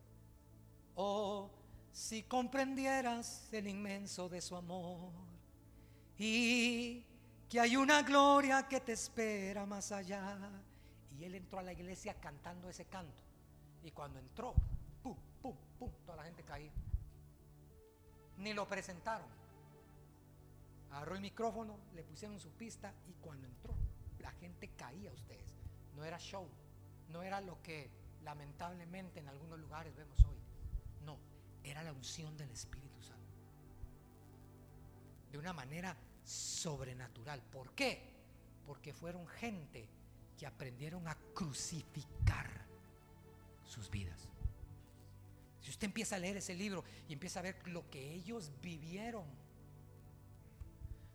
oh, 0.95 1.49
si 1.91 2.23
comprendieras 2.23 3.51
el 3.51 3.67
inmenso 3.67 4.29
de 4.29 4.39
su 4.39 4.55
amor 4.55 5.11
y 6.17 7.03
que 7.51 7.59
hay 7.59 7.75
una 7.75 8.01
gloria 8.01 8.65
que 8.65 8.79
te 8.79 8.93
espera 8.93 9.65
más 9.65 9.91
allá. 9.91 10.39
Y 11.19 11.25
él 11.25 11.35
entró 11.35 11.59
a 11.59 11.63
la 11.63 11.73
iglesia 11.73 12.13
cantando 12.13 12.69
ese 12.69 12.85
canto. 12.85 13.21
Y 13.83 13.91
cuando 13.91 14.19
entró, 14.19 14.53
pum, 15.03 15.17
pum, 15.41 15.53
pum, 15.77 15.91
toda 16.05 16.15
la 16.15 16.23
gente 16.23 16.43
caía. 16.43 16.71
Ni 18.37 18.53
lo 18.53 18.65
presentaron. 18.69 19.27
Agarró 20.91 21.15
el 21.15 21.19
micrófono, 21.19 21.77
le 21.93 22.03
pusieron 22.03 22.39
su 22.39 22.51
pista 22.51 22.93
y 23.09 23.13
cuando 23.15 23.47
entró, 23.47 23.75
la 24.19 24.31
gente 24.31 24.69
caía 24.77 25.11
ustedes. 25.11 25.53
No 25.93 26.05
era 26.05 26.17
show, 26.19 26.47
no 27.09 27.21
era 27.21 27.41
lo 27.41 27.61
que 27.61 27.89
lamentablemente 28.23 29.19
en 29.19 29.27
algunos 29.27 29.59
lugares 29.59 29.93
vemos 29.97 30.23
hoy. 30.23 30.39
No, 31.03 31.17
era 31.65 31.83
la 31.83 31.91
unción 31.91 32.37
del 32.37 32.49
Espíritu 32.51 33.03
Santo. 33.03 33.35
De 35.33 35.37
una 35.37 35.51
manera 35.51 35.97
sobrenatural. 36.23 37.41
¿Por 37.41 37.71
qué? 37.73 38.01
Porque 38.65 38.93
fueron 38.93 39.27
gente 39.27 39.87
que 40.37 40.45
aprendieron 40.45 41.07
a 41.07 41.15
crucificar 41.33 42.49
sus 43.65 43.89
vidas. 43.89 44.27
Si 45.61 45.69
usted 45.69 45.85
empieza 45.85 46.15
a 46.15 46.19
leer 46.19 46.37
ese 46.37 46.55
libro 46.55 46.83
y 47.07 47.13
empieza 47.13 47.39
a 47.39 47.43
ver 47.43 47.67
lo 47.67 47.89
que 47.89 48.13
ellos 48.13 48.51
vivieron, 48.61 49.25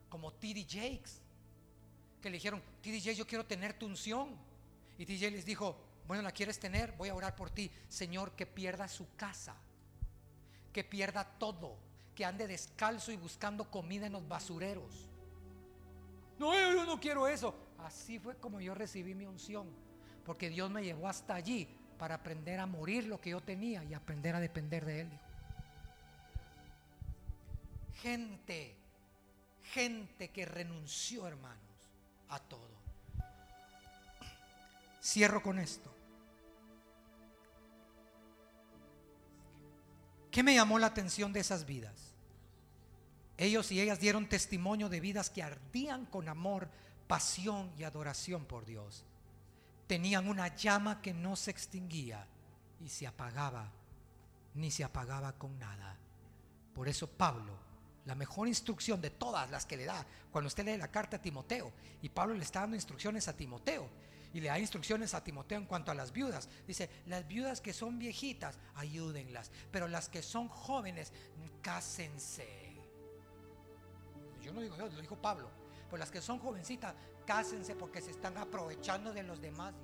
como 0.08 0.32
T.D. 0.32 0.64
Jakes, 0.68 1.20
que 2.22 2.30
le 2.30 2.36
dijeron, 2.36 2.62
T.D. 2.80 3.00
Jakes, 3.00 3.16
yo 3.16 3.26
quiero 3.26 3.44
tener 3.44 3.78
tu 3.78 3.86
unción. 3.86 4.36
Y 4.98 5.04
T.D. 5.04 5.30
Les 5.30 5.44
dijo, 5.44 5.76
bueno, 6.06 6.22
¿la 6.22 6.32
quieres 6.32 6.58
tener? 6.58 6.92
Voy 6.92 7.08
a 7.08 7.14
orar 7.14 7.34
por 7.34 7.50
ti. 7.50 7.70
Señor, 7.88 8.32
que 8.36 8.46
pierda 8.46 8.88
su 8.88 9.14
casa, 9.16 9.56
que 10.72 10.84
pierda 10.84 11.24
todo, 11.38 11.76
que 12.16 12.24
ande 12.24 12.48
descalzo 12.48 13.12
y 13.12 13.16
buscando 13.16 13.70
comida 13.70 14.06
en 14.06 14.14
los 14.14 14.26
basureros. 14.26 15.08
No, 16.38 16.54
yo 16.54 16.84
no 16.84 16.98
quiero 16.98 17.28
eso. 17.28 17.54
Así 17.78 18.18
fue 18.18 18.36
como 18.36 18.60
yo 18.60 18.74
recibí 18.74 19.14
mi 19.14 19.26
unción, 19.26 19.68
porque 20.24 20.48
Dios 20.48 20.70
me 20.70 20.82
llevó 20.82 21.08
hasta 21.08 21.34
allí 21.34 21.68
para 21.98 22.16
aprender 22.16 22.58
a 22.58 22.66
morir 22.66 23.04
lo 23.04 23.20
que 23.20 23.30
yo 23.30 23.40
tenía 23.42 23.84
y 23.84 23.94
aprender 23.94 24.34
a 24.34 24.40
depender 24.40 24.84
de 24.84 25.02
Él. 25.02 25.10
Gente, 28.00 28.74
gente 29.72 30.30
que 30.30 30.46
renunció, 30.46 31.26
hermanos, 31.26 31.60
a 32.30 32.38
todo. 32.38 32.76
Cierro 35.02 35.42
con 35.42 35.58
esto. 35.58 35.92
¿Qué 40.30 40.42
me 40.42 40.54
llamó 40.54 40.78
la 40.78 40.88
atención 40.88 41.32
de 41.32 41.40
esas 41.40 41.64
vidas? 41.64 42.05
Ellos 43.38 43.70
y 43.70 43.80
ellas 43.80 44.00
dieron 44.00 44.28
testimonio 44.28 44.88
de 44.88 45.00
vidas 45.00 45.30
que 45.30 45.42
ardían 45.42 46.06
con 46.06 46.28
amor, 46.28 46.68
pasión 47.06 47.70
y 47.78 47.84
adoración 47.84 48.46
por 48.46 48.64
Dios. 48.64 49.04
Tenían 49.86 50.28
una 50.28 50.54
llama 50.56 51.02
que 51.02 51.12
no 51.12 51.36
se 51.36 51.50
extinguía 51.50 52.26
y 52.80 52.88
se 52.88 53.06
apagaba, 53.06 53.70
ni 54.54 54.70
se 54.70 54.84
apagaba 54.84 55.32
con 55.32 55.58
nada. 55.58 55.96
Por 56.74 56.88
eso 56.88 57.06
Pablo, 57.06 57.52
la 58.06 58.14
mejor 58.14 58.48
instrucción 58.48 59.00
de 59.00 59.10
todas 59.10 59.50
las 59.50 59.66
que 59.66 59.76
le 59.76 59.84
da, 59.84 60.04
cuando 60.30 60.48
usted 60.48 60.64
lee 60.64 60.76
la 60.76 60.90
carta 60.90 61.18
a 61.18 61.22
Timoteo, 61.22 61.72
y 62.02 62.08
Pablo 62.08 62.34
le 62.34 62.42
está 62.42 62.60
dando 62.60 62.76
instrucciones 62.76 63.28
a 63.28 63.36
Timoteo, 63.36 63.88
y 64.32 64.40
le 64.40 64.48
da 64.48 64.58
instrucciones 64.58 65.14
a 65.14 65.24
Timoteo 65.24 65.58
en 65.58 65.66
cuanto 65.66 65.90
a 65.90 65.94
las 65.94 66.12
viudas. 66.12 66.48
Dice, 66.66 66.90
las 67.06 67.26
viudas 67.26 67.60
que 67.60 67.72
son 67.72 67.98
viejitas, 67.98 68.58
ayúdenlas, 68.74 69.50
pero 69.70 69.88
las 69.88 70.08
que 70.08 70.22
son 70.22 70.48
jóvenes, 70.48 71.12
cásense. 71.62 72.65
Yo 74.46 74.52
no 74.52 74.60
digo 74.60 74.76
yo, 74.76 74.86
lo 74.86 75.00
dijo 75.00 75.16
Pablo. 75.16 75.50
Pues 75.90 75.98
las 75.98 76.12
que 76.12 76.22
son 76.22 76.38
jovencitas, 76.38 76.94
cásense 77.26 77.74
porque 77.74 78.00
se 78.00 78.12
están 78.12 78.36
aprovechando 78.38 79.12
de 79.12 79.24
los 79.24 79.40
demás. 79.40 79.74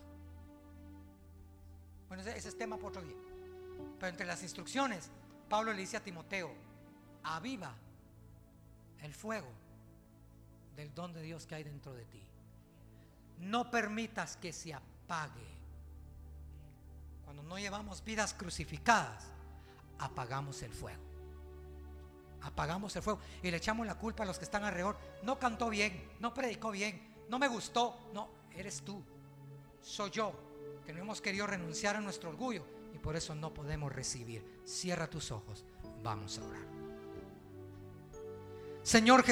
Bueno, 2.06 2.22
ese, 2.22 2.38
ese 2.38 2.50
es 2.50 2.56
tema 2.56 2.76
por 2.76 2.90
otro 2.90 3.02
día. 3.02 3.16
Pero 3.98 4.08
entre 4.08 4.24
las 4.24 4.40
instrucciones, 4.44 5.10
Pablo 5.48 5.72
le 5.72 5.80
dice 5.80 5.96
a 5.96 6.04
Timoteo, 6.04 6.52
aviva 7.24 7.74
el 9.02 9.12
fuego 9.12 9.48
del 10.76 10.94
don 10.94 11.12
de 11.12 11.22
Dios 11.22 11.44
que 11.44 11.56
hay 11.56 11.64
dentro 11.64 11.92
de 11.92 12.04
ti. 12.04 12.22
No 13.38 13.68
permitas 13.68 14.36
que 14.36 14.52
se 14.52 14.72
apague 14.72 15.48
cuando 17.24 17.42
no 17.42 17.58
llevamos 17.58 18.04
vidas 18.04 18.32
crucificadas, 18.32 19.24
apagamos 19.98 20.62
el 20.62 20.72
fuego. 20.72 21.11
Apagamos 22.43 22.95
el 22.97 23.03
fuego 23.03 23.20
y 23.43 23.51
le 23.51 23.57
echamos 23.57 23.86
la 23.86 23.97
culpa 23.97 24.24
a 24.24 24.26
los 24.26 24.38
que 24.38 24.45
están 24.45 24.64
alrededor. 24.64 24.99
No 25.22 25.38
cantó 25.38 25.68
bien, 25.68 26.11
no 26.20 26.34
predicó 26.34 26.70
bien, 26.70 27.14
no 27.28 27.38
me 27.38 27.49
gustó. 27.49 27.99
No, 28.12 28.28
eres 28.55 28.82
tú, 28.82 29.03
soy 29.80 30.11
yo, 30.11 30.32
que 30.84 30.93
no 30.93 31.01
hemos 31.01 31.20
querido 31.20 31.47
renunciar 31.47 31.97
a 31.97 32.01
nuestro 32.01 32.30
orgullo 32.30 32.64
y 32.95 32.99
por 32.99 33.16
eso 33.16 33.34
no 33.34 33.53
podemos 33.55 33.93
recibir. 33.93 34.62
Cierra 34.64 35.09
tus 35.09 35.30
ojos, 35.30 35.64
vamos 36.03 36.38
a 36.38 36.45
orar. 36.45 36.72
Señor 38.82 39.22
Jesús. 39.22 39.30